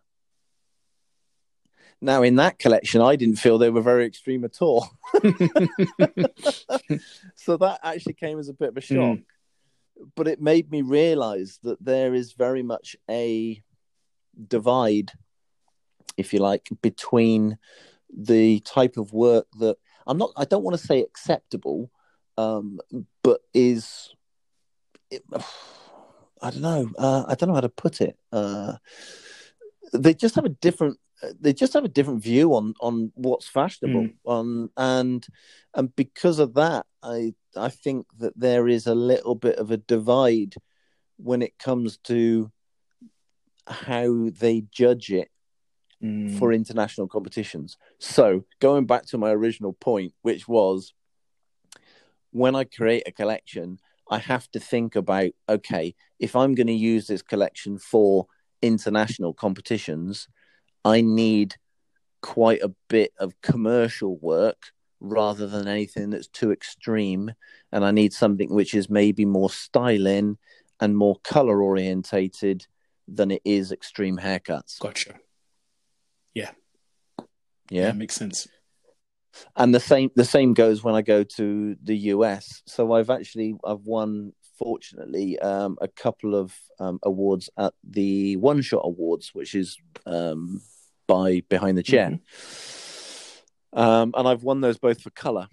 Now, 2.01 2.21
in 2.23 2.35
that 2.35 2.59
collection, 2.59 2.99
I 3.01 3.15
didn't 3.15 3.37
feel 3.37 3.57
they 3.57 3.69
were 3.69 3.81
very 3.81 4.05
extreme 4.05 4.43
at 4.43 4.61
all. 4.61 4.89
so 7.35 7.55
that 7.57 7.79
actually 7.81 8.15
came 8.15 8.39
as 8.39 8.49
a 8.49 8.53
bit 8.53 8.69
of 8.69 8.77
a 8.77 8.81
shock. 8.81 8.97
Mm. 8.97 9.23
But 10.15 10.27
it 10.27 10.41
made 10.41 10.69
me 10.69 10.81
realize 10.81 11.59
that 11.63 11.81
there 11.81 12.13
is 12.13 12.33
very 12.33 12.61
much 12.61 12.97
a 13.09 13.61
divide, 14.47 15.13
if 16.17 16.33
you 16.33 16.39
like, 16.39 16.67
between 16.81 17.57
the 18.13 18.59
type 18.61 18.97
of 18.97 19.13
work 19.13 19.47
that 19.59 19.77
I'm 20.05 20.17
not, 20.17 20.31
I 20.35 20.43
don't 20.43 20.63
want 20.63 20.77
to 20.77 20.85
say 20.85 21.01
acceptable, 21.01 21.89
um, 22.37 22.79
but 23.23 23.41
is, 23.53 24.13
it, 25.11 25.23
I 26.41 26.49
don't 26.51 26.61
know, 26.61 26.89
uh, 26.97 27.23
I 27.27 27.35
don't 27.35 27.49
know 27.49 27.55
how 27.55 27.61
to 27.61 27.69
put 27.69 28.01
it. 28.01 28.17
Uh, 28.31 28.77
they 29.93 30.13
just 30.13 30.35
have 30.35 30.45
a 30.45 30.49
different 30.49 30.97
they 31.39 31.53
just 31.53 31.71
have 31.73 31.85
a 31.85 31.89
different 31.89 32.21
view 32.21 32.53
on 32.53 32.73
on 32.81 33.11
what's 33.15 33.47
fashionable 33.47 34.07
Mm. 34.07 34.13
on 34.25 34.69
and 34.75 35.27
and 35.73 35.95
because 35.95 36.39
of 36.39 36.55
that 36.55 36.85
i 37.01 37.33
i 37.55 37.69
think 37.69 38.05
that 38.17 38.33
there 38.35 38.67
is 38.67 38.87
a 38.87 38.95
little 38.95 39.35
bit 39.35 39.57
of 39.57 39.71
a 39.71 39.77
divide 39.77 40.55
when 41.17 41.41
it 41.41 41.57
comes 41.57 41.97
to 41.97 42.51
how 43.67 44.29
they 44.39 44.65
judge 44.71 45.11
it 45.11 45.29
Mm. 46.01 46.37
for 46.37 46.51
international 46.51 47.07
competitions 47.07 47.77
so 47.99 48.43
going 48.59 48.85
back 48.85 49.05
to 49.05 49.17
my 49.17 49.29
original 49.31 49.71
point 49.71 50.13
which 50.23 50.47
was 50.49 50.93
when 52.33 52.55
i 52.55 52.63
create 52.63 53.03
a 53.07 53.11
collection 53.11 53.79
i 54.11 54.17
have 54.17 54.49
to 54.51 54.59
think 54.59 54.95
about 54.95 55.31
okay 55.47 55.95
if 56.19 56.35
i'm 56.35 56.53
going 56.53 56.67
to 56.67 56.73
use 56.73 57.07
this 57.07 57.21
collection 57.21 57.77
for 57.77 58.27
international 58.61 59.33
competitions 59.33 60.27
I 60.85 61.01
need 61.01 61.55
quite 62.21 62.61
a 62.61 62.73
bit 62.89 63.13
of 63.19 63.39
commercial 63.41 64.17
work 64.17 64.71
rather 64.99 65.47
than 65.47 65.67
anything 65.67 66.09
that's 66.09 66.27
too 66.27 66.51
extreme. 66.51 67.31
And 67.71 67.85
I 67.85 67.91
need 67.91 68.13
something 68.13 68.53
which 68.53 68.73
is 68.73 68.89
maybe 68.89 69.25
more 69.25 69.49
styling 69.49 70.37
and 70.79 70.97
more 70.97 71.17
color 71.23 71.61
orientated 71.61 72.65
than 73.07 73.31
it 73.31 73.41
is 73.43 73.71
extreme 73.71 74.17
haircuts. 74.17 74.79
Gotcha. 74.79 75.15
Yeah. 76.33 76.51
Yeah. 77.69 77.87
That 77.87 77.97
makes 77.97 78.15
sense. 78.15 78.47
And 79.55 79.73
the 79.73 79.79
same 79.79 80.11
the 80.15 80.25
same 80.25 80.53
goes 80.53 80.83
when 80.83 80.95
I 80.95 81.01
go 81.01 81.23
to 81.23 81.75
the 81.83 81.97
US. 82.13 82.61
So 82.65 82.93
I've 82.93 83.09
actually 83.09 83.55
I've 83.63 83.85
won 83.85 84.33
fortunately 84.57 85.39
um, 85.39 85.77
a 85.81 85.87
couple 85.87 86.35
of 86.35 86.55
um, 86.79 86.99
awards 87.03 87.49
at 87.57 87.73
the 87.83 88.37
One 88.37 88.61
Shot 88.61 88.81
Awards, 88.83 89.31
which 89.33 89.55
is 89.55 89.77
um, 90.05 90.61
by 91.07 91.41
Behind 91.49 91.77
the 91.77 91.83
Chair, 91.83 92.19
um, 93.73 94.13
and 94.15 94.27
I've 94.27 94.43
won 94.43 94.61
those 94.61 94.77
both 94.77 95.01
for 95.01 95.09
color. 95.09 95.47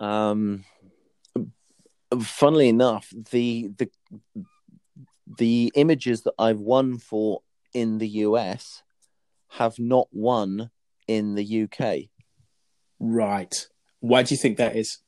Um, 0.00 0.64
funnily 2.20 2.68
enough, 2.68 3.12
the 3.30 3.70
the 3.78 3.90
the 5.38 5.72
images 5.74 6.22
that 6.22 6.34
I've 6.38 6.60
won 6.60 6.98
for 6.98 7.40
in 7.72 7.98
the 7.98 8.08
US 8.08 8.82
have 9.48 9.78
not 9.78 10.08
won 10.12 10.70
in 11.06 11.34
the 11.34 11.64
UK. 11.64 12.10
Right. 13.00 13.54
Why 14.00 14.22
do 14.22 14.34
you 14.34 14.38
think 14.38 14.58
that 14.58 14.76
is? 14.76 14.98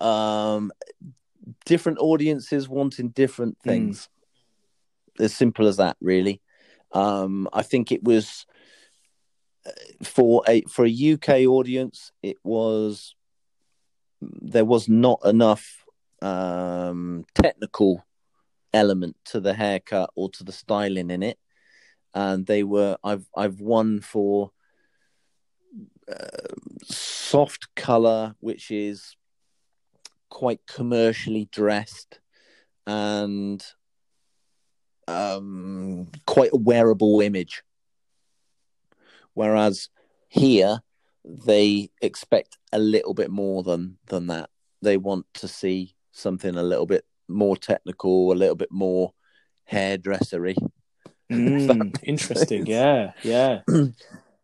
um 0.00 0.72
different 1.64 1.98
audiences 2.00 2.68
wanting 2.68 3.10
different 3.10 3.56
Hmm. 3.62 3.70
things 3.70 4.08
as 5.20 5.32
simple 5.32 5.68
as 5.68 5.76
that 5.76 5.96
really 6.00 6.42
um 6.90 7.48
i 7.52 7.62
think 7.62 7.92
it 7.92 8.02
was 8.02 8.46
uh, 9.64 9.70
for 10.02 10.42
a 10.48 10.62
for 10.62 10.84
a 10.84 11.12
uk 11.12 11.28
audience 11.28 12.10
it 12.20 12.36
was 12.42 13.14
there 14.20 14.64
was 14.64 14.88
not 14.88 15.20
enough 15.24 15.84
um 16.20 17.24
technical 17.34 18.04
element 18.74 19.14
to 19.24 19.38
the 19.38 19.54
haircut 19.54 20.10
or 20.16 20.28
to 20.30 20.42
the 20.42 20.52
styling 20.52 21.10
in 21.10 21.22
it 21.22 21.38
and 22.12 22.46
they 22.46 22.64
were 22.64 22.96
i've 23.04 23.28
i've 23.36 23.60
won 23.60 24.00
for 24.00 24.50
uh, 26.10 26.54
soft 26.84 27.74
color 27.74 28.34
which 28.40 28.70
is 28.70 29.16
quite 30.28 30.60
commercially 30.66 31.48
dressed 31.50 32.20
and 32.86 33.64
um, 35.08 36.08
quite 36.26 36.50
a 36.52 36.58
wearable 36.58 37.20
image. 37.20 37.62
Whereas 39.34 39.88
here, 40.28 40.80
they 41.24 41.90
expect 42.00 42.56
a 42.72 42.78
little 42.78 43.14
bit 43.14 43.30
more 43.30 43.62
than 43.62 43.98
than 44.06 44.28
that. 44.28 44.50
They 44.82 44.96
want 44.96 45.26
to 45.34 45.48
see 45.48 45.94
something 46.12 46.56
a 46.56 46.62
little 46.62 46.86
bit 46.86 47.04
more 47.28 47.56
technical, 47.56 48.32
a 48.32 48.34
little 48.34 48.56
bit 48.56 48.70
more 48.70 49.12
hairdressery. 49.70 50.56
Mm, 51.30 51.98
interesting. 52.02 52.66
Yeah. 52.66 53.12
Yeah. 53.22 53.62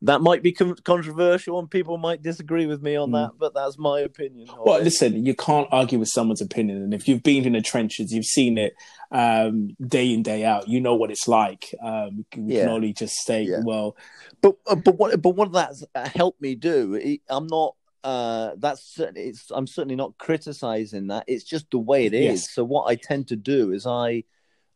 That 0.04 0.20
might 0.20 0.42
be 0.42 0.52
con- 0.52 0.74
controversial, 0.84 1.58
and 1.60 1.70
people 1.70 1.96
might 1.96 2.22
disagree 2.22 2.66
with 2.66 2.82
me 2.82 2.96
on 2.96 3.10
Mm. 3.10 3.12
that, 3.12 3.30
but 3.38 3.54
that's 3.54 3.78
my 3.78 4.00
opinion. 4.00 4.48
Well, 4.64 4.76
it. 4.80 4.84
listen, 4.84 5.24
you 5.24 5.34
can't 5.34 5.68
argue 5.70 5.98
with 6.00 6.08
someone's 6.08 6.40
opinion, 6.40 6.78
and 6.82 6.92
if 6.92 7.06
you've 7.06 7.22
been 7.22 7.44
in 7.44 7.52
the 7.52 7.62
trenches, 7.62 8.12
you've 8.12 8.24
seen 8.24 8.58
it 8.58 8.74
um, 9.12 9.76
day 9.80 10.12
in 10.12 10.22
day 10.22 10.44
out. 10.44 10.66
You 10.68 10.80
know 10.80 10.94
what 10.96 11.10
it's 11.10 11.28
like. 11.28 11.72
Um, 11.82 12.16
we 12.18 12.24
can, 12.30 12.48
can 12.48 12.68
only 12.68 12.92
just 12.92 13.14
say, 13.24 13.42
Yeah. 13.44 13.60
well, 13.64 13.96
but 14.40 14.56
uh, 14.66 14.74
but 14.74 14.96
what 14.98 15.22
but 15.22 15.30
what 15.36 15.52
that's 15.52 15.84
uh, 15.94 16.08
helped 16.08 16.40
me 16.42 16.54
do 16.56 17.18
i'm 17.28 17.46
not 17.46 17.76
uh 18.02 18.50
that's 18.58 18.82
certainly 18.82 19.28
it's 19.28 19.52
i'm 19.52 19.68
certainly 19.68 19.94
not 19.94 20.18
criticizing 20.18 21.06
that 21.06 21.22
it's 21.28 21.44
just 21.44 21.70
the 21.70 21.78
way 21.78 22.06
it 22.06 22.12
is 22.14 22.24
Yes. 22.42 22.50
so 22.52 22.64
what 22.64 22.88
i 22.90 22.96
tend 22.96 23.28
to 23.28 23.36
do 23.36 23.70
is 23.70 23.86
i 23.86 24.24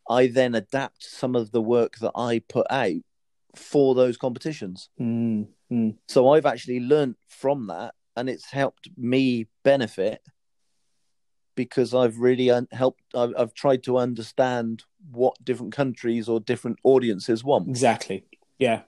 i 0.08 0.28
then 0.28 0.54
adapt 0.54 1.02
some 1.02 1.34
of 1.34 1.50
the 1.50 1.60
work 1.60 1.98
that 1.98 2.12
i 2.14 2.38
put 2.48 2.66
out 2.70 2.92
for 3.58 3.94
those 3.94 4.16
competitions 4.16 4.88
mm, 5.00 5.46
mm, 5.72 5.96
so 6.08 6.30
i've 6.30 6.46
actually 6.46 6.80
learned 6.80 7.14
from 7.28 7.66
that 7.66 7.94
and 8.16 8.28
it's 8.28 8.50
helped 8.50 8.88
me 8.96 9.46
benefit 9.62 10.22
because 11.56 11.94
I've 11.94 12.18
really 12.18 12.50
un- 12.50 12.68
helped. 12.70 13.02
I've, 13.14 13.32
I've 13.36 13.54
tried 13.54 13.82
to 13.84 13.98
understand 13.98 14.84
what 15.10 15.42
different 15.42 15.72
countries 15.72 16.28
or 16.28 16.38
different 16.38 16.78
audiences 16.84 17.42
want. 17.42 17.68
Exactly. 17.68 18.24
Yeah. 18.58 18.82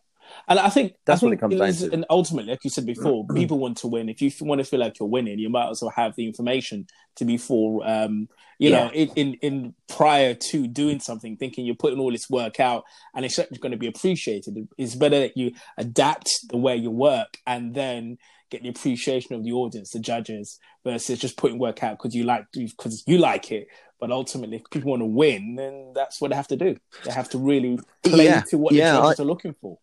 And 0.48 0.58
I 0.58 0.70
think 0.70 0.94
That's 1.04 1.22
I 1.22 1.26
what 1.26 1.32
it 1.32 1.40
comes 1.40 1.56
down 1.56 1.72
to. 1.74 1.92
And 1.92 2.04
ultimately, 2.10 2.52
like 2.52 2.64
you 2.64 2.70
said 2.70 2.86
before, 2.86 3.26
people 3.34 3.58
want 3.58 3.78
to 3.78 3.86
win. 3.88 4.08
If 4.08 4.22
you 4.22 4.30
want 4.40 4.60
to 4.60 4.64
feel 4.64 4.80
like 4.80 4.98
you're 4.98 5.08
winning, 5.08 5.38
you 5.38 5.50
might 5.50 5.68
as 5.68 5.82
well 5.82 5.92
have 5.96 6.14
the 6.16 6.26
information 6.26 6.86
to 7.16 7.24
be 7.24 7.36
for, 7.36 7.86
um, 7.88 8.28
you 8.58 8.70
know, 8.70 8.90
in, 8.90 9.08
in 9.16 9.34
in 9.34 9.74
prior 9.88 10.34
to 10.50 10.66
doing 10.66 11.00
something, 11.00 11.36
thinking 11.36 11.66
you're 11.66 11.74
putting 11.74 11.98
all 11.98 12.10
this 12.10 12.28
work 12.30 12.60
out 12.60 12.84
and 13.14 13.24
it's 13.24 13.38
actually 13.38 13.58
going 13.58 13.72
to 13.72 13.78
be 13.78 13.86
appreciated. 13.86 14.68
It's 14.76 14.94
better 14.94 15.20
that 15.20 15.36
you 15.36 15.52
adapt 15.76 16.28
the 16.50 16.56
way 16.56 16.76
you 16.76 16.90
work 16.90 17.38
and 17.46 17.74
then 17.74 18.18
get 18.50 18.62
the 18.62 18.68
appreciation 18.68 19.34
of 19.34 19.44
the 19.44 19.52
audience, 19.52 19.90
the 19.90 20.00
judges, 20.00 20.58
versus 20.84 21.18
just 21.18 21.36
putting 21.36 21.58
work 21.58 21.82
out 21.82 21.98
because 21.98 22.14
you 22.14 22.24
like 22.24 22.46
because 22.54 23.04
you 23.06 23.18
like 23.18 23.52
it. 23.52 23.68
But 24.00 24.10
ultimately, 24.12 24.56
if 24.58 24.70
people 24.70 24.90
want 24.90 25.02
to 25.02 25.06
win, 25.06 25.56
then 25.56 25.92
that's 25.94 26.20
what 26.20 26.30
they 26.30 26.36
have 26.36 26.48
to 26.48 26.56
do. 26.56 26.76
They 27.04 27.10
have 27.12 27.28
to 27.30 27.38
really 27.38 27.78
play 28.04 28.26
Yeah, 28.26 28.40
to 28.48 28.58
what 28.58 28.74
yeah, 28.74 28.92
the 28.92 29.02
judges 29.02 29.20
are 29.20 29.24
looking 29.24 29.54
for. 29.60 29.78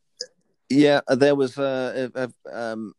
Yeah, 0.70 1.02
there 1.08 1.36
was 1.36 1.58
a, 1.58 2.12
a, 2.16 2.32
a, 2.50 2.72
um, 2.72 2.94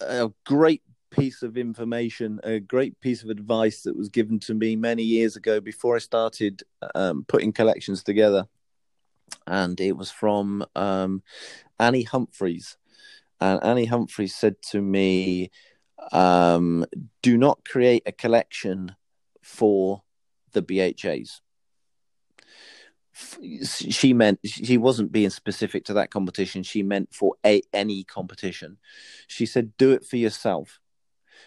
a 0.00 0.30
great 0.44 0.82
piece 1.10 1.42
of 1.42 1.56
information, 1.56 2.40
a 2.42 2.58
great 2.60 2.98
piece 3.00 3.22
of 3.22 3.30
advice 3.30 3.82
that 3.82 3.96
was 3.96 4.08
given 4.08 4.38
to 4.40 4.54
me 4.54 4.76
many 4.76 5.02
years 5.02 5.36
ago 5.36 5.60
before 5.60 5.96
I 5.96 6.00
started 6.00 6.62
um, 6.94 7.24
putting 7.28 7.52
collections 7.52 8.02
together. 8.02 8.46
And 9.46 9.80
it 9.80 9.96
was 9.96 10.10
from 10.10 10.64
um, 10.74 11.22
Annie 11.78 12.02
Humphreys. 12.02 12.76
And 13.40 13.62
Annie 13.62 13.84
Humphreys 13.84 14.34
said 14.34 14.56
to 14.70 14.80
me, 14.80 15.50
um, 16.12 16.86
Do 17.22 17.36
not 17.36 17.64
create 17.64 18.02
a 18.06 18.12
collection 18.12 18.96
for 19.42 20.02
the 20.52 20.62
BHAs 20.62 21.40
she 23.64 24.12
meant 24.12 24.40
she 24.44 24.76
wasn't 24.76 25.12
being 25.12 25.30
specific 25.30 25.84
to 25.86 25.94
that 25.94 26.10
competition. 26.10 26.62
She 26.62 26.82
meant 26.82 27.14
for 27.14 27.34
a, 27.44 27.62
any 27.72 28.04
competition. 28.04 28.78
She 29.26 29.46
said 29.46 29.76
do 29.78 29.92
it 29.92 30.04
for 30.04 30.16
yourself 30.16 30.80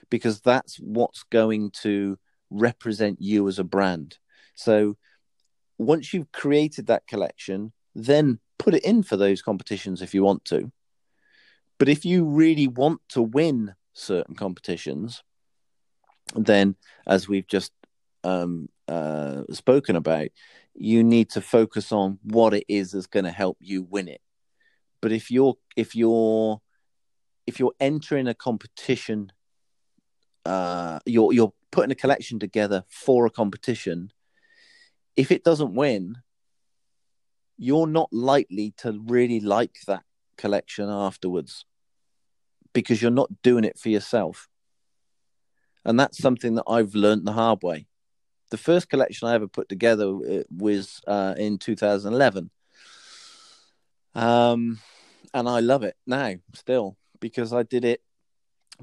because 0.09 0.41
that's 0.41 0.77
what's 0.79 1.23
going 1.23 1.71
to 1.81 2.17
represent 2.49 3.21
you 3.21 3.47
as 3.47 3.59
a 3.59 3.63
brand. 3.63 4.17
So 4.55 4.97
once 5.77 6.13
you've 6.13 6.31
created 6.31 6.87
that 6.87 7.07
collection 7.07 7.71
then 7.95 8.39
put 8.57 8.73
it 8.73 8.83
in 8.83 9.03
for 9.03 9.17
those 9.17 9.41
competitions 9.41 10.01
if 10.01 10.13
you 10.13 10.23
want 10.23 10.45
to. 10.45 10.71
But 11.77 11.89
if 11.89 12.05
you 12.05 12.25
really 12.25 12.67
want 12.67 13.01
to 13.09 13.21
win 13.21 13.75
certain 13.93 14.35
competitions 14.35 15.23
then 16.35 16.75
as 17.07 17.27
we've 17.27 17.47
just 17.47 17.71
um, 18.23 18.69
uh, 18.89 19.43
spoken 19.51 19.95
about 19.95 20.29
you 20.73 21.03
need 21.03 21.29
to 21.31 21.41
focus 21.41 21.91
on 21.91 22.19
what 22.23 22.53
it 22.53 22.65
is 22.67 22.91
that's 22.91 23.07
going 23.07 23.25
to 23.25 23.31
help 23.31 23.57
you 23.59 23.83
win 23.83 24.07
it. 24.07 24.21
But 25.01 25.11
if 25.11 25.29
you're 25.31 25.55
if 25.75 25.95
you're 25.95 26.61
if 27.47 27.59
you're 27.59 27.73
entering 27.79 28.27
a 28.27 28.33
competition 28.33 29.31
uh 30.45 30.99
you're 31.05 31.33
you're 31.33 31.53
putting 31.71 31.91
a 31.91 31.95
collection 31.95 32.39
together 32.39 32.83
for 32.87 33.25
a 33.25 33.29
competition 33.29 34.11
if 35.17 35.31
it 35.31 35.43
doesn't 35.43 35.73
win 35.73 36.15
you're 37.57 37.87
not 37.87 38.07
likely 38.13 38.73
to 38.77 38.97
really 39.05 39.41
like 39.41 39.75
that 39.85 40.03
collection 40.37 40.89
afterwards 40.89 41.65
because 42.73 43.01
you're 43.01 43.11
not 43.11 43.41
doing 43.41 43.65
it 43.65 43.77
for 43.77 43.89
yourself. 43.89 44.47
And 45.83 45.99
that's 45.99 46.17
something 46.17 46.55
that 46.55 46.63
I've 46.67 46.95
learned 46.95 47.27
the 47.27 47.33
hard 47.33 47.61
way 47.61 47.88
the 48.49 48.57
first 48.57 48.89
collection 48.89 49.27
I 49.27 49.35
ever 49.35 49.47
put 49.47 49.69
together 49.69 50.07
uh, 50.07 50.43
was 50.49 51.01
uh, 51.07 51.35
in 51.37 51.57
2011. 51.57 52.49
Um, 54.15 54.79
and 55.33 55.47
I 55.47 55.59
love 55.59 55.83
it 55.83 55.95
now 56.07 56.33
still 56.53 56.97
because 57.19 57.53
I 57.53 57.63
did 57.63 57.85
it 57.85 58.01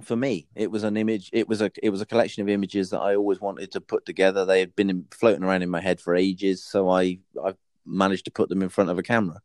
for 0.03 0.17
me. 0.17 0.49
It 0.55 0.71
was 0.71 0.85
an 0.85 0.97
image. 0.97 1.31
It 1.33 1.49
was 1.49 1.63
a 1.63 1.71
it 1.83 1.91
was 1.91 2.01
a 2.01 2.07
collection 2.07 2.43
of 2.43 2.49
images 2.49 2.91
that 2.91 3.01
I 3.01 3.17
always 3.17 3.41
wanted 3.41 3.73
to 3.73 3.81
put 3.81 4.05
together. 4.07 4.45
They 4.45 4.61
had 4.61 4.77
been 4.77 4.91
in, 4.91 5.07
floating 5.11 5.43
around 5.43 5.63
in 5.63 5.71
my 5.71 5.81
head 5.81 6.01
for 6.01 6.15
ages, 6.15 6.63
so 6.65 6.89
I 6.89 7.19
I 7.43 7.55
managed 7.85 8.27
to 8.27 8.31
put 8.31 8.49
them 8.49 8.63
in 8.63 8.69
front 8.69 8.91
of 8.91 8.99
a 8.99 9.03
camera, 9.03 9.41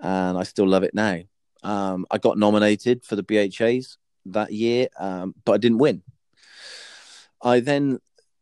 and 0.00 0.38
I 0.38 0.44
still 0.44 0.68
love 0.68 0.82
it 0.82 0.94
now. 0.94 1.20
Um, 1.62 2.06
I 2.10 2.18
got 2.18 2.38
nominated 2.38 3.04
for 3.04 3.16
the 3.16 3.22
BHAs 3.22 3.96
that 4.26 4.52
year, 4.52 4.88
um, 4.98 5.34
but 5.44 5.52
I 5.52 5.58
didn't 5.58 5.78
win. 5.78 6.02
I 7.42 7.60
then 7.60 7.98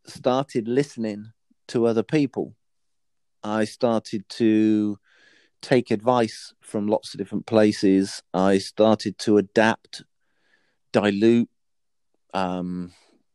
started 0.06 0.68
listening 0.68 1.32
to 1.68 1.86
other 1.86 2.02
people. 2.02 2.54
I 3.42 3.64
started 3.64 4.28
to 4.30 4.98
take 5.62 5.90
advice 5.90 6.54
from 6.60 6.88
lots 6.88 7.14
of 7.14 7.18
different 7.18 7.46
places. 7.46 8.22
I 8.32 8.58
started 8.58 9.18
to 9.18 9.38
adapt, 9.38 10.02
dilute, 10.92 11.48
um, 12.34 12.92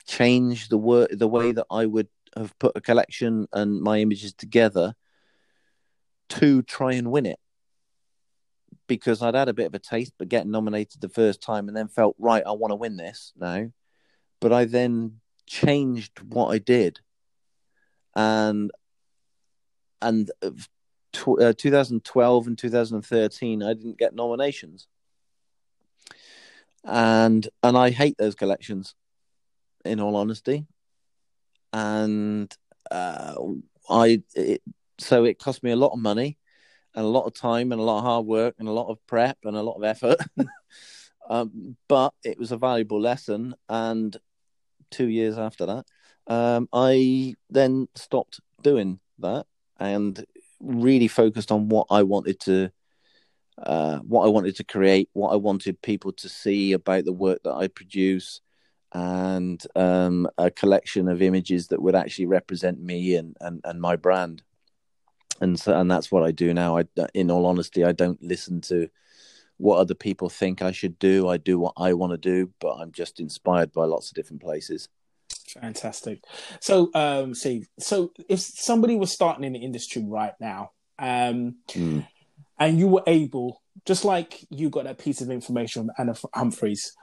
change 0.07 0.70
the 0.70 0.78
wor- 0.78 1.07
the 1.11 1.28
way 1.28 1.51
that 1.51 1.66
I 1.70 1.86
would 1.86 2.07
have 2.36 2.57
put 2.59 2.76
a 2.76 2.82
collection 2.82 3.47
and 3.53 3.82
my 3.82 3.99
images 3.99 4.34
together 4.34 4.95
to 6.30 6.61
try 6.63 6.93
and 6.93 7.11
win 7.11 7.26
it. 7.26 7.39
Because 8.88 9.22
I'd 9.22 9.36
had 9.36 9.49
a 9.49 9.53
bit 9.53 9.68
of 9.68 9.74
a 9.74 9.80
taste, 9.80 10.13
but 10.20 10.30
getting 10.30 10.51
nominated 10.51 11.01
the 11.01 11.09
first 11.09 11.41
time 11.41 11.68
and 11.68 11.76
then 11.76 11.88
felt, 11.88 12.16
right, 12.20 12.43
I 12.45 12.51
want 12.51 12.72
to 12.72 12.76
win 12.76 12.97
this 12.97 13.34
now. 13.36 13.72
But 14.39 14.53
I 14.53 14.66
then 14.66 15.22
changed 15.47 16.19
what 16.21 16.47
I 16.47 16.57
did, 16.59 16.99
and 18.15 18.71
and 20.01 20.31
tw- 21.13 21.41
uh, 21.41 21.53
2012 21.57 22.47
and 22.47 22.57
2013, 22.57 23.63
I 23.63 23.73
didn't 23.73 23.97
get 23.97 24.15
nominations, 24.15 24.87
and 26.83 27.47
and 27.63 27.77
I 27.77 27.89
hate 27.89 28.17
those 28.17 28.35
collections, 28.35 28.95
in 29.85 29.99
all 29.99 30.15
honesty, 30.15 30.65
and 31.71 32.53
uh, 32.91 33.35
I 33.89 34.23
it, 34.35 34.61
so 34.97 35.25
it 35.25 35.39
cost 35.39 35.63
me 35.63 35.71
a 35.71 35.75
lot 35.75 35.93
of 35.93 35.99
money, 35.99 36.37
and 36.95 37.05
a 37.05 37.09
lot 37.09 37.25
of 37.25 37.33
time, 37.33 37.71
and 37.71 37.79
a 37.79 37.83
lot 37.83 37.99
of 37.99 38.03
hard 38.03 38.25
work, 38.25 38.55
and 38.59 38.67
a 38.67 38.73
lot 38.73 38.89
of 38.89 39.05
prep, 39.07 39.37
and 39.43 39.55
a 39.55 39.61
lot 39.63 39.75
of 39.75 39.83
effort. 39.83 40.19
um, 41.29 41.77
but 41.87 42.13
it 42.23 42.37
was 42.37 42.51
a 42.51 42.57
valuable 42.57 42.99
lesson, 42.99 43.55
and 43.69 44.17
two 44.95 45.09
years 45.09 45.37
after 45.37 45.65
that, 45.65 45.85
um, 46.27 46.67
I 46.73 47.35
then 47.49 47.87
stopped 47.95 48.39
doing 48.61 48.99
that 49.19 49.45
and 49.79 50.25
really 50.59 51.07
focused 51.07 51.51
on 51.51 51.69
what 51.69 51.87
I 51.89 52.03
wanted 52.03 52.39
to, 52.41 52.71
uh, 53.61 53.97
what 53.99 54.25
I 54.25 54.29
wanted 54.29 54.55
to 54.57 54.63
create, 54.63 55.09
what 55.13 55.33
I 55.33 55.35
wanted 55.35 55.81
people 55.81 56.13
to 56.13 56.29
see 56.29 56.73
about 56.73 57.05
the 57.05 57.13
work 57.25 57.39
that 57.43 57.53
I 57.53 57.67
produce, 57.67 58.41
and 58.93 59.61
um, 59.75 60.27
a 60.37 60.49
collection 60.49 61.09
of 61.09 61.21
images 61.21 61.67
that 61.67 61.81
would 61.81 61.95
actually 61.95 62.27
represent 62.27 62.79
me 62.79 63.15
and, 63.15 63.35
and, 63.41 63.61
and 63.63 63.81
my 63.81 63.95
brand. 63.97 64.41
And 65.41 65.59
so, 65.59 65.77
and 65.77 65.91
that's 65.91 66.11
what 66.11 66.23
I 66.23 66.31
do 66.31 66.53
now. 66.53 66.77
I, 66.77 66.85
in 67.13 67.29
all 67.29 67.45
honesty, 67.45 67.83
I 67.83 67.91
don't 67.91 68.21
listen 68.23 68.61
to 68.61 68.87
what 69.58 69.78
other 69.78 69.93
people 69.95 70.30
think 70.30 70.62
I 70.62 70.72
should 70.72 70.99
do. 70.99 71.28
I 71.28 71.38
do 71.38 71.58
what 71.60 71.74
I 71.78 71.93
want 71.93 72.12
to 72.12 72.18
do, 72.18 72.51
but 72.60 72.74
I'm 72.74 72.91
just 72.91 73.20
inspired 73.20 73.72
by 73.72 73.86
lots 73.86 74.10
of 74.10 74.16
different 74.16 74.41
places. 74.41 74.89
Fantastic. 75.47 76.24
So, 76.60 76.89
um, 76.93 77.34
see, 77.34 77.66
so 77.80 78.12
if 78.28 78.39
somebody 78.39 78.95
was 78.95 79.12
starting 79.12 79.43
in 79.43 79.53
the 79.53 79.60
industry 79.60 80.03
right 80.06 80.34
now, 80.39 80.72
um, 80.99 81.56
Mm. 81.70 82.06
and 82.60 82.80
you 82.80 82.88
were 82.88 83.03
able, 83.08 83.62
just 83.86 84.06
like 84.06 84.45
you 84.49 84.70
got 84.70 84.84
that 84.86 84.97
piece 84.97 85.22
of 85.22 85.30
information 85.30 85.84
from 85.84 85.91
Anna 85.97 86.16
Humphreys, 86.34 86.93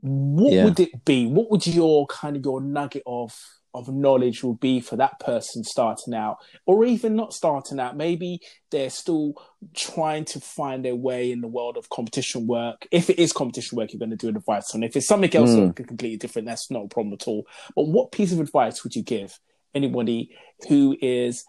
what 0.00 0.52
Yeah. 0.52 0.64
would 0.64 0.80
it 0.80 1.04
be? 1.04 1.26
What 1.26 1.50
would 1.50 1.66
your 1.66 2.06
kind 2.06 2.36
of 2.36 2.44
your 2.44 2.60
nugget 2.60 3.02
of 3.06 3.38
of 3.78 3.88
knowledge 3.88 4.42
will 4.42 4.54
be 4.54 4.80
for 4.80 4.96
that 4.96 5.18
person 5.20 5.64
starting 5.64 6.14
out, 6.14 6.38
or 6.66 6.84
even 6.84 7.16
not 7.16 7.32
starting 7.32 7.78
out? 7.80 7.96
Maybe 7.96 8.40
they're 8.70 8.90
still 8.90 9.34
trying 9.74 10.24
to 10.26 10.40
find 10.40 10.84
their 10.84 10.96
way 10.96 11.32
in 11.32 11.40
the 11.40 11.48
world 11.48 11.76
of 11.76 11.88
competition 11.88 12.46
work. 12.46 12.86
If 12.90 13.08
it 13.10 13.18
is 13.18 13.32
competition 13.32 13.76
work, 13.76 13.92
you're 13.92 13.98
going 13.98 14.10
to 14.10 14.16
do 14.16 14.28
advice 14.28 14.74
on. 14.74 14.82
If 14.82 14.96
it's 14.96 15.06
something 15.06 15.34
else 15.34 15.54
Mm. 15.54 15.74
completely 15.74 16.16
different, 16.16 16.46
that's 16.46 16.70
not 16.70 16.84
a 16.84 16.88
problem 16.88 17.14
at 17.14 17.26
all. 17.28 17.46
But 17.74 17.88
what 17.88 18.12
piece 18.12 18.32
of 18.32 18.40
advice 18.40 18.84
would 18.84 18.94
you 18.94 19.02
give 19.02 19.38
anybody 19.74 20.30
who 20.68 20.96
is 21.00 21.44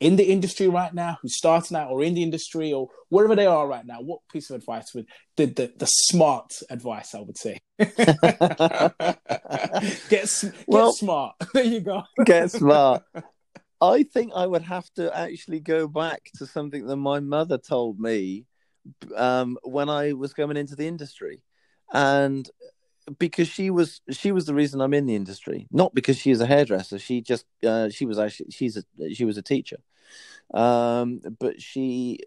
in 0.00 0.16
the 0.16 0.24
industry 0.24 0.66
right 0.66 0.92
now, 0.92 1.18
who's 1.20 1.36
starting 1.36 1.76
out 1.76 1.90
or 1.90 2.02
in 2.02 2.14
the 2.14 2.22
industry 2.22 2.72
or 2.72 2.88
wherever 3.10 3.36
they 3.36 3.46
are 3.46 3.66
right 3.68 3.84
now? 3.86 4.00
What 4.00 4.20
piece 4.32 4.50
of 4.50 4.56
advice 4.56 4.92
would 4.94 5.06
the 5.36 5.46
the, 5.46 5.72
the 5.76 5.86
smart 5.86 6.52
advice 6.70 7.14
I 7.14 7.20
would 7.20 7.38
say? 7.38 7.60
get 7.78 8.98
get 10.08 10.54
Well- 10.66 10.92
smart. 10.92 11.36
There 11.54 11.64
you 11.64 11.80
go. 11.80 12.02
Get 12.24 12.50
smart. 12.50 13.02
I 13.82 14.02
think 14.02 14.32
I 14.34 14.46
would 14.46 14.62
have 14.62 14.88
to 14.96 15.16
actually 15.16 15.60
go 15.60 15.88
back 15.88 16.22
to 16.36 16.46
something 16.46 16.86
that 16.86 16.96
my 16.96 17.20
mother 17.20 17.56
told 17.58 17.98
me 17.98 18.44
um, 19.16 19.58
when 19.62 19.88
I 19.88 20.12
was 20.12 20.32
coming 20.34 20.56
into 20.58 20.76
the 20.76 20.86
industry. 20.86 21.42
And 21.92 22.48
because 23.18 23.48
she 23.48 23.70
was 23.70 24.00
she 24.10 24.32
was 24.32 24.46
the 24.46 24.54
reason 24.54 24.80
I'm 24.80 24.94
in 24.94 25.06
the 25.06 25.16
industry, 25.16 25.66
not 25.70 25.94
because 25.94 26.18
she 26.18 26.30
is 26.30 26.40
a 26.40 26.46
hairdresser. 26.46 26.98
She 26.98 27.20
just 27.20 27.46
uh, 27.66 27.88
she 27.88 28.06
was 28.06 28.18
actually 28.18 28.50
she's 28.50 28.76
a 28.76 29.14
she 29.14 29.24
was 29.24 29.36
a 29.38 29.42
teacher, 29.42 29.78
um, 30.54 31.20
but 31.38 31.60
she 31.60 32.20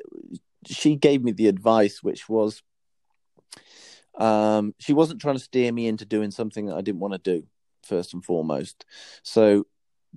she 0.65 0.95
gave 0.95 1.23
me 1.23 1.31
the 1.31 1.47
advice, 1.47 2.03
which 2.03 2.27
was 2.29 2.61
um, 4.17 4.75
she 4.79 4.93
wasn't 4.93 5.21
trying 5.21 5.37
to 5.37 5.43
steer 5.43 5.71
me 5.71 5.87
into 5.87 6.05
doing 6.05 6.31
something 6.31 6.67
that 6.67 6.75
I 6.75 6.81
didn't 6.81 7.01
want 7.01 7.13
to 7.13 7.39
do 7.39 7.47
first 7.83 8.13
and 8.13 8.23
foremost. 8.23 8.85
So 9.23 9.65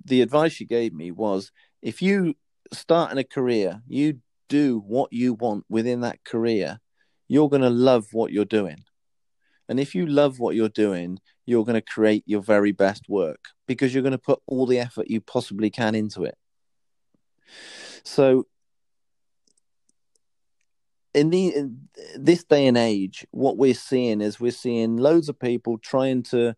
the 0.03 0.21
advice 0.21 0.53
she 0.53 0.65
gave 0.65 0.93
me 0.93 1.11
was 1.11 1.51
if 1.81 2.01
you 2.01 2.35
start 2.73 3.11
in 3.11 3.17
a 3.17 3.23
career, 3.23 3.81
you 3.87 4.19
do 4.49 4.83
what 4.85 5.11
you 5.11 5.33
want 5.33 5.65
within 5.69 6.01
that 6.01 6.23
career, 6.23 6.79
you're 7.27 7.49
going 7.49 7.61
to 7.61 7.69
love 7.69 8.07
what 8.13 8.31
you're 8.31 8.45
doing. 8.45 8.83
And 9.69 9.79
if 9.79 9.93
you 9.95 10.05
love 10.05 10.39
what 10.39 10.55
you're 10.55 10.69
doing, 10.69 11.19
you're 11.45 11.65
going 11.65 11.75
to 11.75 11.81
create 11.81 12.23
your 12.25 12.41
very 12.41 12.71
best 12.71 13.09
work 13.09 13.49
because 13.67 13.93
you're 13.93 14.03
going 14.03 14.11
to 14.11 14.17
put 14.17 14.41
all 14.47 14.65
the 14.65 14.79
effort 14.79 15.09
you 15.09 15.21
possibly 15.21 15.69
can 15.69 15.95
into 15.95 16.23
it. 16.23 16.37
So, 18.03 18.47
in 21.13 21.29
the 21.29 21.47
in 21.47 21.87
this 22.15 22.43
day 22.43 22.67
and 22.67 22.77
age, 22.77 23.25
what 23.31 23.57
we're 23.57 23.73
seeing 23.73 24.21
is 24.21 24.39
we're 24.39 24.51
seeing 24.51 24.97
loads 24.97 25.29
of 25.29 25.39
people 25.39 25.77
trying 25.77 26.23
to 26.23 26.53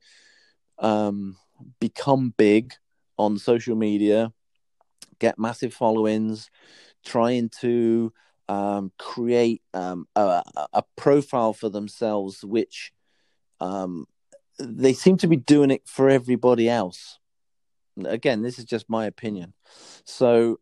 um, 0.79 1.37
become 1.79 2.33
big 2.37 2.73
on 3.17 3.37
social 3.37 3.75
media, 3.75 4.33
get 5.19 5.39
massive 5.39 5.73
followings, 5.73 6.49
trying 7.05 7.49
to 7.61 8.11
um, 8.47 8.91
create 8.97 9.61
um, 9.73 10.07
a, 10.15 10.41
a, 10.73 10.83
profile 10.95 11.53
for 11.53 11.69
themselves, 11.69 12.43
which 12.43 12.91
um, 13.59 14.05
they 14.59 14.93
seem 14.93 15.17
to 15.17 15.27
be 15.27 15.37
doing 15.37 15.71
it 15.71 15.83
for 15.85 16.09
everybody 16.09 16.69
else. 16.69 17.19
Again, 18.03 18.41
this 18.41 18.59
is 18.59 18.65
just 18.65 18.89
my 18.89 19.05
opinion. 19.05 19.53
So 20.05 20.59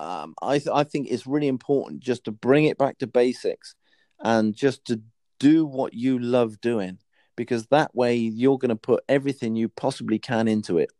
um, 0.00 0.34
I, 0.42 0.58
th- 0.58 0.70
I 0.72 0.84
think 0.84 1.08
it's 1.10 1.26
really 1.26 1.48
important 1.48 2.00
just 2.00 2.24
to 2.24 2.32
bring 2.32 2.64
it 2.64 2.78
back 2.78 2.98
to 2.98 3.06
basics 3.06 3.74
and 4.20 4.54
just 4.54 4.84
to 4.86 5.00
do 5.38 5.66
what 5.66 5.94
you 5.94 6.18
love 6.18 6.60
doing 6.60 6.98
because 7.36 7.66
that 7.66 7.94
way 7.94 8.16
you're 8.16 8.58
going 8.58 8.68
to 8.70 8.76
put 8.76 9.04
everything 9.08 9.54
you 9.54 9.68
possibly 9.68 10.18
can 10.18 10.48
into 10.48 10.78
it. 10.78 10.90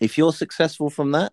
If 0.00 0.18
you're 0.18 0.32
successful 0.32 0.90
from 0.90 1.12
that, 1.12 1.32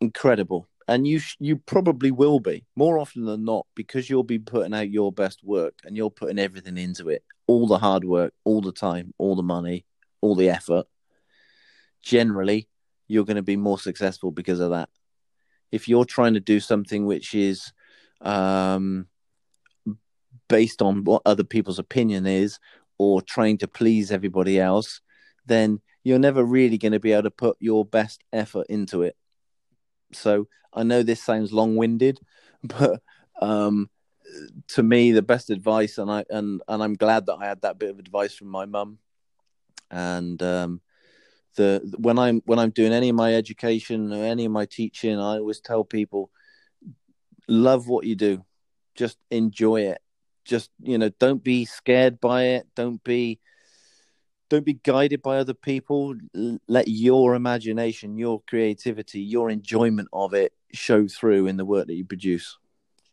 incredible. 0.00 0.68
And 0.88 1.06
you 1.06 1.18
sh- 1.18 1.36
you 1.38 1.56
probably 1.56 2.10
will 2.10 2.40
be 2.40 2.64
more 2.74 2.98
often 2.98 3.26
than 3.26 3.44
not 3.44 3.66
because 3.76 4.08
you'll 4.08 4.24
be 4.24 4.38
putting 4.38 4.74
out 4.74 4.90
your 4.90 5.12
best 5.12 5.44
work 5.44 5.74
and 5.84 5.96
you're 5.96 6.10
putting 6.10 6.38
everything 6.38 6.78
into 6.78 7.10
it, 7.10 7.22
all 7.46 7.66
the 7.66 7.78
hard 7.78 8.04
work, 8.04 8.32
all 8.44 8.62
the 8.62 8.72
time, 8.72 9.12
all 9.18 9.36
the 9.36 9.42
money, 9.42 9.84
all 10.22 10.34
the 10.34 10.48
effort. 10.48 10.86
Generally, 12.02 12.68
you're 13.06 13.26
going 13.26 13.36
to 13.36 13.42
be 13.42 13.56
more 13.56 13.78
successful 13.78 14.30
because 14.30 14.60
of 14.60 14.70
that 14.70 14.88
if 15.70 15.88
you're 15.88 16.04
trying 16.04 16.34
to 16.34 16.40
do 16.40 16.60
something 16.60 17.06
which 17.06 17.34
is 17.34 17.72
um, 18.20 19.06
based 20.48 20.82
on 20.82 21.04
what 21.04 21.22
other 21.26 21.44
people's 21.44 21.78
opinion 21.78 22.26
is 22.26 22.58
or 22.98 23.22
trying 23.22 23.58
to 23.58 23.68
please 23.68 24.10
everybody 24.10 24.58
else, 24.58 25.00
then 25.46 25.80
you're 26.04 26.18
never 26.18 26.44
really 26.44 26.78
going 26.78 26.92
to 26.92 27.00
be 27.00 27.12
able 27.12 27.24
to 27.24 27.30
put 27.30 27.56
your 27.60 27.84
best 27.84 28.22
effort 28.32 28.66
into 28.68 29.02
it. 29.02 29.16
So 30.12 30.48
I 30.72 30.82
know 30.82 31.02
this 31.02 31.22
sounds 31.22 31.52
long-winded, 31.52 32.20
but 32.62 33.02
um, 33.40 33.90
to 34.68 34.82
me, 34.82 35.12
the 35.12 35.22
best 35.22 35.50
advice, 35.50 35.98
and 35.98 36.10
I 36.10 36.24
and 36.30 36.62
and 36.68 36.82
I'm 36.82 36.94
glad 36.94 37.26
that 37.26 37.36
I 37.40 37.46
had 37.46 37.62
that 37.62 37.78
bit 37.78 37.90
of 37.90 37.98
advice 37.98 38.34
from 38.34 38.48
my 38.48 38.66
mum, 38.66 38.98
and 39.90 40.42
um, 40.42 40.80
the 41.56 41.80
when 41.98 42.18
I'm 42.18 42.42
when 42.44 42.58
I'm 42.58 42.70
doing 42.70 42.92
any 42.92 43.08
of 43.10 43.16
my 43.16 43.34
education 43.34 44.12
or 44.12 44.24
any 44.24 44.44
of 44.44 44.52
my 44.52 44.66
teaching, 44.66 45.18
I 45.18 45.38
always 45.38 45.60
tell 45.60 45.84
people, 45.84 46.30
love 47.48 47.88
what 47.88 48.04
you 48.06 48.16
do, 48.16 48.44
just 48.94 49.18
enjoy 49.30 49.82
it. 49.82 50.00
Just 50.44 50.70
you 50.82 50.98
know, 50.98 51.10
don't 51.20 51.42
be 51.42 51.64
scared 51.64 52.20
by 52.20 52.44
it. 52.44 52.66
Don't 52.74 53.02
be 53.04 53.40
don't 54.48 54.64
be 54.64 54.74
guided 54.74 55.22
by 55.22 55.38
other 55.38 55.54
people. 55.54 56.14
Let 56.66 56.88
your 56.88 57.34
imagination, 57.34 58.18
your 58.18 58.42
creativity, 58.48 59.20
your 59.20 59.50
enjoyment 59.50 60.08
of 60.12 60.34
it 60.34 60.52
show 60.72 61.06
through 61.08 61.46
in 61.46 61.56
the 61.56 61.64
work 61.64 61.86
that 61.86 61.94
you 61.94 62.04
produce. 62.04 62.56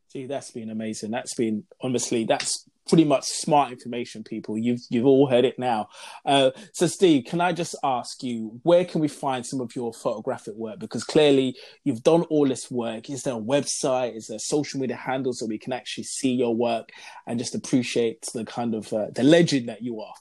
See, 0.08 0.26
that's 0.28 0.52
been 0.52 0.70
amazing. 0.70 1.12
That's 1.12 1.34
been 1.34 1.66
honestly, 1.82 2.24
that's 2.24 2.66
pretty 2.88 3.04
much 3.04 3.26
smart 3.26 3.72
information, 3.72 4.24
people. 4.24 4.58
You've 4.58 4.82
you've 4.90 5.06
all 5.06 5.28
heard 5.28 5.46
it 5.46 5.58
now. 5.58 5.90
Uh, 6.26 6.52
so, 6.74 6.88
Steve, 6.88 7.26
can 7.26 7.42
I 7.42 7.52
just 7.52 7.76
ask 7.84 8.24
you 8.24 8.60
where 8.64 8.86
can 8.86 9.02
we 9.02 9.08
find 9.08 9.46
some 9.46 9.60
of 9.60 9.76
your 9.76 9.94
photographic 9.94 10.56
work? 10.56 10.80
Because 10.80 11.04
clearly 11.04 11.56
you've 11.84 12.04
done 12.04 12.22
all 12.24 12.48
this 12.48 12.70
work. 12.72 13.10
Is 13.10 13.24
there 13.24 13.34
a 13.34 13.42
website? 13.42 14.16
Is 14.16 14.28
there 14.28 14.40
social 14.40 14.80
media 14.80 14.96
handles 14.96 15.40
so 15.40 15.48
we 15.48 15.58
can 15.58 15.74
actually 15.74 16.06
see 16.06 16.32
your 16.32 16.56
work 16.56 16.92
and 17.28 17.40
just 17.40 17.56
appreciate 17.56 18.26
the 18.34 18.46
kind 18.46 18.76
of 18.76 18.94
uh, 18.94 19.08
the 19.14 19.24
legend 19.24 19.68
that 19.70 19.84
you 19.84 20.02
are? 20.02 20.14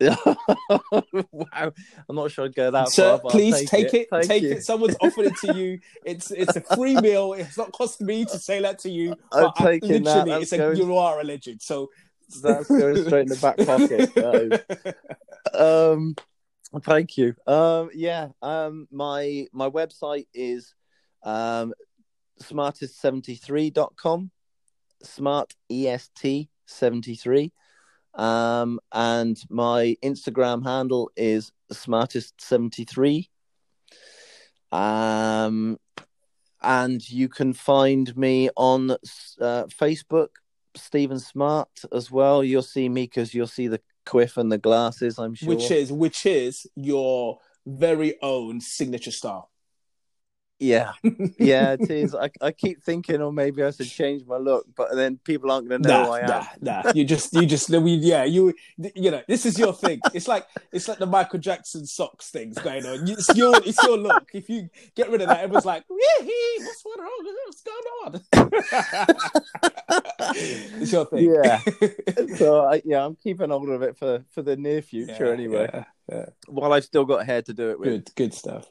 Wow, 0.00 1.72
I'm 2.08 2.16
not 2.16 2.30
sure 2.30 2.44
I'd 2.44 2.54
go 2.54 2.70
that 2.70 2.88
Sir, 2.88 3.18
far. 3.18 3.30
please 3.30 3.58
take, 3.60 3.90
take 3.90 3.94
it. 3.94 4.08
it. 4.12 4.22
Take 4.28 4.42
you. 4.42 4.50
it. 4.52 4.64
Someone's 4.64 4.96
offered 5.00 5.26
it 5.26 5.36
to 5.38 5.54
you. 5.56 5.78
It's 6.04 6.30
it's 6.30 6.56
a 6.56 6.60
free 6.60 6.96
meal. 7.00 7.32
It's 7.32 7.56
not 7.56 7.72
cost 7.72 8.00
me 8.00 8.24
to 8.26 8.38
say 8.38 8.60
that 8.60 8.78
to 8.80 8.90
you. 8.90 9.16
I'm 9.32 9.52
taking 9.56 10.02
that. 10.04 10.26
That's 10.26 10.52
it's 10.52 10.60
a, 10.60 10.76
you 10.76 10.96
are 10.96 11.20
a 11.20 11.24
legend. 11.24 11.62
So 11.62 11.90
That's 12.42 12.68
going 12.68 13.06
straight 13.06 13.22
in 13.22 13.28
the 13.28 13.36
back 13.36 13.56
pocket. 13.58 14.96
Um, 15.54 16.16
thank 16.82 17.16
you. 17.16 17.36
Um, 17.46 17.90
yeah. 17.94 18.28
Um, 18.42 18.88
my 18.90 19.46
my 19.52 19.70
website 19.70 20.26
is 20.34 20.74
um 21.22 21.72
smartest73.com. 22.42 24.30
Smart 25.02 25.54
EST 25.70 26.48
73. 26.66 27.52
Um, 28.16 28.80
and 28.92 29.38
my 29.50 29.96
Instagram 30.02 30.64
handle 30.64 31.10
is 31.16 31.52
smartest73. 31.72 33.28
Um, 34.72 35.78
and 36.62 37.08
you 37.08 37.28
can 37.28 37.52
find 37.52 38.16
me 38.16 38.50
on 38.56 38.90
uh, 38.90 38.96
Facebook, 39.40 40.28
Steven 40.74 41.20
Smart, 41.20 41.68
as 41.92 42.10
well. 42.10 42.42
You'll 42.42 42.62
see 42.62 42.88
me 42.88 43.04
because 43.04 43.34
you'll 43.34 43.46
see 43.46 43.68
the 43.68 43.80
quiff 44.06 44.36
and 44.36 44.50
the 44.50 44.58
glasses. 44.58 45.18
I'm 45.18 45.34
sure. 45.34 45.48
which 45.48 45.70
is 45.70 45.92
which 45.92 46.26
is 46.26 46.66
your 46.74 47.38
very 47.66 48.16
own 48.22 48.60
signature 48.60 49.10
style. 49.10 49.50
Yeah, 50.58 50.92
yeah, 51.38 51.72
it 51.78 51.90
is. 51.90 52.14
I, 52.14 52.30
I 52.40 52.50
keep 52.50 52.82
thinking, 52.82 53.20
or 53.20 53.30
maybe 53.30 53.62
I 53.62 53.70
should 53.72 53.90
change 53.90 54.22
my 54.26 54.38
look, 54.38 54.64
but 54.74 54.94
then 54.94 55.18
people 55.22 55.50
aren't 55.52 55.68
going 55.68 55.82
to 55.82 55.88
know 55.88 56.02
Nah, 56.02 56.06
who 56.06 56.12
I 56.12 56.20
am. 56.20 56.28
nah, 56.62 56.82
nah. 56.84 56.92
You 56.94 57.04
just, 57.04 57.34
you 57.34 57.44
just, 57.44 57.68
we, 57.68 57.92
yeah, 57.96 58.24
you, 58.24 58.54
you 58.94 59.10
know, 59.10 59.20
this 59.28 59.44
is 59.44 59.58
your 59.58 59.74
thing. 59.74 60.00
It's 60.14 60.26
like, 60.26 60.46
it's 60.72 60.88
like 60.88 60.96
the 60.96 61.04
Michael 61.04 61.40
Jackson 61.40 61.84
socks 61.84 62.30
things 62.30 62.56
going 62.58 62.86
on. 62.86 63.06
It's 63.06 63.36
your, 63.36 63.54
it's 63.66 63.82
your 63.82 63.98
look. 63.98 64.30
If 64.32 64.48
you 64.48 64.70
get 64.94 65.10
rid 65.10 65.20
of 65.20 65.28
that, 65.28 65.40
everyone's 65.40 65.66
like, 65.66 65.84
what's 65.88 66.84
wrong? 66.86 67.34
What's 67.44 67.62
going 67.62 67.84
on? 68.06 68.20
it's 70.80 70.92
your 70.92 71.04
thing. 71.06 71.32
Yeah. 71.34 71.60
So 72.36 72.64
I, 72.66 72.82
yeah, 72.84 73.04
I'm 73.04 73.14
keeping 73.16 73.50
hold 73.50 73.68
of 73.68 73.82
it 73.82 73.96
for 73.96 74.24
for 74.30 74.42
the 74.42 74.56
near 74.56 74.82
future 74.82 75.26
Yeah, 75.26 75.32
anyway. 75.32 75.70
yeah, 75.72 75.84
yeah. 76.10 76.26
While 76.48 76.72
I've 76.72 76.84
still 76.84 77.04
got 77.04 77.24
hair 77.26 77.40
to 77.42 77.54
do 77.54 77.70
it 77.70 77.78
with. 77.78 77.88
Good, 77.88 78.14
good 78.14 78.34
stuff. 78.34 78.66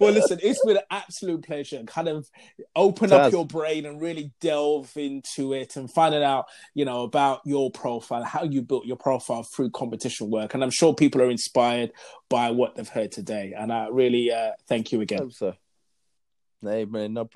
well, 0.00 0.12
listen, 0.12 0.38
it's 0.42 0.64
been 0.64 0.76
an 0.76 0.82
absolute 0.90 1.44
pleasure. 1.44 1.82
Kind 1.84 2.08
of 2.08 2.28
open 2.76 3.12
up 3.12 3.32
your 3.32 3.46
brain 3.46 3.86
and 3.86 4.00
really 4.00 4.32
delve 4.40 4.96
into 4.96 5.52
it 5.52 5.76
and 5.76 5.90
finding 5.92 6.22
out, 6.22 6.46
you 6.74 6.84
know, 6.84 7.02
about 7.02 7.40
your 7.44 7.70
profile, 7.70 8.24
how 8.24 8.44
you 8.44 8.62
built 8.62 8.86
your 8.86 8.96
profile 8.96 9.42
through 9.42 9.70
competition 9.70 10.30
work. 10.30 10.54
And 10.54 10.62
I'm 10.62 10.70
sure 10.70 10.94
people 10.94 11.22
are 11.22 11.30
inspired 11.30 11.92
by 12.28 12.50
what 12.50 12.74
they've 12.74 12.88
heard 12.88 13.12
today. 13.12 13.54
And 13.56 13.72
I 13.72 13.88
really 13.88 14.30
uh, 14.32 14.52
thank 14.66 14.92
you 14.92 15.00
again. 15.00 15.18
Hope 15.18 15.32
so. 15.32 15.54
Hey 16.62 16.84
man, 16.84 17.14
no 17.14 17.28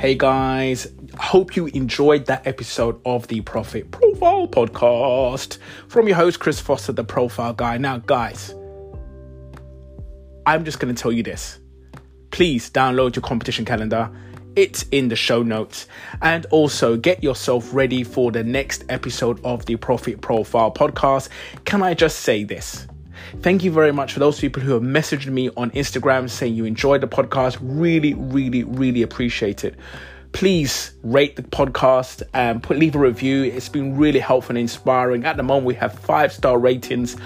Hey 0.00 0.14
guys, 0.14 0.86
hope 1.20 1.54
you 1.54 1.66
enjoyed 1.66 2.26
that 2.26 2.46
episode 2.46 3.00
of 3.04 3.28
the 3.28 3.42
Profit 3.42 3.90
Profile 3.90 4.48
Podcast 4.48 5.58
from 5.86 6.08
your 6.08 6.16
host, 6.16 6.40
Chris 6.40 6.58
Foster, 6.58 6.92
the 6.92 7.04
Profile 7.04 7.52
Guy. 7.52 7.76
Now, 7.76 7.98
guys, 7.98 8.54
I'm 10.46 10.64
just 10.64 10.80
going 10.80 10.94
to 10.94 11.00
tell 11.00 11.12
you 11.12 11.22
this. 11.22 11.58
Please 12.30 12.70
download 12.70 13.16
your 13.16 13.22
competition 13.22 13.64
calendar. 13.64 14.10
It's 14.56 14.84
in 14.90 15.08
the 15.08 15.14
show 15.14 15.42
notes. 15.42 15.86
And 16.22 16.46
also 16.46 16.96
get 16.96 17.22
yourself 17.22 17.72
ready 17.74 18.02
for 18.02 18.32
the 18.32 18.42
next 18.42 18.84
episode 18.88 19.44
of 19.44 19.66
the 19.66 19.76
Profit 19.76 20.22
Profile 20.22 20.72
Podcast. 20.72 21.28
Can 21.64 21.82
I 21.82 21.94
just 21.94 22.20
say 22.20 22.44
this? 22.44 22.86
Thank 23.42 23.62
you 23.62 23.70
very 23.70 23.92
much 23.92 24.14
for 24.14 24.20
those 24.20 24.40
people 24.40 24.62
who 24.62 24.72
have 24.72 24.82
messaged 24.82 25.26
me 25.26 25.50
on 25.56 25.70
Instagram 25.72 26.30
saying 26.30 26.54
you 26.54 26.64
enjoyed 26.64 27.02
the 27.02 27.08
podcast. 27.08 27.58
Really, 27.60 28.14
really, 28.14 28.64
really 28.64 29.02
appreciate 29.02 29.64
it 29.64 29.76
please 30.32 30.92
rate 31.02 31.36
the 31.36 31.42
podcast 31.42 32.22
and 32.32 32.62
put 32.62 32.78
leave 32.78 32.94
a 32.94 32.98
review. 32.98 33.44
It's 33.44 33.68
been 33.68 33.96
really 33.96 34.20
helpful 34.20 34.52
and 34.52 34.58
inspiring. 34.58 35.24
At 35.24 35.36
the 35.36 35.42
moment, 35.42 35.66
we 35.66 35.74
have 35.74 35.98
five 35.98 36.32
star 36.32 36.58
ratings 36.58 37.16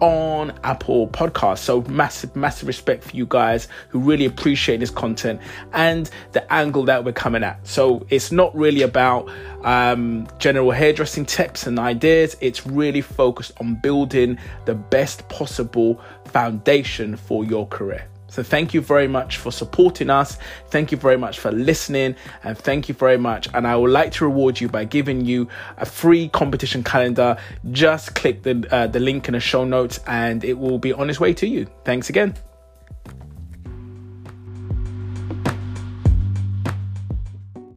on 0.00 0.52
Apple 0.64 1.06
Podcasts. 1.08 1.58
So 1.58 1.82
massive, 1.82 2.34
massive 2.34 2.66
respect 2.66 3.04
for 3.04 3.16
you 3.16 3.24
guys 3.24 3.68
who 3.88 4.00
really 4.00 4.24
appreciate 4.24 4.80
this 4.80 4.90
content 4.90 5.40
and 5.72 6.10
the 6.32 6.52
angle 6.52 6.84
that 6.86 7.04
we're 7.04 7.12
coming 7.12 7.44
at. 7.44 7.64
So 7.66 8.04
it's 8.10 8.32
not 8.32 8.54
really 8.56 8.82
about 8.82 9.30
um, 9.62 10.26
general 10.38 10.72
hairdressing 10.72 11.24
tips 11.24 11.68
and 11.68 11.78
ideas. 11.78 12.36
It's 12.40 12.66
really 12.66 13.00
focused 13.00 13.52
on 13.60 13.76
building 13.76 14.38
the 14.64 14.74
best 14.74 15.28
possible 15.28 16.00
foundation 16.24 17.16
for 17.16 17.44
your 17.44 17.68
career. 17.68 18.08
So 18.32 18.42
thank 18.42 18.72
you 18.72 18.80
very 18.80 19.08
much 19.08 19.36
for 19.36 19.52
supporting 19.52 20.08
us. 20.08 20.38
Thank 20.70 20.90
you 20.90 20.96
very 20.96 21.18
much 21.18 21.38
for 21.38 21.52
listening 21.52 22.16
and 22.44 22.56
thank 22.56 22.88
you 22.88 22.94
very 22.94 23.18
much. 23.18 23.46
And 23.52 23.66
I 23.66 23.76
would 23.76 23.90
like 23.90 24.10
to 24.12 24.24
reward 24.24 24.58
you 24.58 24.70
by 24.70 24.84
giving 24.84 25.26
you 25.26 25.48
a 25.76 25.84
free 25.84 26.30
competition 26.30 26.82
calendar. 26.82 27.36
Just 27.72 28.14
click 28.14 28.42
the, 28.42 28.66
uh, 28.70 28.86
the 28.86 29.00
link 29.00 29.28
in 29.28 29.34
the 29.34 29.40
show 29.40 29.64
notes 29.64 30.00
and 30.06 30.44
it 30.44 30.58
will 30.58 30.78
be 30.78 30.94
on 30.94 31.10
its 31.10 31.20
way 31.20 31.34
to 31.34 31.46
you. 31.46 31.66
Thanks 31.84 32.08
again. 32.08 32.34